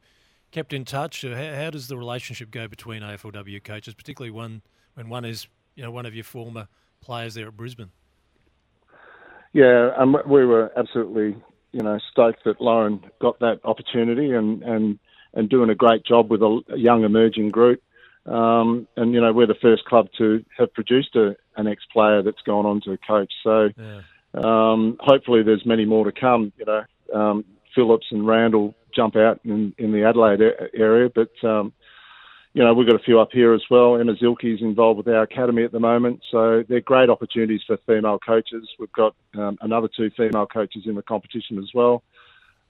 kept 0.52 0.74
in 0.74 0.86
touch? 0.86 1.24
How, 1.24 1.34
how 1.56 1.70
does 1.70 1.88
the 1.88 1.98
relationship 1.98 2.52
go 2.52 2.68
between 2.68 3.02
AFLW 3.02 3.64
coaches, 3.64 3.94
particularly 3.94 4.32
one 4.32 4.62
when 4.96 5.10
one 5.10 5.26
is 5.26 5.48
you 5.76 5.84
know 5.84 5.92
one 5.92 6.06
of 6.06 6.16
your 6.16 6.24
former 6.24 6.68
players 7.02 7.34
there 7.36 7.48
at 7.48 7.58
Brisbane? 7.58 7.92
Yeah, 9.54 9.92
and 9.98 10.16
we 10.28 10.46
were 10.46 10.72
absolutely, 10.78 11.36
you 11.72 11.82
know, 11.82 12.00
stoked 12.12 12.44
that 12.46 12.62
Lauren 12.62 13.04
got 13.20 13.40
that 13.40 13.60
opportunity 13.64 14.32
and 14.32 14.62
and 14.64 15.00
and 15.34 15.50
doing 15.50 15.70
a 15.70 15.76
great 15.76 16.04
job 16.06 16.30
with 16.32 16.42
a, 16.42 16.62
a 16.70 16.78
young 16.78 17.04
emerging 17.04 17.50
group. 17.50 17.82
Um, 18.26 18.88
and 18.98 19.14
you 19.14 19.22
know, 19.22 19.32
we're 19.32 19.48
the 19.48 19.56
first 19.62 19.86
club 19.86 20.10
to 20.18 20.44
have 20.58 20.74
produced 20.74 21.16
a, 21.16 21.36
an 21.56 21.68
ex-player 21.68 22.22
that's 22.24 22.42
gone 22.46 22.66
on 22.66 22.82
to 22.82 22.92
a 22.92 22.98
coach. 22.98 23.32
So 23.44 23.70
Yeah. 23.78 24.02
um, 24.34 24.98
hopefully, 25.00 25.44
there's 25.44 25.66
many 25.66 25.86
more 25.86 26.06
to 26.06 26.12
come. 26.12 26.52
You 26.58 26.66
know, 26.66 26.84
um, 27.14 27.46
Phillips 27.74 28.08
and 28.12 28.28
Randall 28.28 28.76
jump 28.98 29.16
out 29.16 29.40
in, 29.46 29.74
in 29.78 29.92
the 29.94 30.04
Adelaide 30.04 30.42
a- 30.42 30.76
area, 30.76 31.10
but 31.14 31.32
um, 31.48 31.72
you 32.54 32.64
know, 32.64 32.74
we've 32.74 32.88
got 32.88 33.00
a 33.00 33.04
few 33.04 33.20
up 33.20 33.30
here 33.32 33.54
as 33.54 33.62
well. 33.70 34.00
Emma 34.00 34.16
Zilke's 34.16 34.62
involved 34.62 34.98
with 34.98 35.08
our 35.16 35.22
academy 35.22 35.64
at 35.64 35.72
the 35.72 35.80
moment, 35.80 36.22
so 36.32 36.64
they're 36.68 36.82
great 36.82 37.10
opportunities 37.10 37.62
for 37.68 37.78
female 37.86 38.18
coaches. 38.18 38.68
We've 38.80 38.92
got 38.94 39.14
um, 39.38 39.58
another 39.62 39.88
two 39.96 40.10
female 40.18 40.48
coaches 40.48 40.84
in 40.88 40.96
the 40.96 41.04
competition 41.04 41.60
as 41.60 41.70
well. 41.76 42.02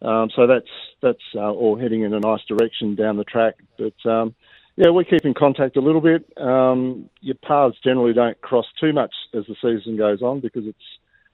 Um, 0.01 0.29
so 0.35 0.45
that's 0.45 0.73
that's 1.01 1.27
uh, 1.35 1.51
all 1.51 1.79
heading 1.79 2.01
in 2.03 2.13
a 2.13 2.19
nice 2.19 2.43
direction 2.47 2.95
down 2.95 3.17
the 3.17 3.23
track. 3.23 3.55
But 3.77 4.09
um, 4.09 4.35
yeah, 4.75 4.91
we 4.91 5.05
keep 5.05 5.25
in 5.25 5.33
contact 5.33 5.77
a 5.77 5.81
little 5.81 6.01
bit. 6.01 6.25
Um, 6.37 7.09
your 7.21 7.35
paths 7.35 7.77
generally 7.83 8.13
don't 8.13 8.39
cross 8.41 8.65
too 8.79 8.93
much 8.93 9.13
as 9.33 9.45
the 9.47 9.55
season 9.61 9.97
goes 9.97 10.21
on 10.21 10.39
because 10.39 10.65
it's 10.67 10.87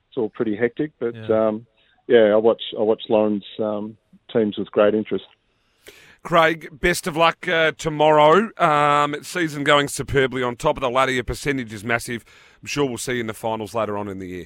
it's 0.07 0.17
all 0.17 0.29
pretty 0.29 0.55
hectic. 0.55 0.91
But 0.99 1.15
Yeah. 1.15 1.47
um, 1.47 1.65
yeah, 2.07 2.33
I 2.33 2.37
watch 2.37 2.61
I 2.79 2.83
watch 2.83 3.01
Lauren's 3.09 3.45
um, 3.59 3.97
teams 4.33 4.57
with 4.57 4.71
great 4.71 4.93
interest. 4.95 5.25
Craig, 6.23 6.69
best 6.79 7.05
of 7.05 7.15
luck 7.17 7.47
uh, 7.47 7.73
tomorrow. 7.77 8.49
Um, 8.57 9.15
season 9.23 9.63
going 9.63 9.87
superbly 9.89 10.41
on 10.41 10.55
top 10.55 10.77
of 10.77 10.81
the 10.81 10.89
ladder. 10.89 11.11
Your 11.11 11.23
percentage 11.25 11.73
is 11.73 11.83
massive. 11.83 12.23
I'm 12.61 12.67
sure 12.67 12.85
we'll 12.85 12.97
see 12.97 13.15
you 13.15 13.19
in 13.21 13.27
the 13.27 13.33
finals 13.33 13.75
later 13.75 13.97
on 13.97 14.07
in 14.07 14.19
the 14.19 14.27
year. 14.27 14.45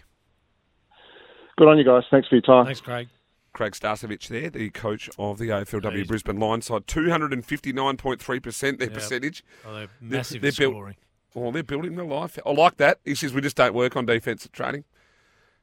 Good 1.58 1.68
on 1.68 1.78
you 1.78 1.84
guys. 1.86 2.04
Thanks 2.10 2.28
for 2.28 2.36
your 2.36 2.42
time. 2.42 2.66
Thanks, 2.66 2.82
Craig. 2.82 3.08
Craig 3.54 3.74
Starcevich 3.74 4.28
there, 4.28 4.50
the 4.52 4.70
coach 4.70 5.10
of 5.18 5.38
the 5.40 5.50
AFLW 5.50 5.96
He's- 5.96 6.08
Brisbane 6.08 6.40
Lions 6.40 6.66
side. 6.68 6.86
259.3% 6.88 8.78
their 8.80 8.88
Yeah. 8.88 8.94
percentage. 8.94 9.44
Oh, 9.66 9.74
they're 9.74 9.88
They're- 10.02 10.18
massive 10.18 10.42
they're 10.42 10.50
in 10.68 10.74
built- 10.74 10.96
Oh, 11.36 11.52
they're 11.52 11.64
building 11.64 11.96
their 11.96 12.06
life. 12.06 12.40
I 12.46 12.52
like 12.52 12.78
that. 12.78 13.00
He 13.06 13.14
says 13.14 13.34
we 13.34 13.42
just 13.42 13.56
don't 13.58 13.74
work 13.76 13.96
on 13.96 14.06
defensive 14.08 14.52
training. 14.52 14.84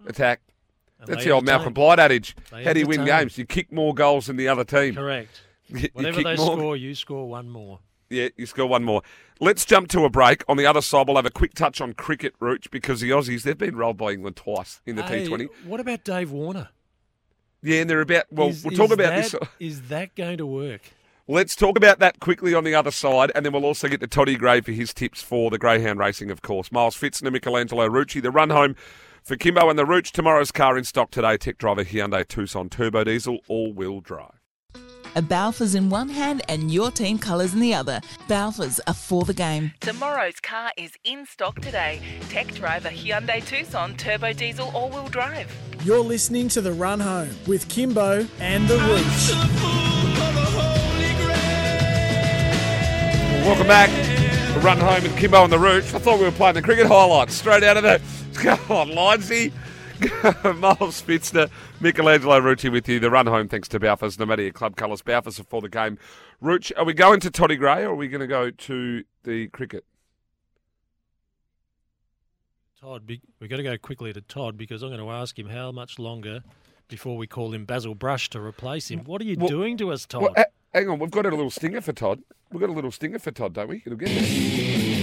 Attack. 0.06 0.40
That's 1.07 1.24
the 1.24 1.30
old. 1.30 1.44
Malcolm 1.44 1.72
Blight 1.72 1.98
adage. 1.98 2.35
How 2.50 2.72
do 2.72 2.80
you 2.80 2.87
win 2.87 3.04
games? 3.04 3.37
You 3.38 3.44
kick 3.46 3.70
more 3.72 3.94
goals 3.94 4.26
than 4.26 4.37
the 4.37 4.48
other 4.48 4.64
team. 4.64 4.94
Correct. 4.94 5.42
You- 5.66 5.78
you 5.80 5.88
Whatever 5.92 6.16
kick 6.16 6.24
they 6.24 6.37
more- 6.37 6.57
score, 6.57 6.76
you 6.76 6.94
score 6.94 7.28
one 7.28 7.48
more. 7.48 7.80
Yeah, 8.11 8.28
you 8.37 8.46
score 8.46 8.66
one 8.66 8.85
more. 8.85 9.02
Let's 9.40 9.64
jump 9.64 9.88
to 9.88 10.04
a 10.04 10.11
break. 10.11 10.44
On 10.48 10.57
the 10.57 10.66
other 10.66 10.83
side, 10.83 11.07
we'll 11.09 11.16
have 11.16 11.26
a 11.26 11.30
quick 11.30 11.54
touch 11.54 11.80
on 11.80 11.94
cricket, 11.94 12.35
Rooch, 12.38 12.70
because 12.70 13.00
the 13.00 13.11
Aussies, 13.11 13.42
they've 13.42 13.59
been 13.59 13.74
rolled 13.76 13.96
by 13.96 14.12
England 14.12 14.37
twice 14.37 14.80
in 14.87 14.94
the 14.96 15.02
Hey, 15.02 15.26
T20. 15.26 15.48
What 15.66 15.80
about 15.80 16.04
Dave 16.04 16.30
Warner? 16.30 16.68
Yeah, 17.62 17.80
and 17.80 17.90
they're 17.90 18.02
about, 18.02 18.26
well, 18.30 18.48
Is- 18.48 18.62
we'll 18.62 18.76
talk 18.76 18.92
about 18.92 19.09
that, 19.09 19.33
this. 19.33 19.35
Is 19.59 19.88
that 19.88 20.14
going 20.14 20.37
to 20.38 20.46
work? 20.46 20.83
Let's 21.26 21.57
talk 21.57 21.78
about 21.78 21.98
that 22.00 22.20
quickly 22.20 22.52
on 22.52 22.64
the 22.64 22.74
other 22.74 22.90
side, 22.90 23.33
and 23.35 23.44
then 23.44 23.54
we'll 23.54 23.64
also 23.64 23.88
get 23.88 24.00
to 24.00 24.07
Toddy 24.07 24.37
Gray 24.37 24.61
for 24.61 24.72
his 24.72 24.92
tips 24.92 25.22
for 25.22 25.50
the 25.50 25.59
Greyhound 25.59 25.98
racing, 25.98 26.30
of 26.30 26.42
course. 26.42 26.70
Miles 26.70 26.94
Fitzner, 26.96 27.33
Michelangelo 27.33 27.88
Rucci, 27.88 28.20
the 28.20 28.30
run 28.30 28.50
home 28.50 28.76
for 29.24 29.37
Kimbo 29.37 29.70
and 29.70 29.78
the 29.78 29.87
Rooch. 29.87 30.12
Tomorrow's 30.12 30.52
car 30.52 30.76
in 30.76 30.84
stock 30.84 31.10
today. 31.10 31.37
Tech 31.38 31.58
driver 31.58 31.84
Hyundai 31.84 32.26
Tucson 32.28 32.68
Turbo 32.68 33.04
Diesel, 33.04 33.38
all-wheel 33.48 34.00
drive. 34.00 34.40
A 35.16 35.22
Balfour's 35.22 35.76
in 35.76 35.90
one 35.90 36.08
hand 36.08 36.42
and 36.48 36.72
your 36.72 36.90
team 36.90 37.18
colours 37.18 37.54
in 37.54 37.60
the 37.60 37.72
other. 37.72 38.00
Balfour's 38.28 38.80
are 38.87 38.94
for 38.94 39.24
the 39.24 39.32
game. 39.32 39.72
Tomorrow's 39.80 40.40
car 40.40 40.72
is 40.76 40.90
in 41.04 41.24
stock 41.24 41.60
today. 41.60 42.02
Tech 42.28 42.52
driver 42.52 42.88
Hyundai 42.88 43.44
Tucson 43.44 43.96
Turbo 43.96 44.32
Diesel 44.32 44.70
All 44.74 44.90
Wheel 44.90 45.06
Drive. 45.06 45.50
You're 45.84 46.00
listening 46.00 46.48
to 46.48 46.60
The 46.60 46.72
Run 46.72 47.00
Home 47.00 47.30
with 47.46 47.68
Kimbo 47.68 48.26
and 48.40 48.66
The 48.68 48.76
Rooch. 48.78 49.30
Welcome 53.46 53.68
back. 53.68 53.90
The 54.54 54.60
run 54.60 54.78
home 54.78 55.02
with 55.02 55.16
Kimbo 55.16 55.44
and 55.44 55.52
the 55.52 55.58
Rooch. 55.58 55.94
I 55.94 55.98
thought 55.98 56.18
we 56.18 56.24
were 56.24 56.32
playing 56.32 56.54
the 56.54 56.62
cricket 56.62 56.87
highlights 56.87 57.34
straight 57.34 57.62
out 57.62 57.76
of 57.76 57.82
the. 57.84 58.00
On, 58.68 58.88
Linesy. 58.88 59.53
Miles 60.01 61.01
Spitzner, 61.01 61.49
Michelangelo 61.81 62.40
Rucci 62.40 62.70
with 62.70 62.88
you. 62.88 62.99
The 62.99 63.11
run 63.11 63.27
home 63.27 63.49
thanks 63.49 63.68
to 63.68 63.79
Balfour's, 63.81 64.18
no 64.18 64.27
matter 64.27 64.42
your 64.42 64.51
club 64.53 64.75
colours. 64.77 65.03
Balfour's 65.03 65.38
are 65.38 65.44
for 65.44 65.61
the 65.61 65.68
game. 65.68 65.99
Rooch, 66.42 66.73
are 66.77 66.85
we 66.85 66.92
going 66.94 67.20
to 67.20 67.31
Toddy 67.31 67.57
Gray 67.57 67.85
or 67.85 67.90
are 67.90 67.94
we 67.94 68.09
going 68.09 68.20
to 68.20 68.27
go 68.27 68.51
to 68.51 69.05
the 69.23 69.47
cricket? 69.49 69.85
Todd, 72.81 73.05
we've 73.40 73.49
got 73.49 73.57
to 73.57 73.62
go 73.62 73.79
quickly 73.79 74.12
to 74.12 74.20
Todd 74.20 74.59
because 74.59 74.83
I'm 74.83 74.90
going 74.90 75.01
to 75.01 75.11
ask 75.11 75.38
him 75.38 75.49
how 75.49 75.70
much 75.73 75.99
longer 75.99 76.40
before 76.88 77.16
we 77.16 77.27
call 77.27 77.55
him 77.55 77.64
Basil 77.64 77.94
Brush 77.94 78.29
to 78.31 78.40
replace 78.40 78.90
him. 78.90 79.05
What 79.05 79.23
are 79.23 79.25
you 79.25 79.37
Well- 79.38 79.49
doing 79.49 79.77
to 79.79 79.92
us, 79.92 80.07
Todd? 80.07 80.23
Well, 80.23 80.44
hang 80.75 80.88
on, 80.88 80.99
we've 80.99 81.11
got 81.11 81.25
a 81.25 81.31
little 81.31 81.51
stinger 81.51 81.81
for 81.81 81.92
Todd. 81.92 82.20
We've 82.51 82.61
got 82.61 82.68
a 82.68 82.73
little 82.73 82.90
stinger 82.90 83.20
for 83.20 83.31
Todd, 83.31 83.55
don't 83.55 83.68
we? 83.68 83.83
It'll 83.87 83.97
get 83.97 84.09
there. 84.09 84.93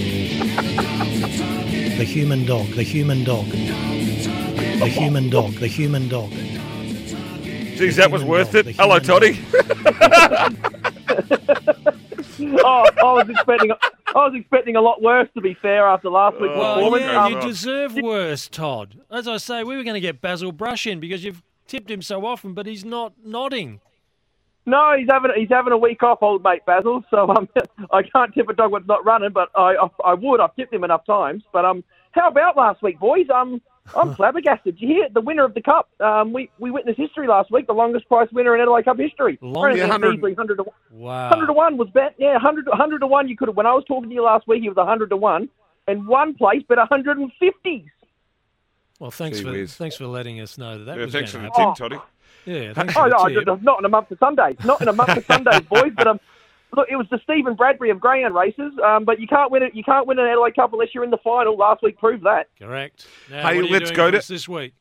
The 0.42 2.04
human 2.04 2.44
dog, 2.44 2.66
the 2.70 2.82
human 2.82 3.22
dog. 3.22 3.46
The 3.46 4.88
human 4.88 5.30
dog, 5.30 5.52
the 5.54 5.68
human 5.68 6.08
dog. 6.08 6.30
Geez, 6.30 7.96
that 7.96 8.10
was 8.10 8.24
worth 8.24 8.56
it. 8.56 8.66
Hello, 8.74 8.98
Toddy. 8.98 9.38
oh, 12.64 12.84
I 12.98 13.12
was 13.12 13.28
expecting 13.28 13.70
I 13.70 14.18
was 14.18 14.34
expecting 14.34 14.76
a 14.76 14.80
lot 14.80 15.00
worse. 15.00 15.28
To 15.34 15.40
be 15.40 15.54
fair, 15.54 15.86
after 15.86 16.10
last 16.10 16.40
week's 16.40 16.56
well, 16.56 16.74
performance, 16.74 17.04
yeah, 17.04 17.24
Um, 17.24 17.32
you 17.32 17.40
deserve 17.40 17.94
worse, 17.94 18.48
Todd. 18.48 19.00
As 19.10 19.28
I 19.28 19.36
say, 19.36 19.62
we 19.62 19.76
were 19.76 19.84
going 19.84 19.94
to 19.94 20.00
get 20.00 20.20
Basil 20.20 20.52
Brush 20.52 20.86
in 20.86 20.98
because 20.98 21.24
you've 21.24 21.42
tipped 21.68 21.90
him 21.90 22.02
so 22.02 22.26
often, 22.26 22.52
but 22.52 22.66
he's 22.66 22.84
not 22.84 23.14
nodding. 23.24 23.80
No, 24.66 24.94
he's 24.96 25.08
having 25.10 25.30
he's 25.36 25.48
having 25.50 25.72
a 25.72 25.78
week 25.78 26.02
off, 26.02 26.18
old 26.22 26.42
mate 26.42 26.64
Basil. 26.66 27.02
So 27.10 27.28
um, 27.30 27.48
I 27.92 28.02
can't 28.02 28.32
tip 28.34 28.48
a 28.48 28.52
dog 28.54 28.72
when 28.72 28.82
it's 28.82 28.88
not 28.88 29.04
running, 29.04 29.30
but 29.32 29.48
I, 29.56 29.74
I 29.76 29.88
I 30.10 30.14
would. 30.14 30.40
I've 30.40 30.54
tipped 30.56 30.72
him 30.72 30.84
enough 30.84 31.04
times. 31.06 31.42
But 31.52 31.64
um, 31.64 31.82
how 32.12 32.28
about 32.28 32.56
last 32.56 32.82
week, 32.82 32.98
boys? 33.00 33.26
Um, 33.34 33.60
I'm 33.96 34.14
flabbergasted. 34.16 34.76
Did 34.78 34.80
you 34.80 34.88
hear 34.88 35.08
the 35.12 35.20
winner 35.20 35.44
of 35.44 35.54
the 35.54 35.62
cup? 35.62 35.88
Um, 36.00 36.32
we 36.32 36.50
we 36.58 36.70
witnessed 36.70 36.98
history 36.98 37.26
last 37.26 37.50
week. 37.50 37.66
The 37.66 37.72
longest 37.72 38.06
price 38.08 38.28
winner 38.32 38.54
in 38.54 38.60
Adelaide 38.60 38.84
Cup 38.84 38.98
history. 38.98 39.38
Long- 39.42 39.64
Only 39.66 39.78
Yeah, 39.78 39.88
100 39.88 40.22
100 40.22 40.38
100 40.38 40.56
to 40.56 40.64
Wow. 40.92 41.30
100 41.30 41.46
to 41.46 41.52
1 41.52 41.76
was 41.76 41.88
bet. 41.90 42.14
Yeah, 42.18 42.34
100, 42.34 42.68
100 42.68 42.98
to 43.00 43.06
1 43.06 43.28
you 43.28 43.36
could 43.36 43.48
have. 43.48 43.56
When 43.56 43.66
I 43.66 43.72
was 43.74 43.84
talking 43.86 44.08
to 44.10 44.14
you 44.14 44.22
last 44.22 44.46
week, 44.46 44.62
he 44.62 44.68
was 44.68 44.76
100 44.76 45.10
to 45.10 45.16
1. 45.16 45.48
And 45.88 46.06
one 46.06 46.34
place 46.34 46.62
bet 46.68 46.78
150s. 46.78 47.86
Well, 49.02 49.10
thanks 49.10 49.38
Gee 49.38 49.44
for 49.44 49.50
whiz. 49.50 49.74
thanks 49.74 49.96
for 49.96 50.06
letting 50.06 50.38
us 50.40 50.56
know 50.56 50.78
that 50.78 50.84
that 50.84 50.96
Yeah, 50.96 51.04
was 51.06 51.12
thanks 51.12 51.32
for 51.32 51.38
going 51.38 51.50
the 51.50 51.54
to 51.54 51.58
happen. 51.60 51.74
tip, 51.74 52.00
Toddy. 52.44 52.60
Yeah, 52.66 52.72
thanks 52.74 52.94
Oh, 52.96 53.02
the 53.08 53.28
no, 53.44 53.54
tip. 53.56 53.62
not 53.64 53.80
in 53.80 53.84
a 53.84 53.88
month 53.88 54.12
of 54.12 54.18
Sundays. 54.20 54.54
Not 54.64 54.80
in 54.80 54.86
a 54.86 54.92
month 54.92 55.16
of 55.16 55.24
Sundays, 55.26 55.60
boys. 55.62 55.90
But 55.96 56.06
um, 56.06 56.20
look, 56.76 56.86
it 56.88 56.94
was 56.94 57.08
the 57.10 57.18
Stephen 57.24 57.56
Bradbury 57.56 57.90
of 57.90 57.98
Greyhound 57.98 58.36
races. 58.36 58.72
Um, 58.86 59.04
but 59.04 59.18
you 59.18 59.26
can't 59.26 59.50
win 59.50 59.64
it. 59.64 59.74
You 59.74 59.82
can't 59.82 60.06
win 60.06 60.20
an 60.20 60.26
Adelaide 60.28 60.54
Cup 60.54 60.72
unless 60.72 60.90
you're 60.94 61.02
in 61.02 61.10
the 61.10 61.18
final. 61.18 61.56
Last 61.56 61.82
week 61.82 61.98
proved 61.98 62.22
that. 62.24 62.46
Correct. 62.60 63.08
Now, 63.28 63.48
Hey, 63.48 63.56
what 63.56 63.64
are 63.64 63.68
let's 63.72 63.90
doing 63.90 63.96
go 63.96 64.10
to- 64.12 64.28
this 64.28 64.48
week. 64.48 64.72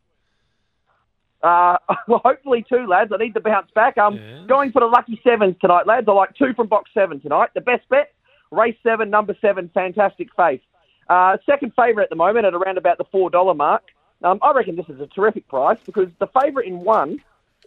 Uh, 1.41 1.77
well, 2.07 2.21
hopefully 2.23 2.63
two, 2.69 2.85
lads. 2.85 3.11
I 3.11 3.17
need 3.17 3.33
to 3.33 3.41
bounce 3.41 3.71
back. 3.73 3.97
I'm 3.97 4.13
um, 4.19 4.45
going 4.47 4.71
for 4.71 4.81
the 4.81 4.85
lucky 4.85 5.19
sevens 5.23 5.55
tonight, 5.59 5.87
lads. 5.87 6.07
I 6.07 6.11
like 6.11 6.35
two 6.35 6.53
from 6.53 6.67
box 6.67 6.91
seven 6.93 7.19
tonight. 7.19 7.49
The 7.55 7.61
best 7.61 7.89
bet, 7.89 8.13
race 8.51 8.77
seven, 8.83 9.09
number 9.09 9.35
seven, 9.41 9.71
Fantastic 9.73 10.27
Faith. 10.37 10.61
Uh, 11.09 11.37
second 11.47 11.73
favourite 11.75 12.03
at 12.03 12.09
the 12.11 12.15
moment 12.15 12.45
at 12.45 12.53
around 12.53 12.77
about 12.77 12.99
the 12.99 13.05
$4 13.05 13.57
mark. 13.57 13.81
Um, 14.23 14.39
I 14.41 14.51
reckon 14.51 14.75
this 14.75 14.89
is 14.89 14.99
a 14.99 15.07
terrific 15.07 15.47
price 15.47 15.79
because 15.85 16.07
the 16.19 16.27
favourite 16.27 16.67
in 16.67 16.79
one, 16.79 17.21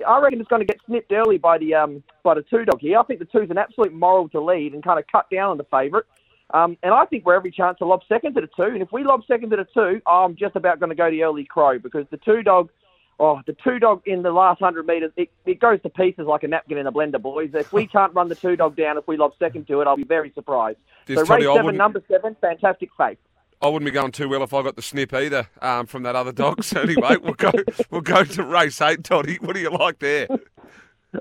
I 0.07 0.21
reckon 0.21 0.41
it's 0.41 0.49
going 0.49 0.61
to 0.61 0.67
get 0.67 0.79
snipped 0.87 1.13
early 1.13 1.39
by 1.39 1.59
the 1.59 1.75
um, 1.75 2.03
by 2.23 2.35
the 2.35 2.43
two 2.43 2.65
dog 2.65 2.81
here. 2.81 2.99
I 2.99 3.03
think 3.05 3.19
the 3.19 3.27
two's 3.27 3.51
an 3.51 3.59
absolute 3.59 3.93
moral 3.93 4.29
to 4.31 4.41
lead 4.41 4.75
and 4.75 4.83
kind 4.83 4.99
of 4.99 5.07
cut 5.11 5.29
down 5.31 5.51
on 5.51 5.59
the 5.59 5.65
favourite. 5.65 6.05
Um, 6.51 6.77
and 6.83 6.93
I 6.93 7.05
think 7.07 7.25
we're 7.25 7.35
every 7.35 7.51
chance 7.51 7.79
to 7.79 7.87
lob 7.87 8.03
second 8.09 8.35
to 8.35 8.41
the 8.41 8.47
two. 8.47 8.71
And 8.71 8.83
if 8.83 8.93
we 8.93 9.03
lob 9.03 9.23
second 9.27 9.51
to 9.51 9.57
the 9.57 9.67
two, 9.75 10.01
I'm 10.07 10.37
just 10.37 10.57
about 10.57 10.79
going 10.79 10.91
to 10.91 10.97
go 10.97 11.11
the 11.11 11.23
early 11.25 11.45
crow 11.45 11.79
because 11.79 12.07
the 12.11 12.19
two 12.19 12.43
dog, 12.43 12.71
oh, 13.19 13.41
the 13.47 13.57
two 13.65 13.79
dog 13.79 14.03
in 14.07 14.23
the 14.23 14.31
last 14.31 14.61
hundred 14.61 14.87
metres, 14.87 15.11
it, 15.17 15.31
it 15.47 15.59
goes 15.59 15.81
to 15.83 15.89
pieces 15.89 16.27
like 16.27 16.45
a 16.45 16.49
napkin 16.49 16.79
in 16.79 16.87
a 16.87 16.93
blender, 16.93 17.21
boys. 17.21 17.51
If 17.55 17.73
we 17.73 17.87
can't 17.87 18.15
run 18.15 18.29
the 18.29 18.35
two 18.35 18.57
dog 18.57 18.77
down, 18.77 18.99
if 18.99 19.09
we 19.09 19.17
lob 19.17 19.33
second 19.39 19.67
to 19.69 19.81
it, 19.81 19.89
I'll 19.89 19.97
be 19.97 20.05
very 20.05 20.33
surprised. 20.33 20.79
This 21.07 21.27
so 21.27 21.35
race 21.35 21.45
seven, 21.45 21.77
number 21.77 22.03
seven, 22.09 22.37
fantastic 22.41 22.91
faith. 22.97 23.19
I 23.65 23.69
wouldn't 23.69 23.87
be 23.87 23.93
going 23.93 24.12
too 24.12 24.29
well 24.29 24.43
if 24.43 24.53
I 24.53 24.62
got 24.62 24.77
the 24.77 24.83
snip 24.83 25.15
either 25.15 25.49
um, 25.62 25.87
from 25.87 26.03
that 26.03 26.15
other 26.15 26.33
dog. 26.33 26.62
So 26.65 26.81
anyway, 26.83 27.17
we'll 27.17 27.35
go 27.35 27.51
we'll 27.91 28.01
go 28.01 28.25
to 28.25 28.43
race 28.43 28.81
eight, 28.81 29.05
Toddy. 29.05 29.37
What 29.41 29.55
do 29.55 29.61
you 29.61 29.71
like 29.71 29.99
there? 29.99 30.29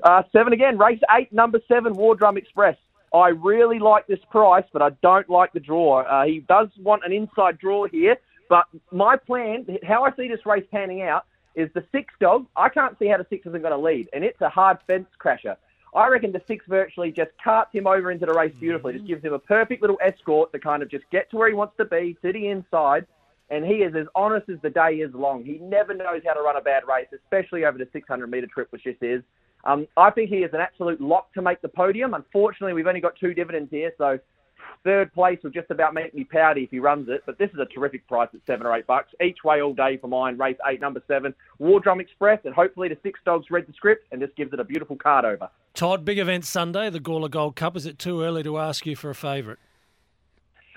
Uh, 0.02 0.22
seven 0.32 0.52
again, 0.52 0.76
race 0.76 1.00
eight, 1.16 1.32
number 1.32 1.60
seven, 1.68 1.94
War 1.94 2.14
Drum 2.14 2.36
Express. 2.36 2.76
I 3.14 3.28
really 3.28 3.78
like 3.78 4.06
this 4.06 4.18
price, 4.30 4.64
but 4.72 4.82
I 4.82 4.90
don't 5.02 5.28
like 5.30 5.52
the 5.52 5.60
draw. 5.60 6.02
Uh, 6.02 6.24
he 6.24 6.40
does 6.40 6.68
want 6.78 7.02
an 7.04 7.12
inside 7.12 7.58
draw 7.58 7.86
here, 7.86 8.16
but 8.48 8.64
my 8.90 9.16
plan, 9.16 9.66
how 9.86 10.04
I 10.04 10.14
see 10.16 10.28
this 10.28 10.44
race 10.44 10.64
panning 10.70 11.02
out, 11.02 11.24
is 11.54 11.70
the 11.74 11.84
six 11.92 12.12
dog. 12.20 12.46
I 12.56 12.68
can't 12.68 12.98
see 12.98 13.06
how 13.06 13.18
the 13.18 13.26
six 13.30 13.46
isn't 13.46 13.62
going 13.62 13.72
to 13.72 13.78
lead, 13.78 14.08
and 14.12 14.24
it's 14.24 14.40
a 14.40 14.48
hard 14.48 14.78
fence 14.86 15.06
crasher. 15.22 15.56
I 15.94 16.08
reckon 16.08 16.32
the 16.32 16.42
six 16.48 16.64
virtually 16.68 17.12
just 17.12 17.30
carts 17.42 17.70
him 17.72 17.86
over 17.86 18.10
into 18.10 18.26
the 18.26 18.32
race 18.32 18.54
beautifully. 18.58 18.94
Just 18.94 19.06
gives 19.06 19.24
him 19.24 19.32
a 19.32 19.38
perfect 19.38 19.80
little 19.80 19.98
escort 20.04 20.52
to 20.52 20.58
kind 20.58 20.82
of 20.82 20.90
just 20.90 21.04
get 21.12 21.30
to 21.30 21.36
where 21.36 21.48
he 21.48 21.54
wants 21.54 21.76
to 21.76 21.84
be, 21.84 22.16
to 22.22 22.32
the 22.32 22.48
inside. 22.48 23.06
And 23.50 23.64
he 23.64 23.74
is 23.74 23.94
as 23.94 24.06
honest 24.14 24.48
as 24.48 24.56
the 24.62 24.70
day 24.70 24.94
is 24.94 25.14
long. 25.14 25.44
He 25.44 25.58
never 25.58 25.94
knows 25.94 26.22
how 26.26 26.32
to 26.32 26.40
run 26.40 26.56
a 26.56 26.60
bad 26.60 26.82
race, 26.88 27.06
especially 27.14 27.64
over 27.64 27.78
the 27.78 27.86
600 27.92 28.26
metre 28.26 28.46
trip, 28.46 28.72
which 28.72 28.84
this 28.84 28.96
is. 29.00 29.22
Um, 29.64 29.86
I 29.96 30.10
think 30.10 30.30
he 30.30 30.38
is 30.38 30.52
an 30.52 30.60
absolute 30.60 31.00
lock 31.00 31.32
to 31.34 31.42
make 31.42 31.62
the 31.62 31.68
podium. 31.68 32.14
Unfortunately, 32.14 32.72
we've 32.72 32.86
only 32.86 33.00
got 33.00 33.16
two 33.16 33.32
dividends 33.32 33.70
here, 33.70 33.92
so 33.96 34.18
third 34.84 35.12
place 35.12 35.38
will 35.42 35.50
just 35.50 35.70
about 35.70 35.94
make 35.94 36.14
me 36.14 36.24
pouty 36.24 36.64
if 36.64 36.70
he 36.70 36.78
runs 36.78 37.08
it. 37.08 37.22
But 37.26 37.38
this 37.38 37.50
is 37.50 37.58
a 37.58 37.64
terrific 37.64 38.06
price 38.06 38.28
at 38.34 38.40
seven 38.46 38.66
or 38.66 38.76
eight 38.76 38.86
bucks 38.86 39.12
each 39.22 39.42
way 39.42 39.62
all 39.62 39.74
day 39.74 39.96
for 39.96 40.08
mine. 40.08 40.38
Race 40.38 40.56
eight, 40.68 40.80
number 40.80 41.02
seven, 41.08 41.34
War 41.58 41.80
Drum 41.80 42.00
Express, 42.00 42.40
and 42.44 42.54
hopefully 42.54 42.88
the 42.88 42.98
six 43.02 43.18
dogs 43.24 43.50
read 43.50 43.66
the 43.66 43.72
script 43.72 44.06
and 44.12 44.20
just 44.20 44.36
gives 44.36 44.52
it 44.52 44.60
a 44.60 44.64
beautiful 44.64 44.96
card 44.96 45.24
over. 45.24 45.48
Todd, 45.74 46.04
big 46.04 46.18
event 46.18 46.44
Sunday, 46.44 46.90
the 46.90 47.00
Gawler 47.00 47.30
Gold 47.30 47.56
Cup. 47.56 47.76
Is 47.76 47.86
it 47.86 47.98
too 47.98 48.22
early 48.22 48.42
to 48.42 48.58
ask 48.58 48.86
you 48.86 48.94
for 48.94 49.10
a 49.10 49.14
favourite? 49.14 49.58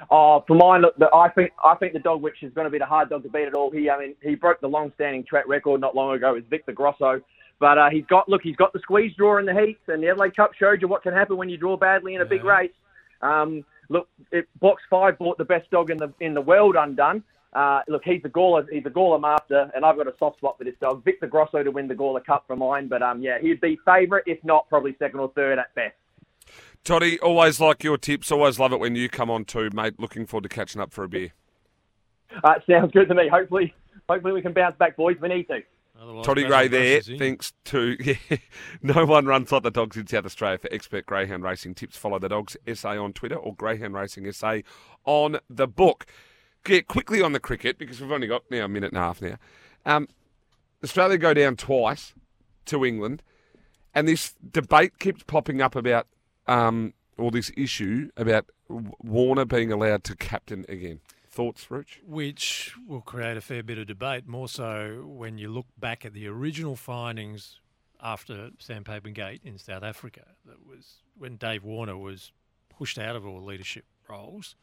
Oh, 0.10 0.43
for 0.47 0.55
mine, 0.55 0.82
look, 0.82 0.95
I 1.14 1.30
think 1.30 1.51
I 1.64 1.76
think 1.76 1.93
the 1.93 1.99
dog 1.99 2.22
which 2.22 2.41
is 2.43 2.53
going 2.53 2.66
to 2.66 2.72
be 2.72 2.78
the 2.78 2.86
hard 2.86 3.10
dog 3.10 3.24
to 3.24 3.30
beat 3.30 3.47
at 3.47 3.55
all. 3.55 3.72
He, 3.72 3.89
I 3.89 3.99
mean, 3.99 4.16
he 4.22 4.36
broke 4.36 4.62
the 4.62 4.68
long-standing 4.68 5.24
track 5.24 5.47
record 5.47 5.82
not 5.82 5.95
long 5.95 6.16
ago. 6.16 6.36
Is 6.36 6.43
Victor 6.49 6.72
Grosso. 6.72 7.22
But 7.60 7.80
uh, 7.80 7.89
he's 7.89 8.05
got 8.05 8.30
look, 8.30 8.41
he's 8.43 8.55
got 8.55 8.74
the 8.74 8.80
squeeze 8.80 9.16
draw 9.16 9.39
in 9.39 9.45
the 9.45 9.53
heats, 9.53 9.82
and 9.88 10.03
the 10.03 10.10
Adelaide 10.10 10.36
Cup 10.36 10.53
showed 10.53 10.82
you 10.82 10.88
what 10.88 11.01
can 11.01 11.14
happen 11.14 11.38
when 11.38 11.49
you 11.49 11.58
draw 11.58 11.76
badly 11.76 12.14
in 12.14 12.22
a 12.22 12.24
yeah. 12.24 12.30
big 12.30 12.43
race. 12.43 12.72
Um, 13.22 13.66
look, 13.89 14.09
it, 14.31 14.47
box 14.59 14.83
five 14.89 15.17
bought 15.17 15.38
the 15.38 15.45
best 15.45 15.69
dog 15.71 15.89
in 15.89 15.97
the 15.97 16.13
in 16.19 16.33
the 16.33 16.41
world 16.41 16.75
undone. 16.77 17.23
Uh, 17.53 17.81
look, 17.88 18.03
he's 18.03 18.21
a 18.23 18.29
Gawler, 18.29 18.67
he's 18.71 18.85
a 18.85 18.89
Gawler 18.89 19.19
master, 19.19 19.71
and 19.73 19.83
I've 19.85 19.95
got 19.95 20.07
a 20.07 20.13
soft 20.19 20.38
spot 20.38 20.57
for 20.57 20.63
this 20.63 20.75
dog. 20.81 21.03
Victor 21.03 21.27
Grosso 21.27 21.63
to 21.63 21.71
win 21.71 21.88
the 21.88 21.95
Gawler 21.95 22.23
Cup 22.23 22.43
for 22.45 22.55
mine, 22.55 22.88
but 22.88 23.01
um, 23.01 23.21
yeah, 23.21 23.39
he'd 23.39 23.61
be 23.61 23.79
favourite, 23.85 24.23
if 24.27 24.43
not 24.43 24.69
probably 24.69 24.95
second 24.99 25.19
or 25.19 25.31
third 25.33 25.57
at 25.57 25.73
best. 25.73 25.95
Toddy, 26.83 27.19
always 27.19 27.59
like 27.59 27.83
your 27.83 27.97
tips. 27.97 28.31
Always 28.31 28.59
love 28.59 28.73
it 28.73 28.79
when 28.79 28.95
you 28.95 29.09
come 29.09 29.29
on 29.29 29.45
too, 29.45 29.69
mate. 29.73 29.99
Looking 29.99 30.25
forward 30.25 30.43
to 30.43 30.49
catching 30.49 30.81
up 30.81 30.93
for 30.93 31.03
a 31.03 31.09
beer. 31.09 31.33
Uh, 32.43 32.55
sounds 32.69 32.91
good 32.91 33.07
to 33.07 33.15
me. 33.15 33.27
Hopefully, 33.27 33.73
hopefully 34.07 34.33
we 34.33 34.41
can 34.41 34.53
bounce 34.53 34.75
back, 34.77 34.95
boys. 34.95 35.17
We 35.19 35.29
need 35.29 35.47
to. 35.47 35.61
Otherwise, 36.08 36.26
Toddy 36.26 36.43
Gray 36.45 36.68
there. 36.70 37.01
Thanks 37.01 37.51
to 37.66 37.97
yeah, 38.30 38.38
no 38.82 39.05
one 39.05 39.26
runs 39.26 39.51
like 39.51 39.64
the 39.64 39.72
dogs 39.72 39.97
in 39.97 40.08
South 40.08 40.26
Australia 40.26 40.58
for 40.58 40.72
expert 40.72 41.05
greyhound 41.05 41.43
racing 41.43 41.76
tips. 41.76 41.97
Follow 41.97 42.18
the 42.18 42.30
dogs 42.30 42.55
SA 42.74 42.91
on 42.91 43.12
Twitter 43.12 43.36
or 43.36 43.53
Greyhound 43.53 43.93
Racing 43.93 44.32
SA 44.32 44.60
on 45.03 45.39
the 45.49 45.68
book. 45.68 46.05
Get 46.64 46.88
quickly 46.88 47.22
on 47.22 47.34
the 47.34 47.41
cricket 47.41 47.78
because 47.78 47.99
we've 47.99 48.12
only 48.12 48.28
got 48.28 48.43
now 48.49 48.66
a 48.66 48.68
minute 48.70 48.91
and 48.93 48.97
a 48.97 49.01
half 49.01 49.22
now. 49.22 49.36
Um, 49.86 50.08
Australia 50.82 51.18
go 51.18 51.34
down 51.34 51.58
twice 51.58 52.14
to 52.68 52.86
England, 52.86 53.22
and 53.93 54.08
this 54.08 54.34
debate 54.49 54.99
keeps 54.99 55.24
popping 55.24 55.62
up 55.62 55.76
about 55.76 56.08
um, 56.47 56.93
or 57.18 57.32
this 57.32 57.51
issue 57.58 58.10
about 58.16 58.45
Warner 58.70 59.45
being 59.45 59.74
allowed 59.74 60.05
to 60.05 60.16
captain 60.16 60.66
again. 60.70 61.01
Thoughts, 61.38 61.69
Rich? 61.69 62.01
Which 62.03 62.73
will 62.88 63.01
create 63.01 63.38
a 63.38 63.41
fair 63.41 63.61
bit 63.61 63.77
of 63.77 63.85
debate, 63.85 64.27
more 64.27 64.47
so 64.47 65.03
when 65.05 65.38
you 65.38 65.49
look 65.49 65.67
back 65.77 66.03
at 66.03 66.13
the 66.13 66.27
original 66.27 66.75
findings 66.75 67.59
after 68.01 68.49
Sandpaper 68.57 69.11
Gate 69.11 69.41
in 69.43 69.59
South 69.59 69.83
Africa. 69.83 70.23
That 70.47 70.65
was 70.65 71.03
when 71.15 71.35
Dave 71.35 71.63
Warner 71.63 71.95
was 71.95 72.31
pushed 72.75 72.97
out 72.97 73.15
of 73.15 73.23
all 73.23 73.45
leadership 73.45 73.85
roles. 74.09 74.55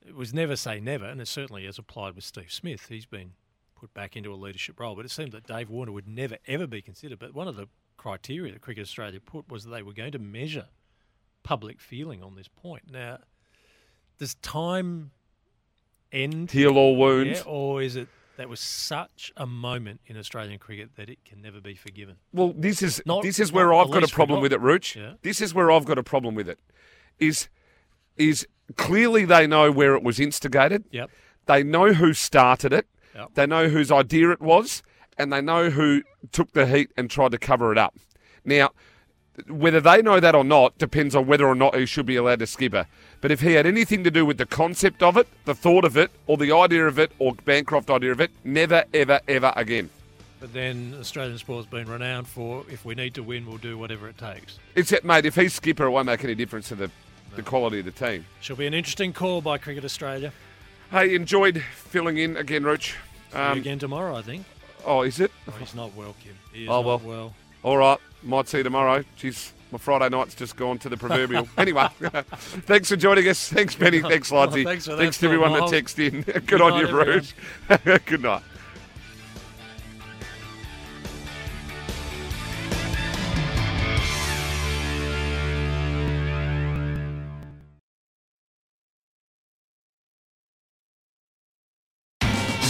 It 0.00 0.14
was 0.14 0.32
never 0.32 0.56
say 0.56 0.80
never, 0.80 1.04
and 1.04 1.20
it 1.20 1.28
certainly 1.28 1.66
has 1.66 1.76
applied 1.76 2.14
with 2.14 2.24
Steve 2.24 2.50
Smith. 2.50 2.86
He's 2.88 3.04
been 3.04 3.32
put 3.78 3.92
back 3.92 4.16
into 4.16 4.32
a 4.32 4.36
leadership 4.36 4.80
role, 4.80 4.96
but 4.96 5.04
it 5.04 5.10
seemed 5.10 5.32
that 5.32 5.46
Dave 5.46 5.68
Warner 5.68 5.92
would 5.92 6.08
never 6.08 6.38
ever 6.46 6.66
be 6.66 6.80
considered. 6.80 7.18
But 7.18 7.34
one 7.34 7.46
of 7.46 7.56
the 7.56 7.68
criteria 7.98 8.54
that 8.54 8.62
Cricket 8.62 8.84
Australia 8.84 9.20
put 9.20 9.50
was 9.50 9.64
that 9.64 9.70
they 9.70 9.82
were 9.82 9.92
going 9.92 10.12
to 10.12 10.18
measure 10.18 10.68
public 11.42 11.78
feeling 11.78 12.22
on 12.22 12.36
this 12.36 12.48
point. 12.48 12.84
Now, 12.90 13.18
does 14.18 14.34
time 14.36 15.10
end. 16.14 16.50
Heal 16.50 16.76
all 16.78 16.96
wounds. 16.96 17.40
Yeah, 17.40 17.52
or 17.52 17.82
is 17.82 17.96
it 17.96 18.08
that 18.36 18.48
was 18.48 18.60
such 18.60 19.32
a 19.36 19.46
moment 19.46 20.00
in 20.06 20.16
Australian 20.16 20.58
cricket 20.58 20.90
that 20.96 21.08
it 21.08 21.24
can 21.24 21.40
never 21.42 21.60
be 21.60 21.74
forgiven? 21.74 22.16
Well, 22.32 22.54
this 22.56 22.82
is 22.82 23.02
not, 23.06 23.22
this 23.22 23.38
is 23.38 23.52
where 23.52 23.72
I've 23.72 23.90
got 23.90 24.02
a 24.02 24.08
problem 24.08 24.40
with 24.40 24.52
it, 24.52 24.60
Rooch. 24.60 24.96
Yeah. 24.96 25.14
This 25.22 25.40
is 25.40 25.54
where 25.54 25.70
I've 25.70 25.84
got 25.84 25.98
a 25.98 26.02
problem 26.02 26.34
with 26.34 26.48
it. 26.48 26.58
Is 27.18 27.48
is 28.16 28.46
clearly 28.76 29.24
they 29.24 29.46
know 29.46 29.70
where 29.70 29.94
it 29.94 30.02
was 30.02 30.18
instigated. 30.18 30.84
Yep. 30.90 31.10
They 31.46 31.62
know 31.62 31.92
who 31.92 32.12
started 32.12 32.72
it. 32.72 32.86
Yep. 33.14 33.30
They 33.34 33.46
know 33.46 33.68
whose 33.68 33.92
idea 33.92 34.30
it 34.30 34.40
was, 34.40 34.82
and 35.18 35.32
they 35.32 35.40
know 35.40 35.70
who 35.70 36.02
took 36.32 36.52
the 36.52 36.66
heat 36.66 36.90
and 36.96 37.10
tried 37.10 37.32
to 37.32 37.38
cover 37.38 37.70
it 37.70 37.78
up. 37.78 37.94
Now, 38.44 38.70
whether 39.48 39.80
they 39.80 40.00
know 40.02 40.20
that 40.20 40.34
or 40.34 40.44
not 40.44 40.76
depends 40.78 41.14
on 41.14 41.26
whether 41.26 41.46
or 41.46 41.54
not 41.54 41.74
he 41.74 41.86
should 41.86 42.06
be 42.06 42.16
allowed 42.16 42.38
to 42.38 42.46
skipper. 42.46 42.86
But 43.20 43.30
if 43.30 43.40
he 43.40 43.52
had 43.52 43.66
anything 43.66 44.04
to 44.04 44.10
do 44.10 44.24
with 44.24 44.38
the 44.38 44.46
concept 44.46 45.02
of 45.02 45.16
it, 45.16 45.26
the 45.44 45.54
thought 45.54 45.84
of 45.84 45.96
it, 45.96 46.10
or 46.26 46.36
the 46.36 46.52
idea 46.52 46.86
of 46.86 46.98
it, 46.98 47.12
or 47.18 47.34
Bancroft 47.34 47.90
idea 47.90 48.12
of 48.12 48.20
it, 48.20 48.30
never, 48.44 48.84
ever, 48.92 49.20
ever 49.26 49.52
again. 49.56 49.90
But 50.40 50.52
then 50.52 50.94
Australian 51.00 51.38
sport's 51.38 51.66
been 51.66 51.88
renowned 51.88 52.28
for 52.28 52.64
if 52.68 52.84
we 52.84 52.94
need 52.94 53.14
to 53.14 53.22
win, 53.22 53.46
we'll 53.46 53.56
do 53.56 53.78
whatever 53.78 54.08
it 54.08 54.18
takes. 54.18 54.58
Except, 54.76 55.04
mate, 55.04 55.24
if 55.24 55.34
he's 55.34 55.54
skipper, 55.54 55.86
it 55.86 55.90
won't 55.90 56.06
make 56.06 56.22
any 56.22 56.34
difference 56.34 56.68
to 56.68 56.74
the, 56.74 56.88
no. 56.88 57.36
the 57.36 57.42
quality 57.42 57.78
of 57.78 57.86
the 57.86 57.92
team. 57.92 58.26
Shall 58.40 58.56
be 58.56 58.66
an 58.66 58.74
interesting 58.74 59.12
call 59.12 59.40
by 59.40 59.58
Cricket 59.58 59.84
Australia. 59.84 60.32
Hey, 60.90 61.14
enjoyed 61.14 61.62
filling 61.62 62.18
in 62.18 62.36
again, 62.36 62.62
Roach. 62.62 62.96
Um, 63.32 63.58
again 63.58 63.78
tomorrow, 63.78 64.14
I 64.16 64.22
think. 64.22 64.44
Oh, 64.84 65.02
is 65.02 65.18
it? 65.18 65.32
Oh, 65.48 65.52
he's 65.58 65.74
not 65.74 65.94
well, 65.94 66.14
Kim. 66.22 66.34
He 66.52 66.64
is 66.64 66.68
oh, 66.68 66.82
well. 66.82 66.98
well. 66.98 67.34
All 67.62 67.78
right. 67.78 67.98
Might 68.24 68.48
see 68.48 68.58
you 68.58 68.64
tomorrow. 68.64 69.04
Jeez, 69.18 69.52
my 69.70 69.78
Friday 69.78 70.08
night's 70.08 70.34
just 70.34 70.56
gone 70.56 70.78
to 70.78 70.88
the 70.88 70.96
proverbial. 70.96 71.46
anyway, 71.58 71.88
thanks 72.30 72.88
for 72.88 72.96
joining 72.96 73.28
us. 73.28 73.48
Thanks, 73.48 73.74
Benny. 73.74 74.00
Thanks. 74.02 74.32
Oh, 74.32 74.48
thanks, 74.50 74.86
thanks 74.86 75.18
to 75.18 75.26
everyone 75.26 75.52
that 75.52 75.62
texted 75.64 76.12
in. 76.12 76.22
Good, 76.22 76.46
Good 76.46 76.60
on 76.60 76.80
you, 76.80 76.86
Rouge. 76.86 77.32
Good 78.06 78.22
night. 78.22 78.42